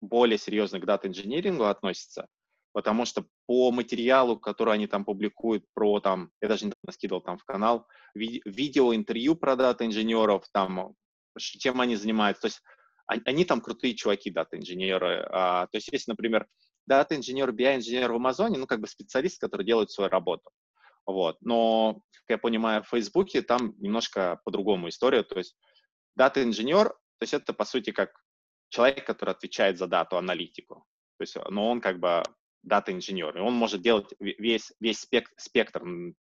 более 0.00 0.38
серьезно 0.38 0.78
к 0.78 0.86
дата-инжинирингу 0.86 1.64
относятся, 1.64 2.28
потому 2.72 3.04
что 3.04 3.26
по 3.46 3.70
материалу, 3.72 4.38
который 4.38 4.74
они 4.74 4.86
там 4.86 5.04
публикуют 5.04 5.64
про 5.74 6.00
там, 6.00 6.30
я 6.40 6.48
даже 6.48 6.66
недавно 6.66 6.92
скидывал 6.92 7.20
там 7.20 7.38
в 7.38 7.44
канал, 7.44 7.86
ви- 8.14 8.40
видео, 8.44 8.94
интервью 8.94 9.34
про 9.34 9.56
дата-инженеров, 9.56 10.44
там, 10.52 10.94
чем 11.38 11.80
они 11.80 11.96
занимаются, 11.96 12.42
то 12.42 12.46
есть 12.46 12.62
они, 13.06 13.22
они 13.24 13.44
там 13.44 13.60
крутые 13.60 13.94
чуваки, 13.94 14.30
дата-инженеры, 14.30 15.26
а, 15.30 15.66
то 15.66 15.76
есть 15.76 15.88
если, 15.92 16.12
например, 16.12 16.46
дата-инженер, 16.86 17.50
BI-инженер 17.50 18.12
в 18.12 18.16
Амазоне, 18.16 18.58
ну, 18.58 18.66
как 18.66 18.80
бы 18.80 18.86
специалист, 18.86 19.40
который 19.40 19.66
делает 19.66 19.90
свою 19.90 20.08
работу, 20.08 20.50
вот, 21.06 21.38
но, 21.40 22.00
как 22.12 22.24
я 22.28 22.38
понимаю, 22.38 22.82
в 22.82 22.88
Фейсбуке 22.88 23.42
там 23.42 23.74
немножко 23.78 24.40
по-другому 24.44 24.88
история, 24.88 25.22
то 25.22 25.38
есть 25.38 25.56
дата-инженер, 26.16 26.88
то 26.88 27.22
есть 27.22 27.34
это, 27.34 27.52
по 27.52 27.64
сути, 27.64 27.90
как 27.90 28.12
человек, 28.68 29.06
который 29.06 29.30
отвечает 29.30 29.78
за 29.78 29.86
дату-аналитику. 29.86 30.86
То 31.18 31.22
есть, 31.22 31.36
но 31.50 31.70
он 31.70 31.80
как 31.80 31.98
бы 31.98 32.22
дата-инженер, 32.62 33.36
и 33.36 33.40
он 33.40 33.54
может 33.54 33.82
делать 33.82 34.12
весь, 34.18 34.72
весь 34.80 35.00
спектр, 35.00 35.32
спектр 35.36 35.82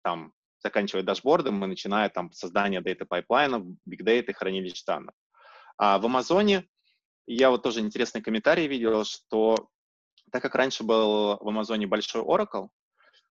там, 0.03 0.33
заканчивая 0.59 1.03
дашбордом 1.03 1.63
и 1.65 1.69
начиная 1.69 2.09
там 2.09 2.33
создание 2.33 2.81
data 2.81 3.07
пайплайнов, 3.07 3.65
big 3.85 4.03
data, 4.03 4.33
хранилищ 4.33 4.85
данных. 4.85 5.15
А 5.77 5.99
в 5.99 6.07
Амазоне 6.07 6.69
я 7.27 7.51
вот 7.51 7.63
тоже 7.63 7.81
интересный 7.81 8.23
комментарий 8.23 8.67
видел, 8.67 9.05
что 9.05 9.71
так 10.31 10.43
как 10.43 10.55
раньше 10.55 10.85
был 10.85 11.37
в 11.37 11.49
Амазоне 11.49 11.87
большой 11.87 12.23
Oracle, 12.23 12.69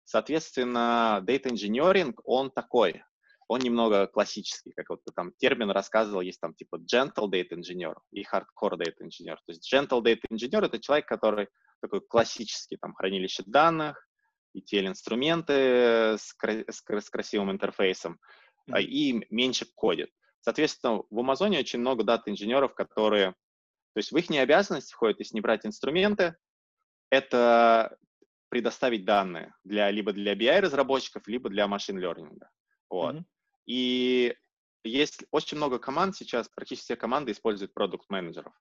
соответственно, 0.04 1.24
data 1.26 1.46
engineering, 1.46 2.14
он 2.24 2.52
такой, 2.52 3.04
он 3.48 3.60
немного 3.60 4.08
классический, 4.08 4.72
как 4.72 4.90
вот 4.90 5.02
там 5.16 5.32
термин 5.38 5.70
рассказывал, 5.70 6.22
есть 6.22 6.40
там 6.40 6.54
типа 6.54 6.78
gentle 6.78 7.30
data 7.30 7.52
engineer 7.52 7.96
и 8.12 8.24
hardcore 8.24 8.78
data 8.78 9.02
engineer. 9.02 9.36
То 9.46 9.50
есть 9.50 9.74
gentle 9.74 10.02
data 10.02 10.22
engineer— 10.32 10.66
это 10.66 10.80
человек, 10.80 11.08
который 11.08 11.48
такой 11.82 12.02
классический, 12.02 12.78
там, 12.78 12.94
хранилище 12.94 13.44
данных, 13.46 14.08
ETL-инструменты 14.56 16.18
с, 16.18 16.36
с, 16.40 16.84
с 16.88 17.10
красивым 17.10 17.52
интерфейсом, 17.52 18.20
mm-hmm. 18.70 18.82
и 18.82 19.26
меньше 19.30 19.66
кодит. 19.76 20.10
Соответственно, 20.42 21.04
в 21.10 21.20
Амазоне 21.20 21.60
очень 21.60 21.80
много 21.80 22.04
дата-инженеров, 22.04 22.74
которые, 22.74 23.32
то 23.32 23.98
есть 23.98 24.12
в 24.12 24.18
их 24.18 24.30
обязанности 24.30 24.94
входит, 24.94 25.20
если 25.20 25.36
не 25.36 25.42
брать 25.42 25.66
инструменты, 25.66 26.36
это 27.10 27.98
предоставить 28.54 29.04
данные 29.04 29.52
для, 29.64 29.90
либо 29.90 30.14
для 30.14 30.36
BI-разработчиков, 30.36 31.28
либо 31.28 31.50
для 31.50 31.68
машин-лернинга. 31.68 32.52
Вот. 32.88 33.16
Mm-hmm. 33.16 33.24
И 33.66 34.36
есть 34.84 35.24
очень 35.32 35.58
много 35.58 35.80
команд 35.80 36.16
сейчас, 36.16 36.48
практически 36.50 36.86
все 36.86 36.96
команды 36.96 37.32
используют 37.32 37.74
продукт-менеджеров. 37.74 38.54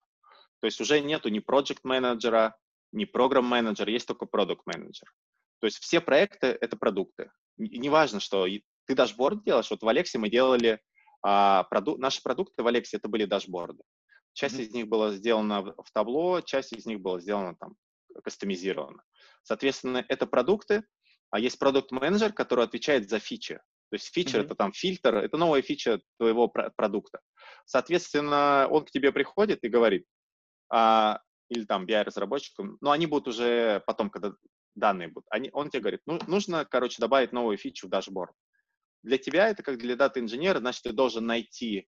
То 0.60 0.66
есть 0.66 0.80
уже 0.80 1.00
нету 1.00 1.28
ни 1.28 1.40
проект-менеджера, 1.40 2.56
ни 2.92 3.04
программ-менеджера, 3.04 3.90
есть 3.92 4.06
только 4.06 4.24
продукт-менеджер. 4.24 5.12
То 5.60 5.66
есть 5.66 5.76
все 5.76 6.00
проекты— 6.00 6.46
это 6.62 6.78
продукты. 6.78 7.30
И 7.58 7.78
неважно, 7.78 8.18
что 8.18 8.46
ты 8.86 8.94
дашборд 8.94 9.44
делаешь. 9.44 9.70
Вот 9.70 9.82
в 9.82 9.88
Алексе 9.88 10.16
мы 10.18 10.30
делали 10.30 10.80
а, 11.22 11.64
проду... 11.64 11.98
наши 11.98 12.22
продукты 12.22 12.62
в 12.62 12.66
Алексе— 12.66 12.96
это 12.98 13.08
были 13.08 13.26
дашборды. 13.26 13.82
Часть 14.32 14.54
mm-hmm. 14.54 14.62
из 14.62 14.72
них 14.72 14.88
была 14.88 15.10
сделана 15.10 15.60
в 15.60 15.92
табло, 15.92 16.40
часть 16.40 16.72
из 16.72 16.86
них 16.86 17.00
была 17.00 17.20
сделана 17.20 17.54
там 17.56 17.74
кастомизирована. 18.24 19.02
Соответственно, 19.42 20.04
это 20.08 20.26
продукты, 20.26 20.84
а 21.30 21.38
есть 21.38 21.58
продукт-менеджер, 21.58 22.32
который 22.32 22.64
отвечает 22.64 23.08
за 23.08 23.18
фичи. 23.18 23.54
То 23.90 23.96
есть 23.96 24.12
фича 24.12 24.38
mm-hmm. 24.38 24.44
это 24.44 24.54
там 24.54 24.72
фильтр, 24.72 25.16
это 25.16 25.36
новая 25.36 25.62
фича 25.62 26.00
твоего 26.18 26.48
продукта. 26.48 27.20
Соответственно, 27.66 28.66
он 28.70 28.84
к 28.84 28.90
тебе 28.90 29.12
приходит 29.12 29.62
и 29.62 29.68
говорит, 29.68 30.06
а, 30.70 31.20
или 31.50 31.64
там 31.64 31.84
BI-разработчикам, 31.84 32.78
но 32.80 32.90
они 32.90 33.06
будут 33.06 33.28
уже 33.28 33.82
потом, 33.86 34.08
когда 34.08 34.32
данные 34.74 35.08
будут, 35.08 35.26
они, 35.30 35.50
он 35.52 35.68
тебе 35.68 35.80
говорит, 35.80 36.00
ну, 36.06 36.18
нужно, 36.26 36.64
короче, 36.64 37.00
добавить 37.00 37.32
новую 37.32 37.58
фичу 37.58 37.86
в 37.86 37.90
дашборд. 37.90 38.34
Для 39.02 39.18
тебя 39.18 39.48
это 39.48 39.62
как 39.62 39.78
для 39.78 39.96
дата-инженера, 39.96 40.60
значит, 40.60 40.82
ты 40.84 40.92
должен 40.92 41.26
найти 41.26 41.86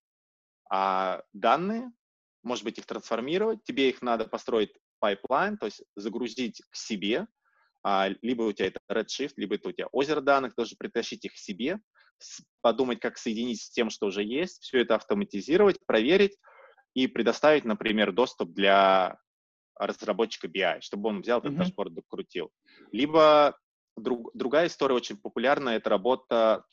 а, 0.71 1.23
данные, 1.33 1.91
может 2.43 2.65
быть, 2.65 2.79
их 2.79 2.87
трансформировать, 2.87 3.65
тебе 3.65 3.89
их 3.89 4.03
надо 4.03 4.27
построить 4.27 4.77
пайплайн, 4.99 5.57
то 5.57 5.67
есть 5.67 5.83
загрузить 5.97 6.63
к 6.71 6.77
себе, 6.77 7.27
либо 8.23 8.43
у 8.43 8.53
тебя 8.53 8.69
это 8.69 8.81
Redshift, 8.91 9.35
либо 9.37 9.57
это 9.57 9.69
у 9.69 9.73
тебя 9.73 9.87
озеро 9.93 10.21
данных, 10.21 10.55
должен 10.55 10.77
притащить 10.79 11.25
их 11.25 11.35
к 11.35 11.39
себе, 11.39 11.81
подумать, 12.61 13.01
как 13.01 13.19
соединить 13.19 13.61
с 13.61 13.71
тем, 13.71 13.91
что 13.91 14.07
уже 14.07 14.23
есть, 14.23 14.63
все 14.63 14.81
это 14.81 14.95
автоматизировать, 14.95 15.79
проверить 15.87 16.39
и 16.95 17.07
предоставить, 17.07 17.65
например, 17.65 18.13
доступ 18.13 18.51
для 18.53 19.19
разработчика 19.77 20.47
BI, 20.47 20.81
чтобы 20.81 21.09
он 21.09 21.21
взял 21.21 21.41
этот 21.41 21.53
mm-hmm. 21.53 21.57
дашборд, 21.57 21.95
докрутил. 21.95 22.51
Либо 22.93 23.59
друг, 23.97 24.31
другая 24.35 24.69
история 24.69 24.95
очень 24.95 25.17
популярная, 25.17 25.77
это 25.77 25.91
работа 25.91 26.65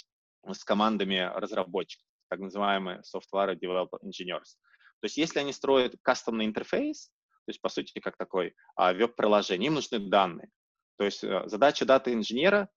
с 0.47 0.63
командами 0.63 1.31
разработчиков, 1.35 2.07
так 2.29 2.39
называемые 2.39 3.01
software 3.01 3.55
developer 3.59 3.99
engineers. 4.03 4.55
То 4.99 5.05
есть 5.05 5.17
если 5.17 5.39
они 5.39 5.51
строят 5.51 5.95
кастомный 6.03 6.45
интерфейс, 6.45 7.11
то 7.45 7.49
есть, 7.49 7.61
по 7.61 7.69
сути, 7.69 7.99
как 7.99 8.17
такой 8.17 8.53
а, 8.75 8.93
веб-приложение, 8.93 9.67
им 9.67 9.73
нужны 9.73 9.97
данные. 9.97 10.49
То 11.01 11.05
есть 11.05 11.23
а, 11.23 11.47
задача 11.47 11.83
дата-инженера 11.83 12.69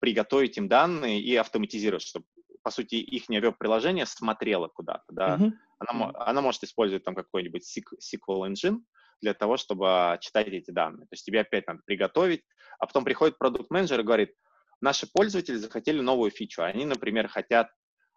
приготовить 0.00 0.58
им 0.58 0.68
данные 0.68 1.18
и 1.22 1.34
автоматизировать, 1.34 2.02
чтобы, 2.02 2.26
по 2.62 2.70
сути, 2.70 2.96
их 2.96 3.30
веб-приложение 3.30 4.04
смотрело 4.04 4.68
куда-то. 4.68 5.04
Да? 5.08 5.38
Mm-hmm. 5.38 5.52
Она, 5.78 6.12
она 6.14 6.40
может 6.42 6.62
использовать 6.62 7.04
там 7.04 7.14
какой-нибудь 7.14 7.62
SQL 7.64 8.50
engine 8.50 8.80
для 9.22 9.32
того, 9.32 9.56
чтобы 9.56 10.18
читать 10.20 10.48
эти 10.48 10.70
данные. 10.70 11.06
То 11.06 11.14
есть 11.14 11.24
тебе 11.24 11.40
опять 11.40 11.66
надо 11.68 11.80
приготовить, 11.86 12.42
а 12.78 12.86
потом 12.86 13.02
приходит 13.02 13.38
продукт-менеджер 13.38 14.00
и 14.00 14.04
говорит, 14.04 14.34
наши 14.82 15.06
пользователи 15.10 15.56
захотели 15.56 16.02
новую 16.02 16.30
фичу. 16.30 16.62
Они, 16.62 16.84
например, 16.84 17.28
хотят 17.28 17.70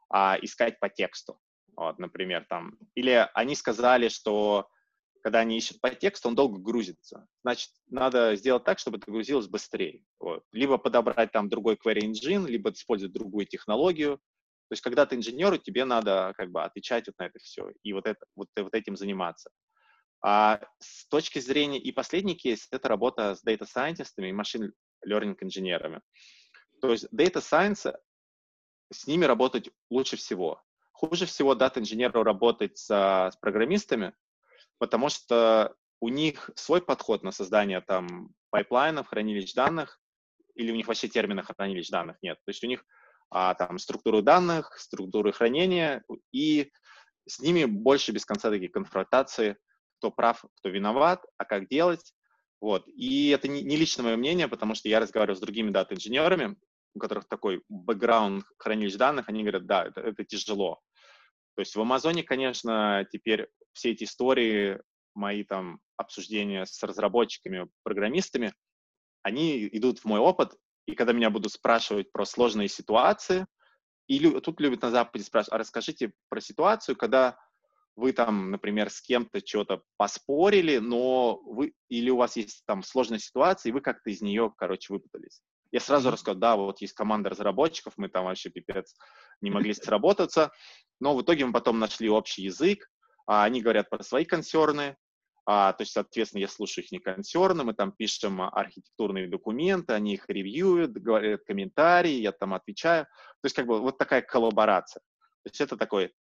а, 0.09 0.38
искать 0.41 0.78
по 0.82 0.89
тексту. 0.89 1.39
Вот, 1.78 1.99
например, 1.99 2.45
там. 2.49 2.78
Или 2.95 3.30
они 3.34 3.55
сказали, 3.55 4.09
что 4.09 4.68
когда 5.24 5.39
они 5.39 5.57
ищут 5.57 5.80
по 5.80 5.89
тексту, 5.89 6.28
он 6.28 6.36
долго 6.36 6.59
грузится. 6.59 7.26
Значит, 7.43 7.69
надо 7.88 8.36
сделать 8.36 8.65
так, 8.65 8.78
чтобы 8.78 8.97
это 8.97 9.09
грузилось 9.09 9.47
быстрее. 9.47 10.03
Вот. 10.19 10.43
Либо 10.51 10.78
подобрать 10.78 11.32
там 11.32 11.47
другой 11.47 11.76
query 11.76 12.01
engine, 12.01 12.45
либо 12.45 12.71
использовать 12.71 13.13
другую 13.13 13.45
технологию. 13.45 14.17
То 14.17 14.74
есть, 14.74 14.82
когда 14.82 15.05
ты 15.05 15.15
инженеру, 15.15 15.57
тебе 15.57 15.86
надо 15.86 16.34
как 16.38 16.51
бы 16.51 16.61
отвечать 16.61 17.07
вот 17.07 17.17
на 17.19 17.28
это 17.28 17.39
все 17.39 17.71
и 17.84 17.93
вот, 17.93 18.05
это, 18.05 18.26
вот, 18.36 18.49
вот 18.57 18.74
этим 18.74 18.97
заниматься. 18.97 19.49
А 20.21 20.59
с 20.80 21.07
точки 21.07 21.39
зрения, 21.39 21.80
и 21.80 21.93
последний 21.93 22.36
кейс, 22.36 22.67
это 22.71 22.89
работа 22.89 23.36
с 23.36 23.45
data 23.45 23.65
scientistами 23.65 24.28
и 24.28 24.34
machine 24.34 24.71
learning 25.07 25.38
инженерами. 25.39 26.01
То 26.82 26.91
есть 26.91 27.05
data 27.13 27.39
science, 27.39 27.95
с 28.91 29.07
ними 29.07 29.24
работать 29.24 29.69
лучше 29.89 30.17
всего. 30.17 30.61
Хуже 30.91 31.26
всего 31.26 31.55
дата-инженеру 31.55 32.24
работать 32.24 32.78
с, 32.78 32.89
с 32.89 33.38
программистами, 33.38 34.13
потому 34.84 35.07
что 35.07 35.73
у 36.01 36.09
них 36.09 36.49
свой 36.57 36.81
подход 36.81 37.23
на 37.23 37.31
создание 37.31 37.79
там 37.79 38.31
пайплайнов, 38.49 39.07
хранилищ 39.07 39.53
данных, 39.53 40.01
или 40.55 40.73
у 40.73 40.75
них 40.75 40.89
вообще 40.89 41.07
термина 41.07 41.41
хранилищ 41.41 41.88
данных 41.89 42.17
нет. 42.21 42.38
То 42.43 42.49
есть 42.49 42.61
у 42.65 42.67
них 42.67 42.84
а, 43.29 43.53
там 43.53 43.79
структуры 43.79 44.21
данных, 44.21 44.77
структуры 44.77 45.31
хранения, 45.31 46.03
и 46.34 46.69
с 47.25 47.39
ними 47.39 47.63
больше 47.63 48.11
без 48.11 48.25
конца 48.25 48.49
такие 48.49 48.69
конфронтации, 48.69 49.55
кто 49.99 50.11
прав, 50.11 50.43
кто 50.57 50.67
виноват, 50.67 51.23
а 51.38 51.45
как 51.45 51.69
делать. 51.69 52.13
Вот. 52.59 52.86
И 52.89 53.29
это 53.29 53.47
не, 53.47 53.61
не 53.61 53.77
личное 53.77 54.03
мое 54.03 54.17
мнение, 54.17 54.49
потому 54.49 54.75
что 54.75 54.89
я 54.89 54.99
разговариваю 54.99 55.38
с 55.38 55.39
другими 55.39 55.69
дата-инженерами, 55.69 56.57
у 56.93 56.99
которых 56.99 57.29
такой 57.29 57.63
бэкграунд 57.69 58.43
хранилищ 58.57 58.95
данных, 58.95 59.29
они 59.29 59.43
говорят, 59.43 59.65
да, 59.65 59.86
это, 59.86 60.01
это 60.01 60.25
тяжело. 60.25 60.81
То 61.55 61.61
есть 61.61 61.75
в 61.75 61.81
Амазоне, 61.81 62.23
конечно, 62.23 63.07
теперь 63.11 63.47
все 63.73 63.91
эти 63.91 64.05
истории, 64.05 64.79
мои 65.13 65.43
там 65.43 65.79
обсуждения 65.97 66.65
с 66.65 66.81
разработчиками, 66.83 67.69
программистами, 67.83 68.53
они 69.21 69.67
идут 69.67 69.99
в 69.99 70.05
мой 70.05 70.19
опыт, 70.19 70.55
и 70.85 70.95
когда 70.95 71.13
меня 71.13 71.29
будут 71.29 71.51
спрашивать 71.51 72.11
про 72.11 72.25
сложные 72.25 72.67
ситуации, 72.67 73.45
и 74.07 74.19
лю- 74.19 74.41
тут 74.41 74.59
любят 74.59 74.81
на 74.81 74.91
Западе 74.91 75.23
спрашивать, 75.23 75.53
а 75.53 75.57
расскажите 75.57 76.13
про 76.29 76.41
ситуацию, 76.41 76.95
когда 76.95 77.37
вы 77.95 78.11
там, 78.11 78.51
например, 78.51 78.89
с 78.89 79.01
кем-то 79.01 79.39
что-то 79.45 79.83
поспорили, 79.97 80.77
но 80.77 81.39
вы, 81.43 81.73
или 81.89 82.09
у 82.09 82.17
вас 82.17 82.35
есть 82.35 82.63
там 82.65 82.83
сложная 82.83 83.19
ситуация, 83.19 83.69
и 83.69 83.73
вы 83.73 83.81
как-то 83.81 84.09
из 84.09 84.21
нее, 84.21 84.51
короче, 84.57 84.91
выпутались. 84.91 85.41
Я 85.71 85.79
сразу 85.79 86.11
рассказал, 86.11 86.39
да, 86.39 86.55
вот 86.55 86.81
есть 86.81 86.93
команда 86.93 87.29
разработчиков, 87.29 87.93
мы 87.97 88.09
там 88.09 88.25
вообще 88.25 88.49
пипец 88.49 88.95
не 89.41 89.51
могли 89.51 89.73
сработаться, 89.73 90.51
но 90.99 91.15
в 91.15 91.21
итоге 91.21 91.45
мы 91.45 91.53
потом 91.53 91.79
нашли 91.79 92.09
общий 92.09 92.43
язык, 92.43 92.89
а 93.25 93.43
они 93.43 93.61
говорят 93.61 93.89
про 93.89 94.03
свои 94.03 94.25
консерны, 94.25 94.95
а, 95.45 95.73
то 95.73 95.81
есть, 95.81 95.91
соответственно, 95.91 96.41
я 96.41 96.47
слушаю 96.47 96.86
их 96.86 96.91
не 96.91 96.99
консерны, 96.99 97.63
мы 97.63 97.73
там 97.73 97.91
пишем 97.91 98.41
архитектурные 98.41 99.27
документы, 99.27 99.93
они 99.93 100.13
их 100.13 100.29
ревьюют, 100.29 100.93
говорят 100.93 101.43
комментарии, 101.43 102.21
я 102.21 102.31
там 102.31 102.53
отвечаю. 102.53 103.05
То 103.05 103.45
есть, 103.45 103.55
как 103.55 103.67
бы 103.67 103.81
вот 103.81 103.97
такая 103.97 104.21
коллаборация. 104.21 105.01
То 105.43 105.49
есть 105.49 105.59
это 105.59 105.75
такой 105.75 106.13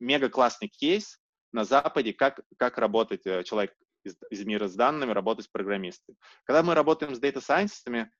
мега 0.00 0.28
классный 0.28 0.68
кейс 0.68 1.20
на 1.52 1.64
Западе, 1.64 2.12
как, 2.12 2.40
как 2.56 2.78
работать 2.78 3.24
э, 3.26 3.44
человек 3.44 3.74
из, 4.04 4.16
из 4.30 4.44
мира 4.44 4.66
с 4.66 4.74
данными, 4.74 5.12
работать 5.12 5.46
с 5.46 5.48
программистами. 5.48 6.18
Когда 6.44 6.64
мы 6.64 6.74
работаем 6.74 7.14
с 7.14 7.20
scientistами, 7.20 8.10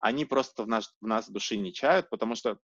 они 0.00 0.26
просто 0.26 0.64
в, 0.64 0.68
наш, 0.68 0.90
в 1.00 1.06
нас 1.06 1.30
души 1.30 1.56
не 1.56 1.72
чают, 1.72 2.10
потому 2.10 2.34
что 2.34 2.58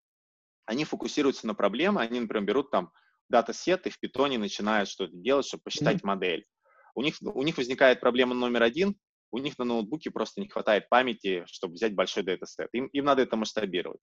они 0.71 0.85
фокусируются 0.85 1.47
на 1.47 1.53
проблемы, 1.53 1.99
они, 1.99 2.21
например, 2.21 2.45
берут 2.45 2.71
там 2.71 2.93
датасет 3.27 3.87
и 3.87 3.89
в 3.89 3.99
питоне 3.99 4.37
начинают 4.37 4.87
что-то 4.87 5.13
делать, 5.13 5.45
чтобы 5.45 5.63
посчитать 5.63 5.97
mm-hmm. 5.97 6.05
модель. 6.07 6.45
У 6.95 7.01
них, 7.01 7.15
у 7.21 7.43
них 7.43 7.57
возникает 7.57 7.99
проблема 7.99 8.33
номер 8.33 8.63
один, 8.63 8.95
у 9.31 9.37
них 9.37 9.57
на 9.59 9.65
ноутбуке 9.65 10.11
просто 10.11 10.39
не 10.39 10.47
хватает 10.47 10.87
памяти, 10.87 11.43
чтобы 11.45 11.73
взять 11.73 11.93
большой 11.93 12.23
датасет. 12.23 12.69
Им, 12.71 12.85
им 12.87 13.03
надо 13.03 13.21
это 13.21 13.35
масштабировать. 13.35 13.99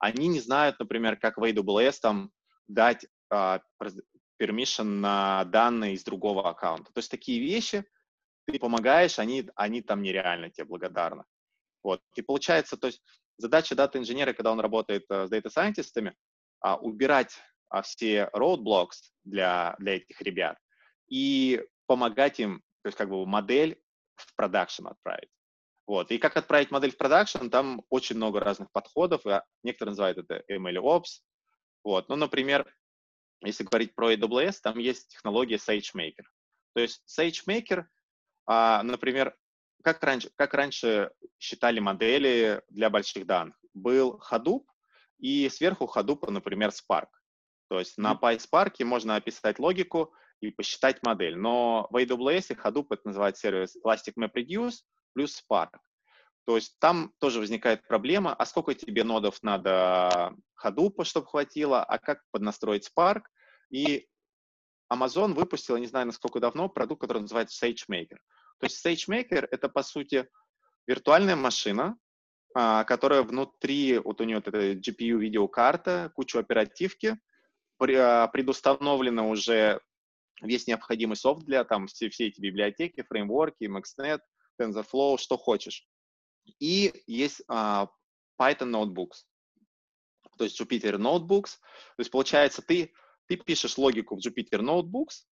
Они 0.00 0.26
не 0.26 0.40
знают, 0.40 0.80
например, 0.80 1.16
как 1.16 1.38
в 1.38 1.44
AWS 1.44 1.98
там 2.02 2.32
дать 2.66 3.06
permission 3.32 4.84
на 4.84 5.44
данные 5.44 5.94
из 5.94 6.02
другого 6.02 6.50
аккаунта. 6.50 6.92
То 6.92 6.98
есть 6.98 7.12
такие 7.12 7.40
вещи 7.40 7.84
ты 8.48 8.58
помогаешь, 8.58 9.20
они, 9.20 9.48
они 9.54 9.82
там 9.82 10.02
нереально 10.02 10.50
тебе 10.50 10.64
благодарны. 10.64 11.22
Вот. 11.84 12.00
И 12.16 12.22
получается, 12.22 12.76
то 12.76 12.88
есть 12.88 13.02
задача 13.38 13.74
дата-инженера, 13.74 14.32
когда 14.32 14.52
он 14.52 14.60
работает 14.60 15.04
э, 15.10 15.26
с 15.26 15.30
дата-сайентистами, 15.30 16.14
э, 16.64 16.78
убирать 16.78 17.38
uh, 17.72 17.82
все 17.82 18.30
roadblocks 18.34 19.12
для, 19.24 19.74
для 19.78 19.96
этих 19.96 20.20
ребят 20.20 20.58
и 21.08 21.64
помогать 21.86 22.38
им, 22.40 22.60
то 22.82 22.88
есть 22.88 22.98
как 22.98 23.08
бы 23.08 23.24
модель 23.26 23.80
в 24.16 24.34
продакшн 24.36 24.88
отправить. 24.88 25.30
Вот. 25.86 26.10
И 26.10 26.18
как 26.18 26.36
отправить 26.36 26.70
модель 26.70 26.92
в 26.92 26.98
продакшн, 26.98 27.48
там 27.48 27.82
очень 27.88 28.16
много 28.16 28.40
разных 28.40 28.70
подходов. 28.72 29.24
И 29.24 29.40
некоторые 29.62 29.92
называют 29.92 30.18
это 30.18 30.44
MLOps. 30.50 31.22
Вот. 31.82 32.10
Ну, 32.10 32.16
например, 32.16 32.70
если 33.42 33.64
говорить 33.64 33.94
про 33.94 34.12
AWS, 34.12 34.56
там 34.62 34.78
есть 34.78 35.08
технология 35.08 35.56
SageMaker. 35.56 36.24
То 36.74 36.82
есть 36.82 37.02
SageMaker, 37.18 37.86
а, 38.46 38.82
например, 38.82 39.34
как 39.92 40.04
раньше, 40.04 40.30
как 40.36 40.52
раньше 40.52 41.10
считали 41.38 41.80
модели 41.80 42.62
для 42.68 42.90
больших 42.90 43.24
данных? 43.26 43.56
Был 43.72 44.20
Hadoop, 44.30 44.64
и 45.18 45.48
сверху 45.48 45.86
Hadoop, 45.86 46.30
например, 46.30 46.70
Spark. 46.70 47.08
То 47.68 47.78
есть 47.78 47.96
на 47.96 48.12
PySpark 48.12 48.84
можно 48.84 49.16
описать 49.16 49.58
логику 49.58 50.12
и 50.40 50.50
посчитать 50.50 51.02
модель. 51.02 51.36
Но 51.36 51.88
в 51.90 51.96
AWS 51.96 52.54
Hadoop 52.62 52.88
это 52.90 53.02
называется 53.06 53.42
сервис 53.42 53.76
Elastic 53.82 54.14
MapReduce 54.18 54.82
плюс 55.14 55.42
Spark. 55.42 55.70
То 56.44 56.56
есть 56.56 56.78
там 56.78 57.14
тоже 57.18 57.40
возникает 57.40 57.86
проблема, 57.86 58.34
а 58.34 58.44
сколько 58.44 58.74
тебе 58.74 59.04
нодов 59.04 59.42
надо 59.42 60.34
Hadoop, 60.62 61.04
чтобы 61.04 61.26
хватило, 61.28 61.82
а 61.82 61.98
как 61.98 62.22
поднастроить 62.30 62.90
Spark. 62.94 63.22
И 63.70 64.06
Amazon 64.92 65.32
выпустил, 65.32 65.78
не 65.78 65.86
знаю, 65.86 66.06
насколько 66.06 66.40
давно, 66.40 66.68
продукт, 66.68 67.00
который 67.00 67.22
называется 67.22 67.66
SageMaker. 67.66 68.18
То 68.58 68.66
есть 68.66 68.84
SageMaker— 68.84 69.46
это, 69.50 69.68
по 69.68 69.82
сути, 69.82 70.28
виртуальная 70.86 71.36
машина, 71.36 71.96
а, 72.54 72.84
которая 72.84 73.22
внутри, 73.22 73.98
вот 73.98 74.20
у 74.20 74.24
нее 74.24 74.36
вот 74.36 74.48
эта 74.48 74.72
GPU-видеокарта, 74.72 76.10
кучу 76.14 76.38
оперативки, 76.38 77.18
а, 77.80 78.26
предустановлена 78.28 79.26
уже 79.26 79.80
весь 80.40 80.66
необходимый 80.66 81.16
софт 81.16 81.44
для 81.44 81.64
там 81.64 81.86
все, 81.86 82.08
все 82.08 82.28
эти 82.28 82.40
библиотеки, 82.40 83.02
фреймворки, 83.02 83.64
MaxNet, 83.64 84.20
TensorFlow, 84.60 85.18
что 85.18 85.36
хочешь. 85.36 85.86
И 86.58 87.02
есть 87.06 87.42
uh, 87.50 87.88
Python 88.40 88.70
Notebooks, 88.70 89.24
то 90.36 90.44
есть 90.44 90.58
Jupyter 90.60 90.96
Notebooks. 90.96 91.58
То 91.96 92.00
есть 92.00 92.10
получается, 92.10 92.62
ты, 92.62 92.92
ты 93.26 93.36
пишешь 93.36 93.76
логику 93.76 94.16
в 94.16 94.26
Jupyter 94.26 94.60
Notebooks, 94.60 95.26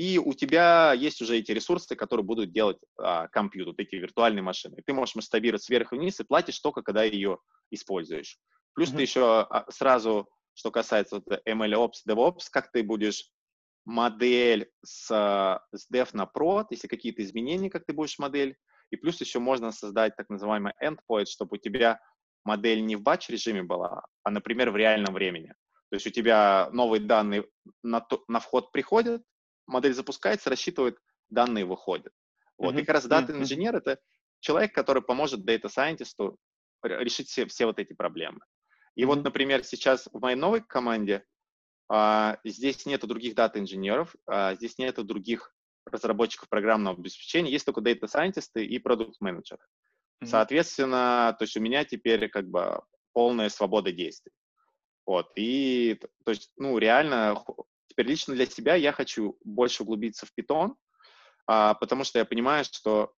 и 0.00 0.16
у 0.16 0.32
тебя 0.32 0.94
есть 0.94 1.20
уже 1.20 1.36
эти 1.36 1.52
ресурсы, 1.52 1.94
которые 1.94 2.24
будут 2.24 2.52
делать 2.52 2.78
а, 2.96 3.28
компьютер, 3.28 3.74
эти 3.76 3.96
виртуальные 3.96 4.42
машины. 4.42 4.82
ты 4.86 4.94
можешь 4.94 5.14
масштабировать 5.14 5.62
сверху 5.62 5.94
вниз 5.96 6.18
и 6.18 6.24
платишь 6.24 6.58
только, 6.58 6.80
когда 6.80 7.04
ее 7.04 7.38
используешь. 7.70 8.38
Плюс 8.72 8.88
mm-hmm. 8.88 8.96
ты 8.96 9.02
еще 9.02 9.40
а, 9.42 9.70
сразу, 9.70 10.26
что 10.54 10.70
касается 10.70 11.16
вот, 11.16 11.26
MLOps, 11.46 12.08
DevOps, 12.08 12.44
как 12.50 12.72
ты 12.72 12.82
будешь 12.82 13.28
модель 13.84 14.70
с, 14.82 15.08
с 15.70 15.92
dev 15.92 16.08
на 16.14 16.22
prod, 16.34 16.68
если 16.70 16.88
какие-то 16.88 17.22
изменения, 17.22 17.68
как 17.68 17.84
ты 17.84 17.92
будешь 17.92 18.18
модель 18.18 18.56
и 18.90 18.96
плюс 18.96 19.20
еще 19.20 19.38
можно 19.38 19.70
создать 19.70 20.16
так 20.16 20.30
называемый 20.30 20.72
endpoint, 20.82 21.26
чтобы 21.26 21.56
у 21.56 21.60
тебя 21.60 22.00
модель 22.44 22.86
не 22.86 22.96
в 22.96 23.02
батч-режиме 23.02 23.64
была, 23.64 24.06
а, 24.22 24.30
например, 24.30 24.70
в 24.70 24.76
реальном 24.76 25.12
времени. 25.12 25.52
То 25.90 25.96
есть 25.96 26.06
у 26.06 26.10
тебя 26.10 26.70
новые 26.72 27.02
данные 27.02 27.44
на, 27.82 28.06
на 28.28 28.40
вход 28.40 28.72
приходят, 28.72 29.22
модель 29.70 29.94
запускается, 29.94 30.50
рассчитывает, 30.50 30.98
данные 31.28 31.64
выходят. 31.64 32.12
Вот. 32.58 32.74
Mm-hmm. 32.74 32.82
И 32.82 32.84
как 32.84 32.94
раз 32.94 33.06
дата-инженер 33.06 33.76
это 33.76 33.98
человек, 34.40 34.74
который 34.74 35.02
поможет 35.02 35.44
дата-сайентисту 35.44 36.38
решить 36.82 37.28
все, 37.28 37.46
все 37.46 37.66
вот 37.66 37.78
эти 37.78 37.92
проблемы. 37.92 38.40
И 38.94 39.02
mm-hmm. 39.02 39.06
вот, 39.06 39.24
например, 39.24 39.64
сейчас 39.64 40.08
в 40.12 40.20
моей 40.20 40.36
новой 40.36 40.62
команде 40.62 41.24
а, 41.88 42.38
здесь 42.44 42.84
нету 42.86 43.06
других 43.06 43.34
дата-инженеров, 43.34 44.14
а, 44.26 44.54
здесь 44.54 44.78
нету 44.78 45.04
других 45.04 45.54
разработчиков 45.86 46.48
программного 46.48 46.96
обеспечения, 46.96 47.50
есть 47.50 47.64
только 47.64 47.80
scientists 47.80 48.60
и 48.60 48.78
продукт 48.78 49.20
менеджеры 49.20 49.62
Mm-hmm. 50.20 50.26
Соответственно, 50.26 51.34
то 51.38 51.44
есть 51.44 51.56
у 51.56 51.60
меня 51.60 51.84
теперь 51.84 52.28
как 52.28 52.46
бы 52.46 52.82
полная 53.12 53.48
свобода 53.48 53.90
действий. 53.90 54.32
Вот, 55.06 55.32
и 55.34 55.98
то 56.24 56.30
есть, 56.30 56.52
ну, 56.56 56.76
реально, 56.78 57.42
теперь 57.90 58.06
лично 58.06 58.34
для 58.34 58.46
себя 58.46 58.76
я 58.76 58.92
хочу 58.92 59.36
больше 59.44 59.82
углубиться 59.82 60.24
в 60.24 60.32
Python, 60.38 60.74
а, 61.46 61.74
потому 61.74 62.04
что 62.04 62.20
я 62.20 62.24
понимаю, 62.24 62.64
что 62.64 63.12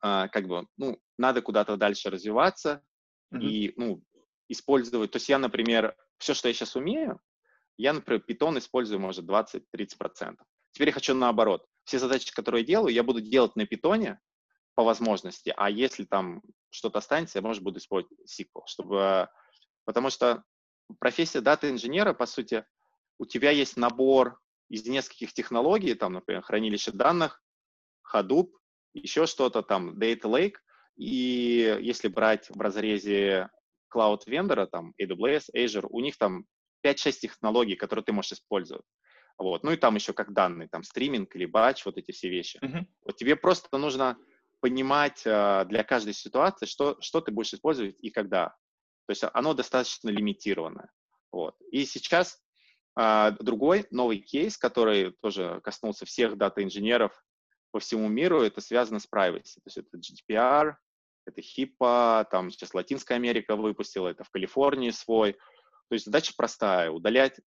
а, 0.00 0.28
как 0.28 0.46
бы, 0.46 0.66
ну, 0.76 0.98
надо 1.18 1.42
куда-то 1.42 1.76
дальше 1.76 2.08
развиваться 2.08 2.82
mm-hmm. 3.34 3.40
и, 3.40 3.74
ну, 3.76 4.02
использовать. 4.48 5.10
То 5.10 5.16
есть 5.16 5.28
я, 5.28 5.38
например, 5.38 5.96
все, 6.18 6.32
что 6.32 6.46
я 6.46 6.54
сейчас 6.54 6.76
умею, 6.76 7.20
я, 7.76 7.92
например, 7.92 8.22
Python 8.28 8.58
использую, 8.58 9.00
может, 9.00 9.24
20-30%. 9.24 10.36
Теперь 10.70 10.88
я 10.88 10.92
хочу 10.92 11.14
наоборот. 11.14 11.66
Все 11.84 11.98
задачи, 11.98 12.32
которые 12.32 12.60
я 12.62 12.66
делаю, 12.66 12.94
я 12.94 13.02
буду 13.02 13.20
делать 13.20 13.56
на 13.56 13.66
питоне 13.66 14.20
по 14.74 14.84
возможности, 14.84 15.52
а 15.56 15.68
если 15.68 16.04
там 16.04 16.40
что-то 16.70 17.00
останется, 17.00 17.38
я, 17.38 17.42
может, 17.42 17.62
буду 17.62 17.78
использовать 17.78 18.16
SQL, 18.30 18.62
чтобы... 18.66 19.28
Потому 19.84 20.10
что 20.10 20.44
профессия 21.00 21.40
дата-инженера, 21.40 22.14
по 22.14 22.26
сути, 22.26 22.64
у 23.18 23.26
тебя 23.26 23.50
есть 23.50 23.76
набор 23.76 24.38
из 24.68 24.86
нескольких 24.86 25.32
технологий, 25.32 25.94
там, 25.94 26.14
например, 26.14 26.42
хранилище 26.42 26.92
данных, 26.92 27.42
Hadoop, 28.12 28.48
еще 28.94 29.26
что-то 29.26 29.62
там, 29.62 29.98
Data 29.98 30.22
Lake, 30.22 30.56
и 30.96 31.78
если 31.80 32.08
брать 32.08 32.48
в 32.50 32.60
разрезе 32.60 33.48
cloud 33.94 34.22
вендора, 34.26 34.66
там, 34.66 34.94
AWS, 35.00 35.44
Azure, 35.54 35.86
у 35.88 36.00
них 36.00 36.16
там 36.16 36.46
5-6 36.84 37.12
технологий, 37.12 37.76
которые 37.76 38.04
ты 38.04 38.12
можешь 38.12 38.32
использовать. 38.32 38.84
Вот. 39.38 39.62
Ну 39.64 39.72
и 39.72 39.76
там 39.76 39.94
еще 39.94 40.12
как 40.12 40.32
данные, 40.32 40.68
там 40.68 40.82
стриминг 40.82 41.34
или 41.34 41.46
батч, 41.46 41.84
вот 41.84 41.96
эти 41.96 42.12
все 42.12 42.28
вещи. 42.28 42.58
Uh-huh. 42.62 42.84
Вот 43.04 43.16
тебе 43.16 43.36
просто 43.36 43.76
нужно 43.78 44.16
понимать 44.60 45.22
э, 45.24 45.64
для 45.68 45.84
каждой 45.84 46.14
ситуации, 46.14 46.66
что, 46.66 46.96
что 47.00 47.20
ты 47.20 47.32
будешь 47.32 47.52
использовать 47.52 47.96
и 48.00 48.10
когда. 48.10 48.48
То 49.06 49.10
есть 49.10 49.24
оно 49.32 49.54
достаточно 49.54 50.10
лимитированное. 50.10 50.90
Вот. 51.32 51.56
И 51.70 51.84
сейчас 51.86 52.40
другой 52.96 53.86
новый 53.90 54.18
кейс, 54.18 54.58
который 54.58 55.12
тоже 55.22 55.60
коснулся 55.62 56.04
всех 56.04 56.36
дата-инженеров 56.36 57.12
по 57.70 57.80
всему 57.80 58.08
миру, 58.08 58.42
это 58.42 58.60
связано 58.60 59.00
с 59.00 59.08
privacy. 59.08 59.60
То 59.64 59.66
есть 59.66 59.78
это 59.78 59.96
GDPR, 59.96 60.74
это 61.26 61.40
HIPAA, 61.40 62.26
там 62.30 62.50
сейчас 62.50 62.74
Латинская 62.74 63.14
Америка 63.14 63.56
выпустила, 63.56 64.08
это 64.08 64.24
в 64.24 64.30
Калифорнии 64.30 64.90
свой. 64.90 65.32
То 65.32 65.94
есть 65.94 66.04
задача 66.04 66.34
простая— 66.36 66.90
удалять 66.90 67.40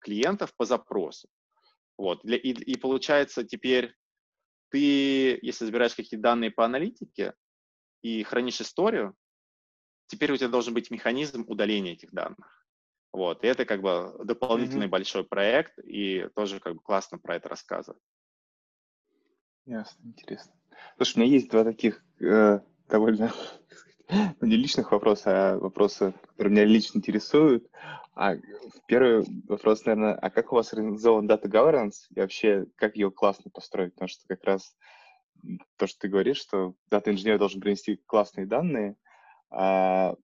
клиентов 0.00 0.54
по 0.56 0.64
запросу. 0.64 1.28
Вот. 1.96 2.24
И, 2.24 2.50
и 2.50 2.76
получается 2.76 3.44
теперь 3.44 3.94
ты, 4.70 5.38
если 5.42 5.66
забираешь 5.66 5.94
какие-то 5.94 6.22
данные 6.22 6.50
по 6.50 6.64
аналитике 6.64 7.34
и 8.02 8.22
хранишь 8.22 8.60
историю, 8.60 9.14
теперь 10.06 10.32
у 10.32 10.36
тебя 10.36 10.48
должен 10.48 10.74
быть 10.74 10.90
механизм 10.90 11.44
удаления 11.46 11.92
этих 11.92 12.12
данных. 12.12 12.59
Вот. 13.12 13.42
И 13.42 13.46
это 13.46 13.64
как 13.64 13.82
бы 13.82 14.14
дополнительный 14.24 14.86
mm-hmm. 14.86 14.90
большой 14.90 15.24
проект, 15.24 15.78
и 15.78 16.28
тоже 16.34 16.60
как 16.60 16.74
бы 16.74 16.80
классно 16.80 17.18
про 17.18 17.36
это 17.36 17.48
рассказывать. 17.48 18.00
Ясно, 19.66 20.06
интересно. 20.06 20.52
Слушай, 20.96 21.16
у 21.16 21.20
меня 21.20 21.32
есть 21.32 21.50
два 21.50 21.64
таких 21.64 22.02
э, 22.20 22.60
довольно 22.88 23.32
ну, 24.40 24.46
не 24.46 24.56
личных 24.56 24.92
вопроса, 24.92 25.52
а 25.52 25.58
вопросы, 25.58 26.12
которые 26.30 26.52
меня 26.52 26.64
лично 26.64 26.98
интересуют. 26.98 27.68
А 28.14 28.36
первый 28.86 29.24
вопрос, 29.48 29.84
наверное, 29.84 30.14
а 30.14 30.30
как 30.30 30.52
у 30.52 30.56
вас 30.56 30.72
организован 30.72 31.28
Data 31.28 31.46
Governance 31.46 32.06
и 32.14 32.20
вообще 32.20 32.66
как 32.76 32.96
ее 32.96 33.10
классно 33.10 33.50
построить? 33.50 33.94
Потому 33.94 34.08
что 34.08 34.26
как 34.26 34.44
раз 34.44 34.76
то, 35.76 35.86
что 35.86 36.00
ты 36.00 36.08
говоришь, 36.08 36.38
что 36.38 36.74
дата-инженер 36.90 37.38
должен 37.38 37.60
принести 37.60 37.96
классные 38.06 38.46
данные, 38.46 38.96
а 39.50 40.16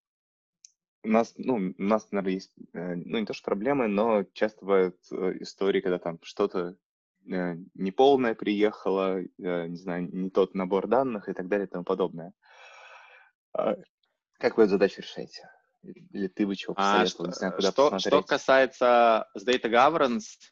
у 1.06 1.10
нас, 1.10 1.34
ну, 1.36 1.74
у 1.78 1.82
нас, 1.82 2.10
наверное, 2.10 2.34
есть, 2.34 2.52
э, 2.72 2.94
ну, 2.96 3.18
не 3.18 3.26
то 3.26 3.32
что 3.32 3.44
проблемы, 3.44 3.86
но 3.86 4.24
часто 4.32 4.64
бывают 4.64 4.96
э, 5.10 5.36
истории, 5.40 5.80
когда 5.80 5.98
там 5.98 6.18
что-то 6.22 6.76
э, 7.30 7.56
неполное 7.74 8.34
приехало, 8.34 9.22
не 9.38 9.76
знаю, 9.76 10.08
не 10.12 10.30
тот 10.30 10.54
набор 10.54 10.88
данных 10.88 11.28
и 11.28 11.32
так 11.32 11.48
далее 11.48 11.66
и 11.66 11.70
тому 11.70 11.84
подобное. 11.84 12.32
А 13.52 13.76
как 14.38 14.56
вы 14.56 14.64
эту 14.64 14.72
задачу 14.72 15.00
решаете? 15.00 15.48
Или 15.82 16.26
ты 16.26 16.46
бы 16.46 16.56
чего 16.56 16.74
а, 16.76 17.04
посоветовал? 17.04 17.24
А, 17.24 17.28
не 17.28 17.34
знаю, 17.34 17.52
куда 17.54 17.70
что, 17.70 17.90
посмотреть. 17.90 18.12
Что 18.12 18.22
касается 18.22 19.28
с 19.34 19.46
Data 19.46 19.70
Governance, 19.70 20.50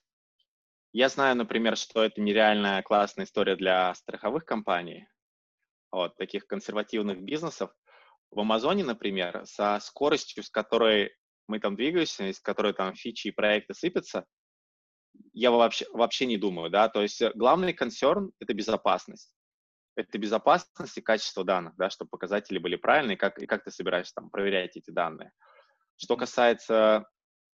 я 0.92 1.08
знаю, 1.08 1.36
например, 1.36 1.76
что 1.76 2.04
это 2.04 2.20
нереальная 2.20 2.82
классная 2.82 3.24
история 3.24 3.56
для 3.56 3.92
страховых 3.94 4.44
компаний, 4.44 5.08
вот, 5.90 6.16
таких 6.16 6.46
консервативных 6.46 7.20
бизнесов. 7.22 7.74
В 8.34 8.40
Амазоне, 8.40 8.84
например, 8.84 9.42
со 9.46 9.78
скоростью, 9.80 10.42
с 10.42 10.50
которой 10.50 11.14
мы 11.46 11.60
там 11.60 11.76
двигаемся, 11.76 12.32
с 12.32 12.40
которой 12.40 12.72
там 12.72 12.94
фичи 12.94 13.28
и 13.28 13.32
проекты 13.32 13.74
сыпятся, 13.74 14.24
я 15.32 15.50
вообще, 15.50 15.86
вообще 15.92 16.26
не 16.26 16.36
думаю, 16.36 16.70
да, 16.70 16.88
то 16.88 17.02
есть 17.02 17.22
главный 17.34 17.72
консерн— 17.72 18.32
это 18.40 18.52
безопасность. 18.54 19.32
Это 19.96 20.18
безопасность 20.18 20.98
и 20.98 21.00
качество 21.00 21.44
данных, 21.44 21.74
да, 21.76 21.88
чтобы 21.88 22.08
показатели 22.10 22.58
были 22.58 22.74
правильные, 22.74 23.16
как, 23.16 23.38
и 23.38 23.46
как 23.46 23.62
ты 23.62 23.70
собираешься 23.70 24.14
там 24.16 24.28
проверять 24.30 24.76
эти 24.76 24.90
данные. 24.90 25.30
Что 25.96 26.16
касается 26.16 27.06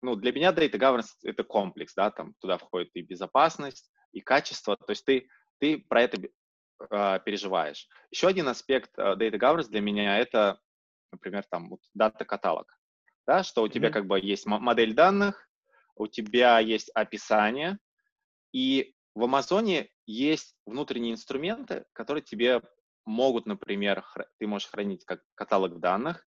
ну, 0.01 0.15
для 0.15 0.31
меня 0.31 0.51
data 0.51 0.77
governance— 0.77 1.09
это 1.23 1.43
комплекс, 1.43 1.93
да, 1.95 2.11
там 2.11 2.33
туда 2.39 2.57
входит 2.57 2.91
и 2.93 3.01
безопасность, 3.01 3.91
и 4.11 4.21
качество, 4.21 4.77
то 4.77 4.91
есть 4.91 5.05
ты, 5.05 5.27
ты 5.59 5.79
про 5.89 6.03
это 6.03 6.21
э, 6.21 7.19
переживаешь. 7.25 7.87
Еще 8.11 8.27
один 8.27 8.47
аспект 8.47 8.91
э, 8.97 9.15
data 9.15 9.39
governance 9.39 9.69
для 9.69 9.81
меня— 9.81 10.17
это, 10.19 10.59
например, 11.11 11.45
там, 11.49 11.69
вот, 11.69 11.81
дата-каталог, 11.93 12.77
да, 13.25 13.43
что 13.43 13.63
у 13.63 13.67
тебя 13.67 13.89
mm-hmm. 13.89 13.93
как 13.93 14.07
бы 14.07 14.19
есть 14.19 14.45
модель 14.45 14.93
данных, 14.93 15.47
у 15.95 16.07
тебя 16.07 16.59
есть 16.59 16.89
описание, 16.93 17.79
и 18.53 18.93
в 19.15 19.23
Амазоне 19.23 19.89
есть 20.05 20.55
внутренние 20.65 21.13
инструменты, 21.13 21.85
которые 21.93 22.23
тебе 22.23 22.61
могут, 23.05 23.45
например, 23.45 24.03
ты 24.37 24.47
можешь 24.47 24.69
хранить 24.69 25.05
как 25.05 25.21
каталог 25.35 25.79
данных, 25.79 26.25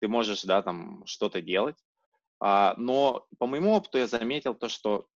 ты 0.00 0.08
можешь, 0.08 0.42
да, 0.42 0.62
там 0.62 1.04
что-то 1.06 1.40
делать, 1.40 1.78
а, 2.40 2.74
но 2.76 3.26
по 3.38 3.46
моему 3.46 3.72
опыту 3.72 3.98
я 3.98 4.06
заметил 4.06 4.54
то, 4.54 4.68
что 4.68 5.06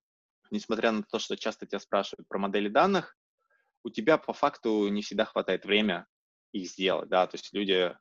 несмотря 0.50 0.92
на 0.92 1.02
то, 1.02 1.18
что 1.18 1.36
часто 1.36 1.66
тебя 1.66 1.80
спрашивают 1.80 2.26
про 2.28 2.38
модели 2.38 2.68
данных, 2.68 3.16
у 3.84 3.90
тебя 3.90 4.18
по 4.18 4.32
факту 4.32 4.88
не 4.88 5.02
всегда 5.02 5.24
хватает 5.24 5.64
время 5.64 6.06
их 6.52 6.68
сделать, 6.68 7.08
да, 7.08 7.26
то 7.26 7.36
есть 7.36 7.52
люди 7.52 7.94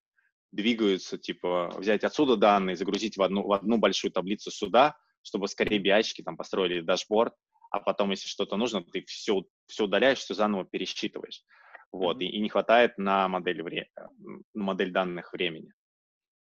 двигаются, 0.51 1.17
типа, 1.17 1.73
взять 1.77 2.03
отсюда 2.03 2.35
данные, 2.35 2.75
загрузить 2.75 3.17
в 3.17 3.21
одну, 3.21 3.45
в 3.45 3.53
одну 3.53 3.77
большую 3.77 4.11
таблицу 4.11 4.51
сюда, 4.51 4.97
чтобы 5.21 5.47
скорее 5.47 5.79
биачки 5.79 6.21
там 6.21 6.37
построили 6.37 6.81
дашборд, 6.81 7.33
а 7.71 7.79
потом, 7.79 8.11
если 8.11 8.27
что-то 8.27 8.57
нужно, 8.57 8.83
ты 8.83 9.03
все, 9.05 9.43
все 9.67 9.85
удаляешь, 9.85 10.19
все 10.19 10.33
заново 10.33 10.65
пересчитываешь. 10.65 11.43
Вот, 11.91 12.17
mm-hmm. 12.17 12.25
и, 12.25 12.37
и 12.37 12.39
не 12.39 12.49
хватает 12.49 12.97
на 12.97 13.27
модель, 13.27 13.61
вре- 13.61 13.89
на 14.53 14.63
модель 14.63 14.91
данных 14.91 15.33
времени. 15.33 15.71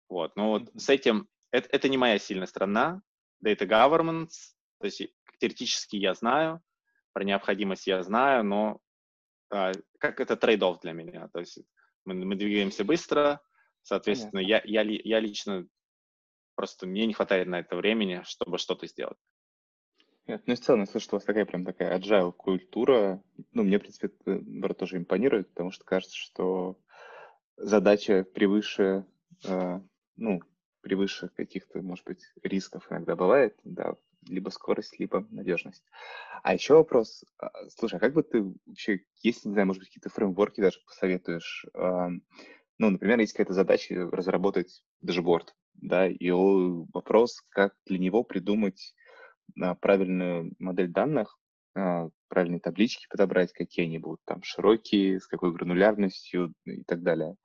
Вот, 0.08 0.36
но 0.36 0.50
вот 0.50 0.64
mm-hmm. 0.64 0.80
с 0.80 0.90
этим 0.90 1.28
это, 1.52 1.68
это 1.72 1.90
не 1.90 1.98
моя 1.98 2.20
сильная 2.20 2.48
сторона. 2.48 3.02
Data 3.44 3.66
governance, 3.66 4.54
то 4.80 4.86
есть 4.86 5.02
теоретически 5.40 5.96
я 5.96 6.14
знаю, 6.14 6.62
про 7.14 7.24
необходимость 7.24 7.88
я 7.88 8.04
знаю, 8.04 8.44
но 8.44 8.80
а, 9.50 9.72
как 10.00 10.20
это 10.20 10.36
trade-off 10.36 10.80
для 10.82 10.92
меня. 10.92 11.30
То 11.30 11.40
есть 11.40 11.60
мы, 12.06 12.14
мы 12.14 12.36
двигаемся 12.36 12.84
быстро, 12.84 13.42
соответственно, 13.84 14.40
я, 14.40 14.62
я, 14.66 14.82
я 14.82 15.20
лично 15.20 15.68
просто 16.56 16.88
мне 16.88 17.06
не 17.06 17.14
хватает 17.14 17.48
на 17.48 17.60
это 17.60 17.76
времени, 17.76 18.22
чтобы 18.26 18.58
что-то 18.58 18.88
сделать. 18.88 19.18
Нет, 20.28 20.44
ну, 20.46 20.56
в 20.56 20.60
целом, 20.60 20.82
я 20.82 20.86
слышу, 20.86 21.06
что 21.06 21.16
у 21.16 21.18
вас 21.18 21.26
такая 21.26 21.46
прям 21.46 21.66
такая 21.66 21.98
agile 21.98 22.32
культура. 22.32 23.24
Ну, 23.54 23.64
мне, 23.64 23.80
в 23.80 23.82
принципе, 23.82 24.08
это, 24.08 24.42
наоборот, 24.46 24.78
тоже 24.78 24.98
импонирует, 24.98 25.50
потому 25.50 25.72
что 25.72 25.86
кажется, 25.86 26.16
что 26.16 26.78
задача 27.58 28.24
превыше, 28.24 29.06
э, 29.46 29.80
ну, 30.18 30.42
превыше 30.82 31.30
каких-то, 31.30 31.82
может 31.82 32.06
быть, 32.06 32.24
рисков 32.44 32.92
иногда 32.92 33.16
бывает, 33.16 33.58
да, 33.64 33.96
либо 34.28 34.50
скорость, 34.50 35.00
либо 35.00 35.26
надежность. 35.32 35.84
А 36.44 36.54
еще 36.54 36.76
вопрос, 36.76 37.24
а, 37.38 37.50
слушай, 37.70 37.96
а 37.96 38.00
как 38.00 38.14
бы 38.14 38.22
ты 38.22 38.54
вообще, 38.66 39.06
есть, 39.24 39.46
не 39.46 39.54
знаю, 39.54 39.68
может 39.68 39.80
быть, 39.82 39.90
какие-то 39.90 40.10
фреймворки 40.10 40.62
даже 40.62 40.80
посоветуешь, 40.86 41.66
ну, 42.80 42.90
например, 42.90 43.20
есть 43.20 43.34
какая-то 43.34 43.54
задача 43.54 44.10
разработать 44.10 44.84
дашборд, 45.02 45.54
да, 45.74 46.08
и 46.08 46.32
вопрос, 46.32 47.42
как 47.50 47.76
для 47.86 48.00
него 48.00 48.24
придумать 48.24 48.96
а, 49.62 49.76
правильную 49.76 50.54
модель 50.60 50.88
данных, 50.88 51.38
а, 51.76 52.10
правильные 52.30 52.62
таблички 52.62 53.06
подобрать, 53.10 53.52
какие 53.52 53.86
они 53.86 54.00
будут 54.00 54.22
там 54.26 54.42
широкие, 54.44 55.20
с 55.20 55.28
какой 55.28 55.52
гранулярностью 55.52 56.54
и 56.66 56.84
так 56.84 57.04
далее. 57.04 57.36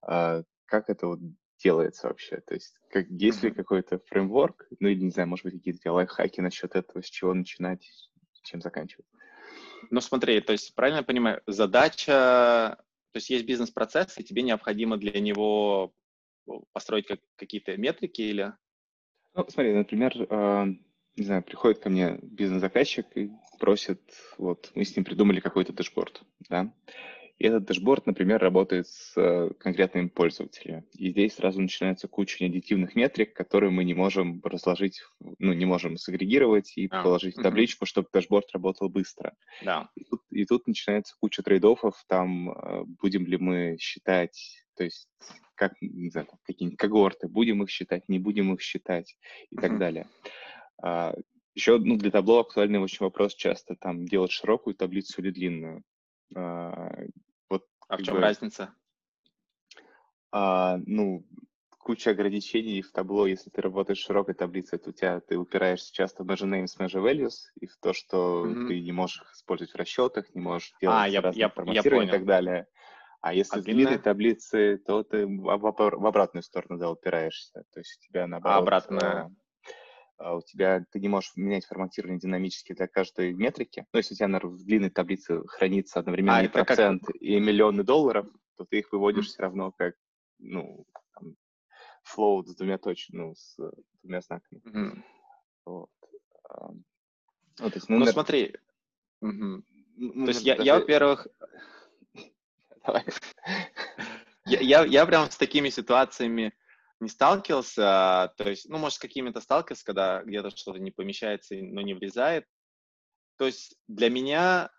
Как 0.00 0.88
это 0.88 1.06
вот 1.06 1.20
делается 1.62 2.08
вообще? 2.08 2.40
То 2.40 2.54
есть 2.54 2.74
как, 2.90 3.06
есть 3.08 3.42
ли 3.42 3.52
какой-то 3.52 4.00
фреймворк, 4.06 4.66
ну 4.80 4.88
или, 4.88 5.04
не 5.04 5.10
знаю, 5.10 5.28
может 5.28 5.44
быть, 5.44 5.54
какие-то 5.54 5.92
лайфхаки 5.92 6.40
насчет 6.40 6.74
этого, 6.74 7.02
с 7.02 7.06
чего 7.06 7.32
начинать, 7.34 7.88
чем 8.42 8.60
заканчивать? 8.60 9.06
Ну 9.90 10.00
смотри, 10.00 10.40
то 10.40 10.52
есть 10.52 10.74
правильно 10.74 10.98
я 10.98 11.04
понимаю, 11.04 11.40
задача, 11.46 12.82
то 13.12 13.18
есть 13.18 13.30
есть 13.30 13.44
бизнес-процесс, 13.44 14.18
и 14.18 14.24
тебе 14.24 14.42
необходимо 14.42 14.96
для 14.96 15.20
него 15.20 15.92
построить 16.72 17.06
как, 17.06 17.20
какие-то 17.36 17.76
метрики 17.76 18.22
или? 18.22 18.52
Ну, 19.34 19.46
смотри, 19.48 19.74
например, 19.74 20.12
э, 20.28 20.66
не 21.16 21.24
знаю, 21.24 21.42
приходит 21.42 21.78
ко 21.78 21.90
мне 21.90 22.18
бизнес-заказчик 22.22 23.06
и 23.14 23.30
просит, 23.58 24.00
вот, 24.38 24.72
мы 24.74 24.84
с 24.84 24.96
ним 24.96 25.04
придумали 25.04 25.40
какой-то 25.40 25.72
дашборд, 25.72 26.22
да, 26.48 26.72
и 27.42 27.46
этот 27.46 27.64
дашборд, 27.64 28.06
например, 28.06 28.40
работает 28.40 28.86
с 28.86 29.14
э, 29.16 29.50
конкретными 29.58 30.06
пользователями. 30.06 30.84
И 30.94 31.10
здесь 31.10 31.34
сразу 31.34 31.60
начинается 31.60 32.06
куча 32.06 32.44
неаддитивных 32.44 32.94
метрик, 32.94 33.34
которые 33.34 33.70
мы 33.70 33.82
не 33.82 33.94
можем 33.94 34.40
разложить, 34.44 35.02
ну, 35.40 35.52
не 35.52 35.64
можем 35.64 35.96
сагрегировать 35.96 36.72
и 36.76 36.86
а, 36.86 37.02
положить 37.02 37.36
в 37.36 37.42
табличку, 37.42 37.84
чтобы 37.84 38.06
дашборд 38.12 38.46
работал 38.52 38.88
быстро. 38.88 39.34
Да. 39.64 39.88
И, 39.96 40.04
тут, 40.04 40.22
и 40.30 40.44
тут 40.44 40.68
начинается 40.68 41.16
куча 41.18 41.42
trade-off 41.42 41.88
ов, 41.88 42.04
там 42.06 42.52
э, 42.52 42.84
будем 43.00 43.26
ли 43.26 43.36
мы 43.38 43.76
считать, 43.80 44.62
то 44.76 44.84
есть 44.84 45.08
как, 45.56 45.72
не 45.80 46.10
знаю, 46.10 46.28
какие-нибудь 46.44 46.78
когорты, 46.78 47.26
будем 47.26 47.64
их 47.64 47.70
считать, 47.70 48.08
не 48.08 48.20
будем 48.20 48.54
их 48.54 48.60
считать 48.60 49.16
и 49.50 49.56
так 49.56 49.80
далее. 49.80 50.06
А, 50.80 51.12
еще 51.56 51.78
ну, 51.78 51.96
для 51.96 52.12
Tableau 52.12 52.38
актуальный 52.38 52.78
очень 52.78 52.98
вопрос 53.00 53.34
часто, 53.34 53.74
там, 53.74 54.06
делать 54.06 54.30
широкую 54.30 54.76
таблицу 54.76 55.20
или 55.20 55.30
длинную. 55.30 55.82
А, 57.92 57.96
а 57.96 57.98
в 57.98 58.02
чем 58.02 58.14
бы, 58.14 58.20
разница? 58.22 58.74
А, 60.30 60.78
ну, 60.86 61.26
куча 61.78 62.12
ограничений 62.12 62.80
в 62.80 62.90
табло, 62.90 63.26
если 63.26 63.50
ты 63.50 63.60
работаешь 63.60 63.98
в 63.98 64.06
широкой 64.06 64.34
таблице, 64.34 64.78
то 64.78 64.90
у 64.90 64.92
тебя 64.94 65.20
ты 65.20 65.36
упираешься 65.36 65.92
часто 65.92 66.24
в 66.24 66.30
measure 66.30 66.48
names, 66.48 66.78
measure 66.80 67.04
values, 67.04 67.50
и 67.60 67.66
в 67.66 67.76
то, 67.76 67.92
что 67.92 68.46
mm-hmm. 68.46 68.66
ты 68.68 68.80
не 68.80 68.92
можешь 68.92 69.20
их 69.20 69.32
использовать 69.32 69.72
в 69.72 69.76
расчетах, 69.76 70.34
не 70.34 70.40
можешь 70.40 70.72
делать 70.80 70.96
а, 70.96 71.06
я, 71.06 71.32
я, 71.34 71.50
форматирование 71.50 72.06
я 72.06 72.16
и 72.16 72.18
так 72.18 72.26
далее. 72.26 72.66
А 73.20 73.34
если 73.34 73.58
а 73.58 73.60
в 73.60 73.64
длинной 73.64 73.98
таблице, 73.98 74.78
то 74.78 75.02
ты 75.02 75.26
в, 75.26 75.42
в, 75.42 75.60
в 75.60 76.06
обратную 76.06 76.42
сторону 76.42 76.78
да, 76.78 76.90
упираешься. 76.90 77.62
То 77.74 77.80
есть 77.80 77.98
у 77.98 78.08
тебя 78.08 78.26
наоборот... 78.26 78.56
А 78.56 78.58
обратно? 78.62 79.36
А 80.24 80.36
у 80.36 80.42
тебя 80.42 80.84
ты 80.92 81.00
не 81.00 81.08
можешь 81.08 81.32
менять 81.34 81.66
форматирование 81.66 82.20
динамически 82.20 82.74
для 82.74 82.86
каждой 82.86 83.32
метрики. 83.34 83.86
Ну, 83.92 83.98
если 83.98 84.14
у 84.14 84.16
тебя 84.16 84.28
на 84.28 84.38
в 84.38 84.64
длинной 84.64 84.90
таблице 84.90 85.42
хранится 85.48 85.98
одновременно 85.98 86.38
а, 86.38 86.44
и 86.44 86.48
процент, 86.48 87.04
как... 87.04 87.16
и 87.16 87.40
миллионы 87.40 87.82
долларов, 87.82 88.28
то 88.56 88.64
ты 88.64 88.78
их 88.78 88.92
выводишь 88.92 89.26
mm. 89.26 89.28
все 89.28 89.42
равно 89.42 89.72
как, 89.72 89.96
ну, 90.38 90.86
там, 91.14 91.34
float 92.06 92.46
с 92.46 92.54
двумя 92.54 92.78
точками, 92.78 93.20
ну, 93.20 93.34
с 93.34 93.56
двумя 94.02 94.20
знаками. 94.20 94.60
Mm. 94.64 95.02
Вот. 95.64 95.90
Ну, 97.58 97.70
то 97.70 97.74
есть, 97.74 97.88
ну, 97.88 97.98
ну 97.98 98.04
на... 98.04 98.12
смотри. 98.12 98.54
Mm-hmm. 99.24 99.62
Ну, 99.96 100.24
то 100.24 100.30
есть 100.30 100.42
я, 100.42 100.54
даже... 100.54 100.66
я, 100.66 100.78
во-первых... 100.78 101.26
Давай. 102.86 103.04
я, 104.46 104.60
я, 104.60 104.84
я 104.84 105.06
прям 105.06 105.30
с 105.30 105.36
такими 105.36 105.68
ситуациями 105.68 106.54
не 107.02 107.08
сталкивался, 107.08 108.32
то 108.36 108.48
есть, 108.48 108.68
ну, 108.68 108.78
может, 108.78 108.96
с 108.96 109.00
какими-то 109.00 109.40
сталкивался, 109.40 109.84
когда 109.84 110.22
где-то 110.22 110.50
что-то 110.50 110.78
не 110.78 110.90
помещается, 110.90 111.54
но 111.56 111.80
не 111.82 111.94
влезает. 111.94 112.46
То 113.38 113.46
есть 113.46 113.76
для 113.88 114.08
меня 114.08 114.70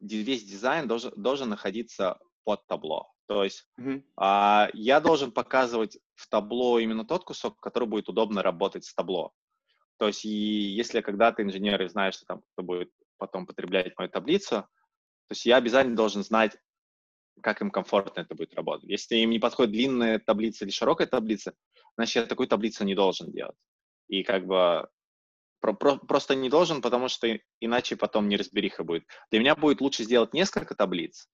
весь 0.00 0.44
дизайн 0.44 0.88
должен, 0.88 1.12
должен 1.16 1.50
находиться 1.50 2.18
под 2.44 2.66
табло. 2.66 3.12
То 3.26 3.44
есть 3.44 3.68
mm-hmm. 3.78 4.04
а, 4.16 4.68
я 4.72 5.00
должен 5.00 5.32
показывать 5.32 5.98
в 6.14 6.28
табло 6.28 6.78
именно 6.78 7.04
тот 7.04 7.24
кусок, 7.24 7.60
который 7.60 7.88
будет 7.88 8.08
удобно 8.08 8.42
работать 8.42 8.84
с 8.84 8.94
табло. 8.94 9.32
То 9.98 10.08
есть 10.08 10.24
и 10.24 10.28
если 10.28 11.00
когда-то 11.00 11.42
инженеры 11.42 11.88
знают, 11.88 12.14
что 12.14 12.26
там 12.26 12.42
кто 12.52 12.62
будет 12.62 12.90
потом 13.16 13.46
потреблять 13.46 13.96
мою 13.96 14.10
таблицу, 14.10 14.50
то 15.26 15.32
есть 15.32 15.46
я 15.46 15.56
обязательно 15.56 15.96
должен 15.96 16.22
знать, 16.22 16.56
как 17.42 17.60
им 17.60 17.70
комфортно 17.70 18.20
это 18.20 18.34
будет 18.34 18.54
работать. 18.54 18.88
Если 18.88 19.16
им 19.16 19.30
не 19.30 19.38
подходит 19.38 19.72
длинная 19.72 20.18
таблица 20.18 20.64
или 20.64 20.72
широкая 20.72 21.06
таблица, 21.06 21.54
значит, 21.96 22.16
я 22.16 22.26
такую 22.26 22.48
таблицу 22.48 22.84
не 22.84 22.94
должен 22.94 23.32
делать. 23.32 23.56
И 24.08 24.22
как 24.22 24.46
бы 24.46 24.88
про, 25.60 25.72
про, 25.72 25.96
просто 25.96 26.34
не 26.34 26.50
должен, 26.50 26.82
потому 26.82 27.08
что 27.08 27.38
иначе 27.60 27.96
потом 27.96 28.28
неразбериха 28.28 28.84
будет. 28.84 29.04
Для 29.30 29.40
меня 29.40 29.54
будет 29.56 29.80
лучше 29.80 30.04
сделать 30.04 30.34
несколько 30.34 30.74
таблиц, 30.74 31.26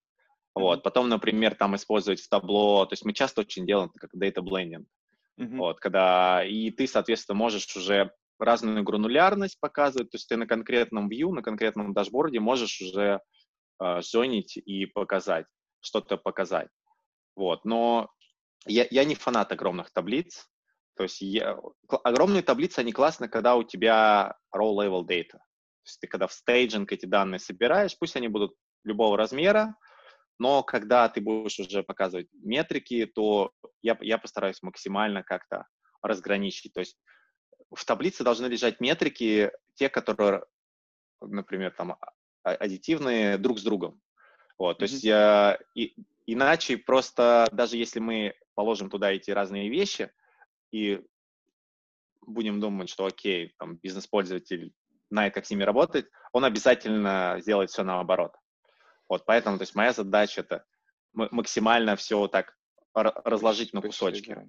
вот, 0.54 0.82
потом, 0.82 1.08
например, 1.08 1.54
там 1.54 1.76
использовать 1.76 2.20
в 2.20 2.28
табло, 2.28 2.84
то 2.86 2.94
есть 2.94 3.04
мы 3.04 3.12
часто 3.12 3.42
очень 3.42 3.66
делаем 3.66 3.90
как 3.90 4.14
data 4.14 4.42
blending, 4.42 4.84
mm-hmm. 5.38 5.56
вот, 5.56 5.80
когда, 5.80 6.44
и 6.44 6.70
ты, 6.70 6.86
соответственно, 6.86 7.38
можешь 7.38 7.74
уже 7.76 8.12
разную 8.38 8.82
гранулярность 8.82 9.60
показывать, 9.60 10.10
то 10.10 10.16
есть 10.16 10.28
ты 10.28 10.36
на 10.36 10.46
конкретном 10.46 11.08
view, 11.08 11.30
на 11.30 11.42
конкретном 11.42 11.92
дашборде 11.92 12.40
можешь 12.40 12.80
уже 12.80 13.20
э, 13.80 14.00
зонить 14.02 14.56
и 14.56 14.86
показать, 14.86 15.46
что-то 15.80 16.16
показать, 16.16 16.68
вот, 17.36 17.64
но 17.64 18.10
я, 18.66 18.86
я 18.90 19.04
не 19.04 19.14
фанат 19.14 19.52
огромных 19.52 19.90
таблиц, 19.92 20.48
то 20.96 21.04
есть 21.04 21.20
я, 21.20 21.58
огромные 21.88 22.42
таблицы, 22.42 22.80
они 22.80 22.92
классны, 22.92 23.28
когда 23.28 23.56
у 23.56 23.62
тебя 23.62 24.36
row-level 24.54 25.06
data, 25.06 25.38
то 25.38 25.86
есть 25.86 26.00
ты 26.00 26.06
когда 26.06 26.26
в 26.26 26.32
стейджинг 26.32 26.92
эти 26.92 27.06
данные 27.06 27.38
собираешь, 27.38 27.96
пусть 27.98 28.16
они 28.16 28.28
будут 28.28 28.54
любого 28.84 29.16
размера, 29.16 29.76
но 30.40 30.62
когда 30.62 31.06
ты 31.10 31.20
будешь 31.20 31.58
уже 31.58 31.82
показывать 31.82 32.28
метрики, 32.32 33.04
то 33.04 33.52
я, 33.82 33.98
я 34.00 34.16
постараюсь 34.16 34.62
максимально 34.62 35.22
как-то 35.22 35.66
разграничить. 36.02 36.72
То 36.72 36.80
есть 36.80 36.96
в 37.70 37.84
таблице 37.84 38.24
должны 38.24 38.46
лежать 38.46 38.80
метрики, 38.80 39.52
те, 39.74 39.90
которые, 39.90 40.44
например, 41.20 41.74
там 41.76 41.92
а, 41.92 42.52
аддитивные 42.52 43.36
друг 43.36 43.58
с 43.58 43.62
другом. 43.62 44.00
Вот, 44.60 44.76
то 44.76 44.84
mm-hmm. 44.84 44.88
есть 44.88 45.04
я, 45.04 45.58
и, 45.74 45.94
иначе 46.26 46.76
просто 46.76 47.48
даже 47.50 47.78
если 47.78 47.98
мы 47.98 48.34
положим 48.54 48.90
туда 48.90 49.10
эти 49.10 49.30
разные 49.30 49.70
вещи 49.70 50.10
и 50.70 51.00
будем 52.20 52.60
думать, 52.60 52.90
что 52.90 53.06
окей, 53.06 53.54
там 53.58 53.76
бизнес-пользователь 53.76 54.74
знает, 55.08 55.32
как 55.32 55.46
с 55.46 55.50
ними 55.50 55.62
работать, 55.62 56.10
он 56.34 56.44
обязательно 56.44 57.38
сделает 57.40 57.70
все 57.70 57.84
наоборот. 57.84 58.34
Вот 59.08 59.24
поэтому, 59.24 59.56
то 59.56 59.62
есть 59.62 59.74
моя 59.74 59.94
задача 59.94 60.42
это 60.42 60.66
максимально 61.14 61.96
все 61.96 62.28
так 62.28 62.54
разложить 62.92 63.72
на 63.72 63.80
кусочки. 63.80 64.46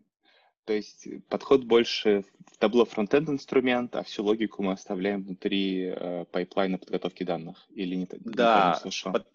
То 0.65 0.73
есть 0.73 1.07
подход 1.29 1.63
больше 1.63 2.25
в 2.51 2.57
Tableau 2.57 2.83
фронтенд 2.83 3.29
инструмент, 3.29 3.95
а 3.95 4.03
всю 4.03 4.25
логику 4.25 4.61
мы 4.61 4.73
оставляем 4.73 5.23
внутри 5.23 5.85
э, 5.85 6.25
пайплайна 6.25 6.77
подготовки 6.77 7.23
данных 7.23 7.65
или 7.69 7.95
не, 7.95 8.07
да, 8.11 8.77
не 8.83 9.11
под, 9.11 9.25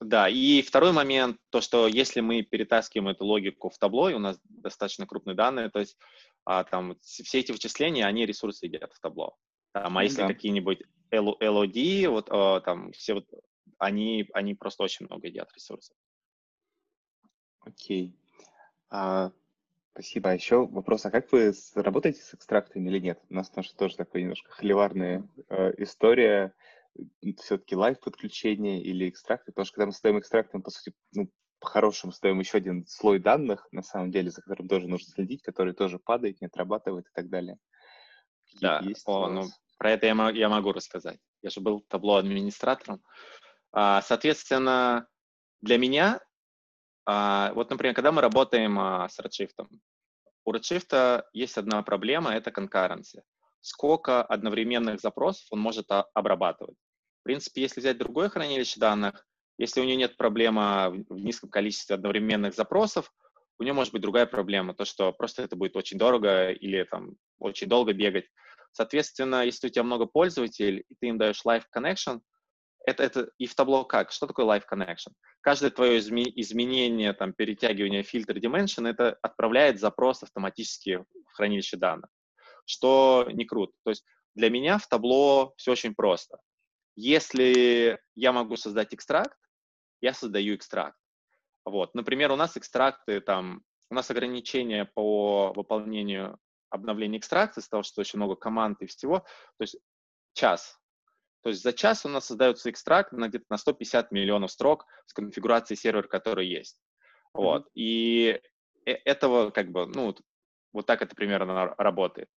да, 0.00 0.28
и 0.28 0.62
второй 0.62 0.92
момент, 0.92 1.38
то, 1.50 1.60
что 1.60 1.86
если 1.86 2.20
мы 2.20 2.42
перетаскиваем 2.42 3.08
эту 3.08 3.24
логику 3.24 3.70
в 3.70 3.78
табло, 3.78 4.10
и 4.10 4.14
у 4.14 4.18
нас 4.18 4.38
достаточно 4.44 5.06
крупные 5.06 5.34
данные, 5.34 5.70
то 5.70 5.78
есть 5.78 5.96
а, 6.44 6.64
там 6.64 6.96
все 7.00 7.40
эти 7.40 7.52
вычисления, 7.52 8.04
они 8.04 8.26
ресурсы 8.26 8.66
едят 8.66 8.92
в 8.92 9.00
табло. 9.00 9.36
Там, 9.72 9.96
а 9.96 10.04
если 10.04 10.22
да. 10.22 10.28
какие-нибудь 10.28 10.82
LOD, 11.10 12.08
вот 12.08 12.28
а, 12.30 12.60
там 12.60 12.92
все 12.92 13.14
вот 13.14 13.26
они, 13.78 14.28
они 14.32 14.54
просто 14.54 14.82
очень 14.82 15.06
много 15.06 15.26
едят 15.26 15.52
ресурсов. 15.54 15.96
Окей. 17.60 18.14
А, 18.90 19.32
спасибо. 19.92 20.30
А 20.30 20.34
еще 20.34 20.66
вопрос, 20.66 21.06
а 21.06 21.10
как 21.10 21.32
вы 21.32 21.52
работаете 21.74 22.20
с 22.20 22.34
экстрактами 22.34 22.88
или 22.88 22.98
нет? 22.98 23.20
У 23.30 23.34
нас 23.34 23.50
тоже 23.50 23.96
такая 23.96 24.22
немножко 24.22 24.50
холиварная 24.50 25.26
э, 25.48 25.74
история. 25.78 26.52
Все-таки 27.40 27.74
live 27.74 28.00
подключение 28.00 28.82
или 28.82 29.08
экстракты? 29.08 29.52
Потому 29.52 29.66
что 29.66 29.74
когда 29.74 29.86
мы 29.86 29.92
ставим 29.92 30.18
экстракты, 30.18 30.56
мы, 30.56 30.62
по 30.62 30.70
сути, 30.70 30.94
ну, 31.12 31.30
по-хорошему 31.58 32.12
ставим 32.12 32.40
еще 32.40 32.58
один 32.58 32.86
слой 32.86 33.18
данных, 33.18 33.66
на 33.72 33.82
самом 33.82 34.10
деле, 34.10 34.30
за 34.30 34.42
которым 34.42 34.68
тоже 34.68 34.86
нужно 34.86 35.10
следить, 35.12 35.42
который 35.42 35.72
тоже 35.72 35.98
падает, 35.98 36.40
не 36.40 36.46
отрабатывает 36.46 37.06
и 37.06 37.12
так 37.14 37.28
далее. 37.28 37.58
Какие 38.46 38.60
да, 38.60 38.80
есть 38.80 39.02
о, 39.06 39.28
ну, 39.28 39.44
про 39.78 39.92
это 39.92 40.06
я, 40.06 40.30
я 40.30 40.48
могу 40.48 40.72
рассказать. 40.72 41.18
Я 41.42 41.50
же 41.50 41.60
был 41.60 41.80
Tableau 41.88 42.16
администратором. 42.16 43.02
А, 43.72 44.02
соответственно, 44.02 45.08
для 45.62 45.78
меня, 45.78 46.20
а, 47.06 47.52
вот, 47.54 47.70
например, 47.70 47.94
когда 47.94 48.12
мы 48.12 48.20
работаем 48.20 48.78
а, 48.78 49.08
с 49.08 49.18
Redshift, 49.18 49.66
у 50.44 50.52
Redshift 50.52 51.24
есть 51.32 51.58
одна 51.58 51.82
проблема, 51.82 52.34
это 52.34 52.50
concurrency. 52.50 53.22
Сколько 53.60 54.22
одновременных 54.22 55.00
запросов 55.00 55.46
он 55.50 55.60
может 55.60 55.86
обрабатывать. 55.88 56.76
В 57.24 57.26
принципе, 57.26 57.62
если 57.62 57.80
взять 57.80 57.96
другое 57.96 58.28
хранилище 58.28 58.78
данных, 58.78 59.26
если 59.56 59.80
у 59.80 59.84
него 59.84 59.96
нет 59.96 60.18
проблемы 60.18 61.06
в 61.08 61.18
низком 61.18 61.48
количестве 61.48 61.94
одновременных 61.94 62.54
запросов, 62.54 63.10
у 63.58 63.62
него 63.62 63.76
может 63.76 63.94
быть 63.94 64.02
другая 64.02 64.26
проблема, 64.26 64.74
то, 64.74 64.84
что 64.84 65.10
просто 65.10 65.42
это 65.42 65.56
будет 65.56 65.74
очень 65.74 65.96
дорого 65.96 66.50
или 66.50 66.84
там 66.84 67.16
очень 67.38 67.66
долго 67.66 67.94
бегать. 67.94 68.26
Соответственно, 68.72 69.42
если 69.42 69.68
у 69.68 69.70
тебя 69.70 69.84
много 69.84 70.04
пользователей, 70.04 70.84
и 70.86 70.94
ты 71.00 71.06
им 71.06 71.16
даешь 71.16 71.40
live 71.46 71.62
connection, 71.74 72.20
это, 72.84 73.02
это 73.02 73.30
и 73.38 73.46
в 73.46 73.54
табло 73.54 73.86
как? 73.86 74.12
Что 74.12 74.26
такое 74.26 74.44
Live 74.44 74.64
Connection? 74.70 75.14
Каждое 75.40 75.70
твое 75.70 76.00
изме, 76.00 76.24
изменение, 76.42 77.14
там, 77.14 77.32
перетягивание 77.32 78.02
фильтра 78.02 78.38
dimension, 78.38 78.86
это 78.86 79.18
отправляет 79.22 79.80
запрос 79.80 80.22
автоматически 80.22 80.96
в 80.98 81.32
хранилище 81.32 81.78
данных, 81.78 82.10
что 82.66 83.26
не 83.32 83.46
круто. 83.46 83.72
То 83.84 83.90
есть 83.92 84.04
для 84.34 84.50
меня 84.50 84.76
в 84.76 84.86
табло 84.86 85.54
все 85.56 85.72
очень 85.72 85.94
просто. 85.94 86.36
Если 86.96 87.98
я 88.14 88.32
могу 88.32 88.56
создать 88.56 88.94
экстракт, 88.94 89.38
я 90.00 90.12
создаю 90.12 90.54
экстракт. 90.56 90.98
Вот. 91.64 91.94
Например, 91.94 92.30
у 92.32 92.36
нас 92.36 92.56
экстракты, 92.56 93.20
там, 93.20 93.62
у 93.90 93.94
нас 93.94 94.10
ограничения 94.10 94.84
по 94.94 95.52
выполнению 95.54 96.38
обновления 96.70 97.18
экстракта, 97.18 97.60
из-за 97.60 97.70
того, 97.70 97.82
что 97.82 98.00
очень 98.00 98.18
много 98.18 98.34
команд 98.34 98.82
и 98.82 98.86
всего, 98.86 99.20
то 99.20 99.62
есть 99.62 99.76
час 100.34 100.78
то 101.44 101.50
есть 101.50 101.62
за 101.62 101.74
час 101.74 102.06
у 102.06 102.08
нас 102.08 102.24
создается 102.24 102.70
экстракт 102.70 103.12
на 103.12 103.28
где-то 103.28 103.44
на 103.50 103.58
150 103.58 104.10
миллионов 104.12 104.50
строк 104.50 104.86
с 105.04 105.12
конфигурацией 105.12 105.76
сервера, 105.76 106.08
который 106.08 106.48
есть. 106.48 106.80
Вот. 107.34 107.66
Mm-hmm. 107.66 107.70
И 107.74 108.40
э, 108.86 108.92
этого 109.04 109.50
как 109.50 109.70
бы, 109.70 109.86
ну, 109.86 110.16
вот 110.72 110.86
так 110.86 111.02
это 111.02 111.14
примерно 111.14 111.74
работает. 111.76 112.30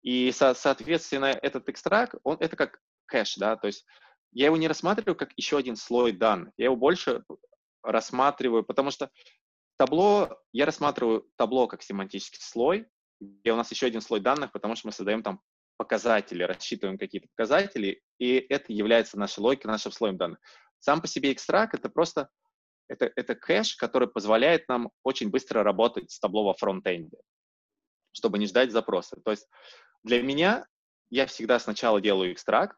И, 0.00 0.32
со- 0.32 0.54
соответственно, 0.54 1.26
этот 1.26 1.68
экстракт, 1.68 2.14
он, 2.22 2.38
это 2.40 2.56
как 2.56 2.80
кэш, 3.04 3.36
да, 3.36 3.56
то 3.56 3.66
есть 3.66 3.84
я 4.34 4.46
его 4.46 4.56
не 4.56 4.68
рассматриваю 4.68 5.16
как 5.16 5.32
еще 5.36 5.56
один 5.56 5.76
слой 5.76 6.12
данных, 6.12 6.52
я 6.56 6.66
его 6.66 6.76
больше 6.76 7.24
рассматриваю, 7.82 8.64
потому 8.64 8.90
что 8.90 9.10
табло, 9.76 10.38
я 10.52 10.66
рассматриваю 10.66 11.28
табло 11.36 11.66
как 11.66 11.82
семантический 11.82 12.42
слой, 12.42 12.86
где 13.20 13.52
у 13.52 13.56
нас 13.56 13.70
еще 13.70 13.86
один 13.86 14.00
слой 14.00 14.20
данных, 14.20 14.52
потому 14.52 14.74
что 14.76 14.88
мы 14.88 14.92
создаем 14.92 15.22
там 15.22 15.40
показатели, 15.76 16.42
рассчитываем 16.42 16.98
какие-то 16.98 17.28
показатели, 17.28 18.02
и 18.18 18.34
это 18.48 18.72
является 18.72 19.18
нашей 19.18 19.40
логикой, 19.40 19.68
нашим 19.68 19.92
слоем 19.92 20.16
данных. 20.16 20.38
Сам 20.78 21.00
по 21.00 21.06
себе 21.06 21.32
экстракт— 21.32 21.74
это 21.74 21.88
просто 21.88 22.28
это, 22.88 23.10
это 23.16 23.34
кэш, 23.34 23.76
который 23.76 24.08
позволяет 24.08 24.68
нам 24.68 24.90
очень 25.02 25.30
быстро 25.30 25.62
работать 25.62 26.10
с 26.10 26.20
табло 26.20 26.44
во 26.44 26.54
фронтенде, 26.54 27.18
чтобы 28.12 28.38
не 28.38 28.46
ждать 28.46 28.72
запроса. 28.72 29.16
То 29.24 29.30
есть 29.30 29.48
для 30.02 30.22
меня 30.22 30.66
я 31.10 31.26
всегда 31.26 31.58
сначала 31.58 32.00
делаю 32.00 32.32
экстракт 32.32 32.76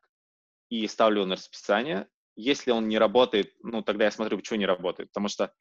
и 0.69 0.87
ставлю 0.87 1.25
на 1.25 1.37
расписание. 1.37 2.09
Если 2.37 2.71
он 2.71 2.89
не 2.89 2.99
работает, 2.99 3.55
ну, 3.62 3.83
тогда 3.83 4.05
я 4.05 4.11
смотрю, 4.11 4.39
почему 4.39 4.59
не 4.59 4.67
работает. 4.67 5.11
Потому 5.11 5.29
что 5.29 5.53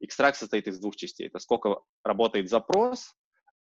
экстракт 0.00 0.36
состоит 0.36 0.66
из 0.68 0.78
двух 0.78 0.96
частей. 0.96 1.26
Это 1.26 1.38
сколько 1.38 1.80
работает 2.04 2.48
запрос, 2.48 3.14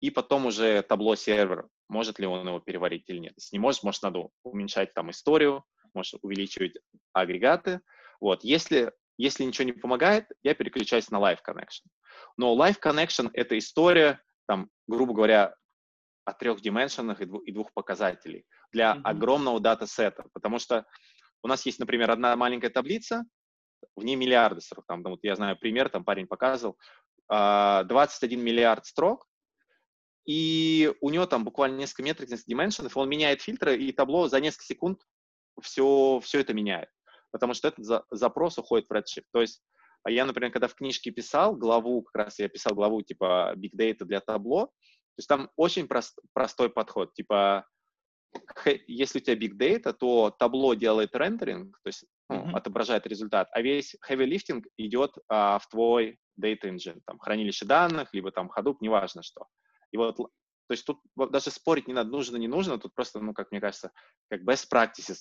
и 0.01 0.09
потом 0.09 0.45
уже 0.47 0.81
табло 0.81 1.15
сервер, 1.15 1.67
может 1.89 2.19
ли 2.19 2.27
он 2.27 2.47
его 2.47 2.59
переварить 2.59 3.03
или 3.07 3.19
нет. 3.19 3.33
Если 3.37 3.55
не 3.55 3.59
может, 3.59 3.83
может, 3.83 4.03
надо 4.03 4.29
уменьшать 4.43 4.93
там 4.93 5.11
историю, 5.11 5.63
может 5.93 6.15
увеличивать 6.21 6.73
агрегаты. 7.13 7.81
Вот. 8.19 8.43
Если, 8.43 8.91
если 9.17 9.43
ничего 9.43 9.65
не 9.65 9.73
помогает, 9.73 10.27
я 10.43 10.53
переключаюсь 10.53 11.09
на 11.09 11.17
Live 11.17 11.39
Connection. 11.47 11.85
Но 12.37 12.55
Live 12.55 12.77
Connection— 12.83 13.29
это 13.33 13.57
история, 13.57 14.21
там, 14.47 14.69
грубо 14.87 15.13
говоря, 15.13 15.55
о 16.25 16.33
трех 16.33 16.61
дименшенах 16.61 17.21
и, 17.21 17.25
двух, 17.25 17.43
и 17.43 17.51
двух 17.51 17.71
показателей 17.73 18.45
для 18.71 18.93
mm-hmm. 18.93 19.01
огромного 19.03 19.59
датасета, 19.59 20.25
потому 20.33 20.59
что 20.59 20.85
у 21.43 21.47
нас 21.47 21.65
есть, 21.65 21.79
например, 21.79 22.11
одна 22.11 22.35
маленькая 22.35 22.69
таблица, 22.69 23.23
в 23.95 24.03
ней 24.03 24.15
миллиарды 24.15 24.61
строк, 24.61 24.85
там, 24.87 25.03
вот 25.03 25.19
я 25.21 25.35
знаю 25.35 25.57
пример, 25.57 25.89
там 25.89 26.03
парень 26.03 26.27
показывал, 26.27 26.77
21 27.29 27.29
а, 27.29 28.41
миллиард 28.41 28.85
строк, 28.85 29.27
и 30.25 30.91
у 31.01 31.11
него 31.11 31.27
там 31.27 31.43
буквально 31.43 31.77
несколько 31.77 32.03
метрик, 32.03 32.29
несколько 32.29 32.49
дименшенов, 32.49 32.97
он 32.97 33.07
меняет 33.07 33.41
фильтры, 33.41 33.77
и 33.77 33.91
табло 33.91 34.27
за 34.27 34.39
несколько 34.39 34.65
секунд 34.65 35.01
все, 35.61 36.19
все 36.23 36.39
это 36.39 36.53
меняет, 36.53 36.89
потому 37.31 37.53
что 37.53 37.67
этот 37.67 37.85
за, 37.85 38.03
запрос 38.09 38.57
уходит 38.57 38.89
в 38.89 38.91
Redshift. 38.91 39.25
То 39.31 39.41
есть 39.41 39.61
а 40.05 40.11
я, 40.11 40.25
например, 40.25 40.51
когда 40.51 40.67
в 40.67 40.75
книжке 40.75 41.09
писал 41.09 41.55
главу, 41.55 42.03
как 42.03 42.25
раз 42.25 42.37
я 42.37 42.47
писал 42.47 42.75
главу 42.75 43.01
типа 43.01 43.53
Big 43.55 43.71
Data 43.75 44.05
для 44.05 44.19
табло, 44.19 44.71
то 45.15 45.19
есть 45.19 45.29
там 45.29 45.49
очень 45.55 45.87
прост, 45.87 46.19
простой 46.33 46.69
подход, 46.69 47.13
типа 47.13 47.65
если 48.87 49.19
у 49.19 49.21
тебя 49.21 49.35
big 49.35 49.57
data, 49.57 49.93
то 49.93 50.29
табло 50.31 50.73
делает 50.73 51.15
рендеринг, 51.15 51.77
то 51.83 51.87
есть 51.87 52.05
ну, 52.29 52.37
mm-hmm. 52.37 52.51
отображает 52.53 53.07
результат, 53.07 53.47
а 53.51 53.61
весь 53.61 53.95
heavy 54.09 54.27
lifting 54.27 54.63
идет 54.77 55.15
а, 55.29 55.59
в 55.59 55.67
твой 55.67 56.19
data 56.41 56.63
engine, 56.63 57.01
там, 57.05 57.19
хранилище 57.19 57.65
данных, 57.65 58.09
либо 58.13 58.31
там 58.31 58.51
Hadoop, 58.55 58.77
неважно 58.81 59.23
что. 59.23 59.47
И 59.91 59.97
вот 59.97 60.17
То 60.17 60.27
есть 60.69 60.85
тут 60.85 60.99
даже 61.15 61.51
спорить 61.51 61.87
не 61.87 61.93
надо, 61.93 62.09
нужно, 62.09 62.37
не 62.37 62.47
нужно, 62.47 62.77
тут 62.77 62.93
просто, 62.93 63.19
ну, 63.19 63.33
как 63.33 63.51
мне 63.51 63.61
кажется, 63.61 63.91
как 64.29 64.41
best 64.41 64.67
practices. 64.71 65.19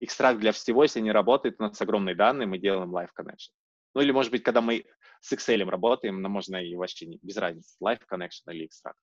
Экстракт 0.00 0.40
для 0.40 0.52
всего, 0.52 0.82
если 0.82 1.00
не 1.00 1.12
работает, 1.12 1.56
у 1.58 1.62
нас 1.64 1.80
огромные 1.80 2.14
данные, 2.14 2.46
мы 2.46 2.58
делаем 2.58 2.96
live 2.96 3.10
connection. 3.18 3.52
Ну, 3.94 4.00
или, 4.00 4.10
может 4.10 4.32
быть, 4.32 4.42
когда 4.42 4.60
мы 4.60 4.84
с 5.20 5.32
Excel 5.32 5.64
работаем, 5.64 6.20
но 6.20 6.28
можно 6.28 6.56
и 6.56 6.74
вообще 6.74 7.06
не, 7.06 7.18
без 7.22 7.36
разницы, 7.36 7.76
live 7.82 8.02
connection 8.10 8.52
или 8.52 8.66
экстракт. 8.66 8.98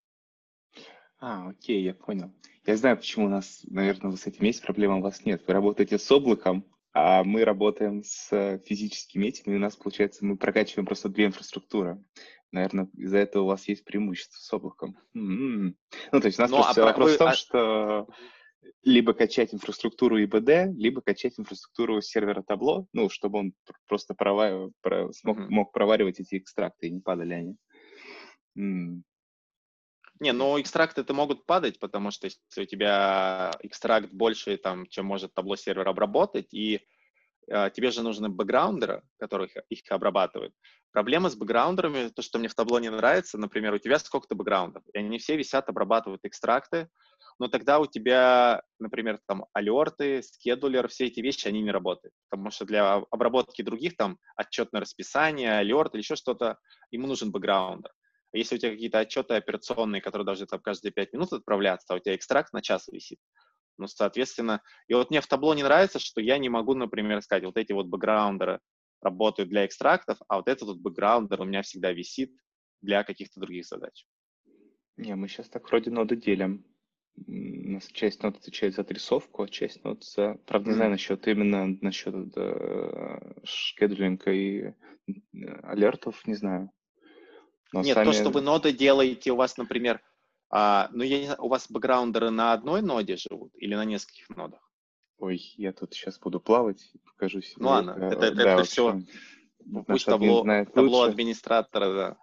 А, 1.20 1.48
окей, 1.48 1.82
я 1.82 1.94
понял. 1.94 2.32
Я 2.66 2.76
знаю, 2.76 2.96
почему 2.96 3.26
у 3.26 3.28
нас, 3.28 3.62
наверное, 3.64 4.14
с 4.16 4.26
этим 4.26 4.44
есть 4.44 4.62
проблема, 4.62 4.98
у 4.98 5.00
вас 5.00 5.24
нет. 5.24 5.42
Вы 5.46 5.54
работаете 5.54 5.98
с 5.98 6.10
облаком, 6.12 6.64
а 6.92 7.24
мы 7.24 7.44
работаем 7.44 8.02
с 8.04 8.58
физическими 8.66 9.26
этими, 9.26 9.54
и 9.54 9.56
у 9.56 9.60
нас, 9.60 9.76
получается, 9.76 10.24
мы 10.24 10.36
прокачиваем 10.36 10.86
просто 10.86 11.08
две 11.08 11.26
инфраструктуры. 11.26 12.02
Наверное, 12.50 12.88
из-за 12.94 13.18
этого 13.18 13.42
у 13.44 13.46
вас 13.46 13.68
есть 13.68 13.84
преимущество 13.84 14.38
с 14.38 14.52
облаком. 14.52 14.96
М-м-м. 15.14 15.76
Ну, 16.12 16.20
то 16.20 16.26
есть 16.26 16.38
у 16.38 16.42
нас 16.42 16.50
ну, 16.50 16.58
просто 16.58 16.82
а 16.82 16.86
вопрос 16.86 17.10
вы, 17.10 17.14
в 17.14 17.18
том, 17.18 17.28
а... 17.28 17.32
что 17.34 18.08
либо 18.84 19.12
качать 19.12 19.52
инфраструктуру 19.52 20.22
ИБД, 20.22 20.74
либо 20.76 21.00
качать 21.02 21.38
инфраструктуру 21.38 22.00
сервера 22.00 22.42
табло, 22.42 22.86
ну, 22.92 23.08
чтобы 23.10 23.40
он 23.40 23.52
просто 23.86 24.14
прова... 24.14 24.70
про... 24.80 25.12
смог, 25.12 25.38
mm-hmm. 25.38 25.48
мог 25.48 25.72
проваривать 25.72 26.20
эти 26.20 26.38
экстракты, 26.38 26.88
и 26.88 26.90
не 26.90 27.00
падали 27.00 27.34
они. 27.34 27.56
М-м. 28.56 29.04
Не, 30.20 30.32
но 30.32 30.60
экстракты 30.60 31.02
это 31.02 31.14
могут 31.14 31.46
падать, 31.46 31.78
потому 31.78 32.10
что 32.10 32.26
если 32.26 32.62
у 32.62 32.66
тебя 32.66 33.52
экстракт 33.60 34.12
больше, 34.12 34.56
там, 34.56 34.86
чем 34.86 35.06
может 35.06 35.32
табло 35.32 35.54
сервер 35.56 35.88
обработать, 35.88 36.52
и 36.52 36.80
э, 37.48 37.70
тебе 37.70 37.90
же 37.92 38.02
нужны 38.02 38.28
бэкграундеры, 38.28 39.02
которые 39.18 39.50
их 39.68 39.80
обрабатывают. 39.90 40.52
Проблема 40.90 41.30
с 41.30 41.36
бэкграундерами, 41.36 42.08
то, 42.08 42.22
что 42.22 42.38
мне 42.38 42.48
в 42.48 42.54
табло 42.54 42.80
не 42.80 42.90
нравится, 42.90 43.38
например, 43.38 43.74
у 43.74 43.78
тебя 43.78 43.98
сколько-то 44.00 44.34
бэкграундов, 44.34 44.82
и 44.92 44.98
они 44.98 45.18
все 45.18 45.36
висят, 45.36 45.68
обрабатывают 45.68 46.24
экстракты, 46.24 46.88
но 47.38 47.46
тогда 47.46 47.78
у 47.78 47.86
тебя, 47.86 48.62
например, 48.80 49.20
там 49.28 49.46
алерты, 49.52 50.22
скедулер, 50.22 50.88
все 50.88 51.06
эти 51.06 51.20
вещи, 51.20 51.46
они 51.46 51.62
не 51.62 51.70
работают, 51.70 52.12
потому 52.28 52.50
что 52.50 52.64
для 52.64 52.94
обработки 52.94 53.62
других 53.62 53.96
там 53.96 54.18
отчетное 54.34 54.80
расписание, 54.80 55.52
алерт 55.52 55.94
или 55.94 56.02
еще 56.02 56.16
что-то, 56.16 56.58
ему 56.90 57.06
нужен 57.06 57.30
бэкграундер. 57.30 57.92
Если 58.32 58.56
у 58.56 58.58
тебя 58.58 58.72
какие-то 58.72 58.98
отчеты 58.98 59.34
операционные, 59.34 60.02
которые 60.02 60.26
должны 60.26 60.46
там 60.46 60.60
каждые 60.60 60.92
5 60.92 61.12
минут 61.14 61.32
отправляться, 61.32 61.94
а 61.94 61.96
у 61.96 61.98
тебя 61.98 62.14
экстракт 62.14 62.52
на 62.52 62.62
час 62.62 62.88
висит, 62.88 63.18
ну, 63.78 63.86
соответственно, 63.86 64.60
и 64.88 64.94
вот 64.94 65.10
мне 65.10 65.20
в 65.20 65.26
табло 65.26 65.54
не 65.54 65.62
нравится, 65.62 65.98
что 65.98 66.20
я 66.20 66.38
не 66.38 66.48
могу, 66.48 66.74
например, 66.74 67.22
сказать, 67.22 67.44
вот 67.44 67.56
эти 67.56 67.72
вот 67.72 67.86
бэкграундеры 67.86 68.60
работают 69.00 69.48
для 69.48 69.64
экстрактов, 69.64 70.18
а 70.28 70.36
вот 70.36 70.48
этот 70.48 70.68
вот 70.68 70.78
бэкграундер 70.78 71.40
у 71.40 71.44
меня 71.44 71.62
всегда 71.62 71.92
висит 71.92 72.32
для 72.82 73.04
каких-то 73.04 73.40
других 73.40 73.66
задач. 73.66 74.04
Не, 74.96 75.14
мы 75.14 75.28
сейчас 75.28 75.48
так 75.48 75.68
вроде 75.68 75.90
ноды 75.90 76.16
делим. 76.16 76.64
У 77.26 77.70
нас 77.70 77.86
часть 77.86 78.22
нот 78.22 78.36
отвечает 78.36 78.74
за 78.74 78.82
отрисовку, 78.82 79.42
а 79.42 79.48
часть 79.48 79.82
нот 79.84 80.04
за... 80.04 80.34
Правда, 80.46 80.70
не 80.70 80.74
знаю 80.74 80.90
насчет 80.90 81.26
именно 81.26 81.66
насчет 81.80 82.30
да, 82.30 83.20
шкедлинга 83.44 84.32
и 84.32 84.60
э, 84.62 84.74
алертов, 85.62 86.26
не 86.26 86.34
знаю. 86.34 86.70
Но 87.72 87.82
Нет, 87.82 87.94
сами... 87.94 88.06
то, 88.06 88.12
что 88.12 88.30
вы 88.30 88.40
ноды 88.40 88.72
делаете, 88.72 89.32
у 89.32 89.36
вас, 89.36 89.56
например, 89.56 90.00
а, 90.50 90.88
ну, 90.92 91.02
я 91.02 91.18
не 91.18 91.24
знаю, 91.26 91.42
у 91.42 91.48
вас 91.48 91.70
бэкграундеры 91.70 92.30
на 92.30 92.52
одной 92.52 92.80
ноде 92.80 93.16
живут 93.16 93.52
или 93.54 93.74
на 93.74 93.84
нескольких 93.84 94.30
нодах? 94.30 94.60
Ой, 95.18 95.52
я 95.56 95.72
тут 95.72 95.92
сейчас 95.94 96.18
буду 96.18 96.40
плавать, 96.40 96.92
покажу 97.04 97.42
себе. 97.42 97.56
Ну 97.58 97.68
ладно, 97.68 97.90
это, 97.90 98.26
это, 98.26 98.34
да, 98.34 98.52
это 98.54 98.62
все, 98.64 99.00
пусть 99.86 100.06
табло, 100.06 100.44
табло 100.72 101.02
администратора, 101.02 101.92
да. 101.92 102.16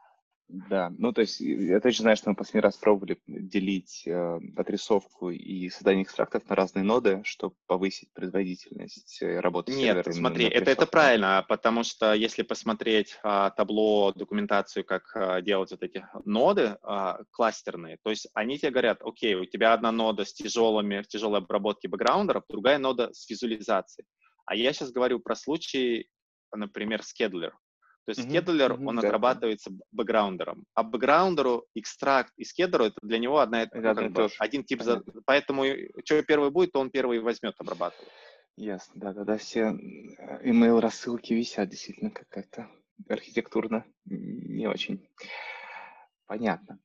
Да, 0.47 0.93
ну 0.99 1.11
то 1.11 1.21
есть 1.21 1.39
я 1.39 1.79
точно 1.79 2.03
знаю, 2.03 2.17
что 2.17 2.29
мы 2.29 2.35
последний 2.35 2.61
раз 2.61 2.77
пробовали 2.77 3.17
делить 3.25 4.03
э, 4.05 4.39
отрисовку 4.55 5.31
и 5.31 5.69
создание 5.69 6.03
экстрактов 6.03 6.47
на 6.47 6.55
разные 6.55 6.83
ноды, 6.83 7.21
чтобы 7.23 7.55
повысить 7.65 8.13
производительность 8.13 9.23
э, 9.23 9.39
работы 9.39 9.71
Нет, 9.71 9.79
сервера. 9.81 10.09
Нет, 10.09 10.15
смотри, 10.15 10.45
это, 10.45 10.69
это 10.69 10.85
правильно, 10.85 11.43
потому 11.49 11.83
что 11.83 12.13
если 12.13 12.43
посмотреть 12.43 13.17
а, 13.23 13.49
табло, 13.49 14.13
документацию, 14.13 14.85
как 14.85 15.15
а, 15.15 15.41
делать 15.41 15.71
вот 15.71 15.81
эти 15.81 16.05
ноды 16.25 16.77
а, 16.83 17.21
кластерные, 17.31 17.97
то 18.03 18.11
есть 18.11 18.27
они 18.35 18.59
тебе 18.59 18.69
говорят, 18.69 19.01
окей, 19.01 19.33
у 19.33 19.45
тебя 19.45 19.73
одна 19.73 19.91
нода 19.91 20.25
с 20.25 20.33
тяжелыми, 20.33 21.01
в 21.01 21.07
тяжелой 21.07 21.39
обработке 21.39 21.87
бэкграундеров, 21.87 22.43
другая 22.47 22.77
нода 22.77 23.11
с 23.13 23.27
визуализацией. 23.27 24.05
А 24.45 24.55
я 24.55 24.73
сейчас 24.73 24.91
говорю 24.91 25.19
про 25.19 25.35
случай, 25.35 26.07
например, 26.53 27.01
скедлер. 27.01 27.57
То 28.05 28.11
есть 28.11 28.29
скедулер, 28.29 28.73
mm-hmm, 28.73 28.85
он 28.87 28.95
да. 28.97 29.07
отрабатывается 29.07 29.71
бэкграундером. 29.91 30.65
А 30.75 30.83
бэкграундеру 30.83 31.65
экстракт 31.73 32.31
и 32.37 32.43
скедеру 32.43 32.85
это 32.85 32.99
для 33.01 33.17
него 33.17 33.39
одна, 33.39 33.67
ну, 33.73 33.81
как 33.81 34.11
бы, 34.11 34.29
один 34.37 34.63
тип. 34.63 34.83
За... 34.83 35.03
Поэтому 35.25 35.65
что 36.03 36.21
первый 36.21 36.51
будет, 36.51 36.71
то 36.71 36.79
он 36.79 36.91
первый 36.91 37.19
возьмет 37.19 37.55
обрабатывать. 37.57 38.11
Ясно, 38.57 38.93
да, 38.95 39.13
да, 39.13 39.23
да, 39.23 39.37
все 39.37 39.75
email 40.43 40.79
рассылки 40.79 41.33
висят 41.33 41.69
действительно 41.69 42.11
какая-то 42.11 42.69
архитектурно 43.09 43.85
не 44.05 44.67
очень. 44.67 45.09
Понятно. 46.27 46.79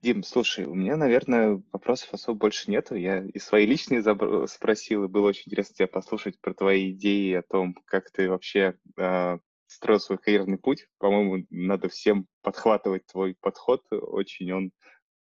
Дим, 0.00 0.22
слушай, 0.22 0.64
у 0.64 0.74
меня, 0.74 0.96
наверное, 0.96 1.62
вопросов 1.72 2.12
особо 2.12 2.38
больше 2.38 2.70
нету. 2.70 2.94
Я 2.94 3.24
и 3.24 3.38
свои 3.38 3.66
личные 3.66 4.00
забр- 4.00 4.46
спросил, 4.46 5.04
и 5.04 5.08
было 5.08 5.28
очень 5.28 5.50
интересно 5.50 5.74
тебя 5.74 5.88
послушать 5.88 6.40
про 6.40 6.54
твои 6.54 6.92
идеи 6.92 7.34
о 7.34 7.42
том, 7.42 7.74
как 7.84 8.10
ты 8.10 8.30
вообще 8.30 8.78
э, 8.96 9.38
строил 9.76 10.00
свой 10.00 10.18
карьерный 10.18 10.58
путь. 10.58 10.88
По-моему, 10.98 11.46
надо 11.50 11.88
всем 11.88 12.26
подхватывать 12.40 13.06
твой 13.06 13.34
подход. 13.34 13.84
Очень 13.90 14.52
он 14.52 14.72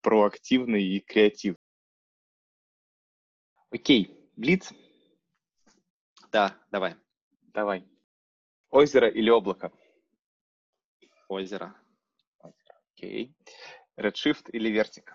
проактивный 0.02 0.84
и 0.84 1.02
креативный. 1.02 1.60
Окей, 3.70 4.18
Блиц? 4.38 4.72
Да, 6.32 6.58
давай. 6.72 6.96
Давай. 7.54 7.86
Озеро 8.70 9.10
или 9.10 9.30
облако? 9.30 9.72
Озеро. 11.28 11.76
Окей. 12.40 13.36
Redshift 13.98 14.50
или 14.52 14.72
Vertic? 14.72 15.10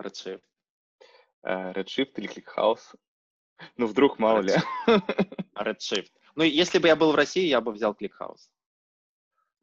Redshift. 0.00 0.42
Uh, 1.44 1.72
Redshift 1.74 2.12
или 2.16 2.28
ClickHouse? 2.28 2.96
Ну, 3.76 3.86
вдруг, 3.86 4.18
мало 4.18 4.40
Redshift. 4.42 4.64
ли. 4.86 5.02
Redshift. 5.54 6.12
Ну, 6.36 6.44
если 6.44 6.78
бы 6.78 6.86
я 6.86 6.96
был 6.96 7.12
в 7.12 7.16
России, 7.16 7.46
я 7.46 7.60
бы 7.60 7.72
взял 7.72 7.94
ClickHouse. 7.94 8.50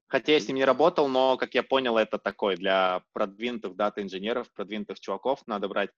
Хотя 0.07 0.33
я 0.33 0.39
с 0.39 0.47
ним 0.47 0.57
не 0.57 0.65
работал, 0.65 1.07
но, 1.07 1.37
как 1.37 1.53
я 1.53 1.63
понял, 1.63 1.97
это 1.97 2.17
такой 2.17 2.55
для 2.55 3.03
продвинутых 3.13 3.75
дата-инженеров, 3.75 4.51
продвинутых 4.53 4.99
чуваков 4.99 5.45
надо 5.47 5.67
брать 5.67 5.91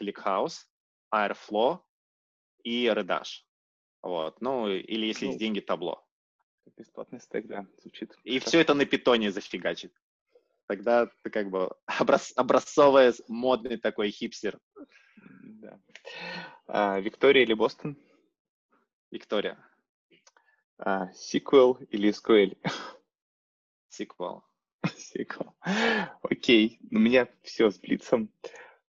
ClickHouse, 0.00 0.66
Airflow 1.12 1.80
и 2.62 2.86
Redash. 2.86 3.42
Вот. 4.02 4.40
Ну, 4.40 4.68
или 4.68 5.06
если 5.06 5.24
ну, 5.24 5.30
есть 5.32 5.40
деньги, 5.40 5.60
табло. 5.60 6.06
Бесплатный 6.76 7.20
стек, 7.20 7.46
да, 7.46 7.66
звучит. 7.80 8.14
И 8.24 8.38
все 8.38 8.60
это 8.60 8.74
на 8.74 8.84
питоне 8.84 9.32
зафигачит. 9.32 9.92
Тогда 10.66 11.06
ты 11.22 11.30
как 11.30 11.48
бы 11.48 11.74
образ, 12.00 12.34
образцовый, 12.36 13.12
модный 13.28 13.78
такой 13.78 14.10
хипстер. 14.10 14.58
Да. 15.42 15.80
А, 16.66 17.00
Виктория 17.00 17.42
или 17.42 17.54
Бостон? 17.54 17.96
Виктория. 19.10 19.58
А, 20.78 21.12
сиквел 21.12 21.74
или 21.90 22.10
SQL? 22.10 22.56
Сиквел. 23.88 24.44
Сиквел. 24.96 25.54
Окей, 26.22 26.78
у 26.90 26.98
меня 26.98 27.28
все 27.42 27.70
с 27.70 27.78
Блицем. 27.78 28.30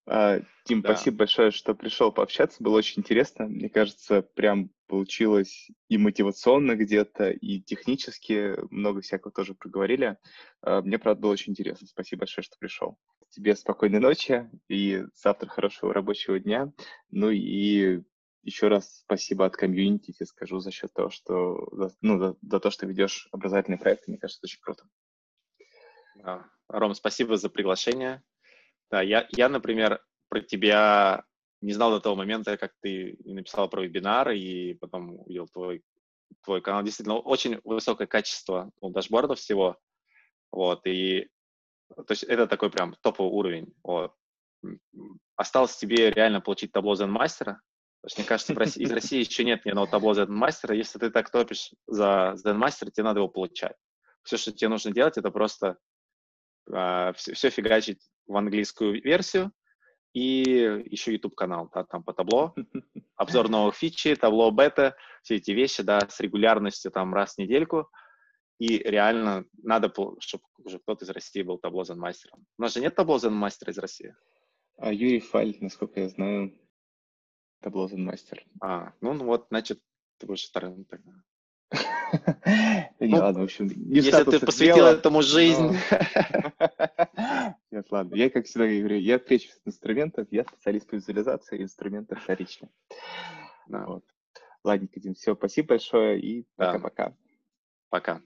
А, 0.05 0.39
Дим, 0.65 0.81
да. 0.81 0.93
спасибо 0.93 1.17
большое, 1.17 1.51
что 1.51 1.73
пришел 1.73 2.11
пообщаться. 2.11 2.63
Было 2.63 2.77
очень 2.77 3.01
интересно. 3.01 3.47
Мне 3.47 3.69
кажется, 3.69 4.21
прям 4.21 4.71
получилось 4.87 5.69
и 5.87 5.97
мотивационно 5.97 6.75
где-то, 6.75 7.29
и 7.29 7.59
технически 7.61 8.55
много 8.71 9.01
всякого 9.01 9.31
тоже 9.31 9.53
проговорили. 9.53 10.17
А, 10.61 10.81
мне, 10.81 10.99
правда, 10.99 11.21
было 11.21 11.31
очень 11.31 11.51
интересно. 11.51 11.87
Спасибо 11.87 12.21
большое, 12.21 12.43
что 12.43 12.57
пришел. 12.59 12.97
Тебе 13.29 13.55
спокойной 13.55 13.99
ночи 13.99 14.49
и 14.67 15.05
завтра 15.13 15.47
хорошего 15.47 15.93
рабочего 15.93 16.39
дня. 16.39 16.71
Ну 17.11 17.29
и 17.29 18.01
еще 18.43 18.67
раз 18.67 19.01
спасибо 19.01 19.45
от 19.45 19.55
комьюнити, 19.55 20.11
тебе 20.11 20.25
скажу, 20.25 20.59
за 20.59 20.71
счет 20.71 20.93
того, 20.93 21.09
что, 21.09 21.69
ну, 22.01 22.17
за, 22.19 22.35
за 22.41 22.59
то, 22.59 22.71
что 22.71 22.85
ведешь 22.85 23.27
образовательные 23.31 23.79
проекты, 23.79 24.05
мне 24.07 24.17
кажется, 24.17 24.39
это 24.39 24.47
очень 24.47 24.61
круто. 24.61 24.83
Ром, 26.67 26.93
спасибо 26.93 27.37
за 27.37 27.49
приглашение. 27.49 28.21
Да, 28.91 29.01
я, 29.01 29.27
я, 29.31 29.49
например, 29.49 30.03
про 30.29 30.41
тебя 30.41 31.23
не 31.61 31.73
знал 31.73 31.91
до 31.91 31.99
того 31.99 32.15
момента, 32.15 32.57
как 32.57 32.73
ты 32.81 33.17
написал 33.25 33.69
про 33.69 33.81
вебинар, 33.81 34.31
и 34.31 34.75
потом 34.75 35.19
увидел 35.19 35.47
твой, 35.47 35.83
твой 36.43 36.61
канал. 36.61 36.83
Действительно, 36.83 37.17
очень 37.17 37.59
высокое 37.63 38.07
качество 38.07 38.71
ну, 38.81 38.89
дашборда 38.89 39.35
всего. 39.35 39.77
Вот, 40.51 40.85
и 40.85 41.29
то 41.95 42.11
есть 42.11 42.23
это 42.23 42.47
такой 42.47 42.69
прям 42.69 42.95
топовый 43.01 43.31
уровень. 43.31 43.73
Вот. 43.83 44.13
Осталось 45.35 45.75
тебе 45.75 46.11
реально 46.11 46.41
получить 46.41 46.71
табло 46.71 46.95
Zen 46.95 47.15
Master, 47.15 47.55
Потому 48.01 48.11
что, 48.11 48.21
мне 48.21 48.27
кажется, 48.27 48.79
из 48.79 48.91
России 48.91 49.19
еще 49.19 49.43
нет 49.43 49.65
ни 49.65 49.69
одного 49.69 49.87
табло 49.87 50.13
Zen 50.13 50.27
мастера. 50.27 50.75
Если 50.75 50.99
ты 50.99 51.09
так 51.09 51.29
топишь 51.29 51.71
за 51.85 52.35
Zen 52.43 52.53
мастера, 52.53 52.91
тебе 52.91 53.03
надо 53.03 53.19
его 53.19 53.27
получать. 53.27 53.75
Все, 54.23 54.37
что 54.37 54.51
тебе 54.51 54.69
нужно 54.69 54.91
делать, 54.91 55.17
это 55.17 55.31
просто 55.31 55.77
э, 56.71 57.13
все, 57.15 57.33
все 57.33 57.49
фигачить 57.49 58.01
в 58.27 58.37
английскую 58.37 59.01
версию, 59.01 59.51
и 60.13 60.83
еще 60.89 61.13
YouTube-канал, 61.13 61.69
да, 61.73 61.83
там 61.83 62.03
по 62.03 62.13
табло, 62.13 62.55
обзор 63.15 63.49
новых 63.49 63.75
фичи, 63.75 64.15
табло 64.15 64.49
бета, 64.51 64.95
все 65.21 65.35
эти 65.35 65.51
вещи, 65.51 65.83
да, 65.83 65.99
с 66.09 66.19
регулярностью 66.19 66.91
там 66.91 67.13
раз 67.13 67.35
в 67.35 67.37
недельку. 67.37 67.89
И 68.59 68.77
реально 68.79 69.45
надо, 69.63 69.93
чтобы 70.19 70.43
уже 70.57 70.79
кто-то 70.79 71.05
из 71.05 71.09
России 71.09 71.43
был 71.43 71.59
табло 71.59 71.85
мастером. 71.95 72.45
У 72.57 72.61
нас 72.61 72.73
же 72.73 72.81
нет 72.81 72.95
табло 72.95 73.17
мастера 73.29 73.71
из 73.71 73.77
России. 73.77 74.13
А 74.77 74.91
Юрий 74.91 75.21
Фаль, 75.21 75.55
насколько 75.61 76.01
я 76.01 76.09
знаю, 76.09 76.57
табло 77.61 77.89
мастер. 77.91 78.45
А, 78.61 78.93
ну, 79.01 79.13
ну 79.13 79.25
вот, 79.25 79.47
значит, 79.49 79.81
ты 80.17 80.27
будешь 80.27 80.47
вторым 80.47 80.85
тогда. 80.85 81.11
Ну, 82.99 83.17
ладно, 83.17 83.41
в 83.41 83.43
общем, 83.43 83.67
Если 83.67 84.23
ты 84.23 84.39
посвятил 84.43 84.85
этому 84.85 85.21
жизнь. 85.21 85.77
Нет, 87.71 87.85
ладно. 87.91 88.15
Я, 88.15 88.29
как 88.29 88.45
всегда 88.45 88.67
говорю, 88.67 88.97
я 88.97 89.15
отвечу 89.15 89.51
от 89.51 89.67
инструментов, 89.67 90.27
я 90.31 90.43
специалист 90.43 90.89
по 90.89 90.95
визуализации 90.95 91.61
инструментов 91.61 92.21
вторично. 92.21 92.69
Вот. 93.67 94.03
Ладненько, 94.63 94.99
Дим, 94.99 95.13
все, 95.13 95.35
спасибо 95.35 95.69
большое 95.69 96.19
и 96.19 96.47
пока-пока. 96.55 97.15
Пока. 97.89 98.21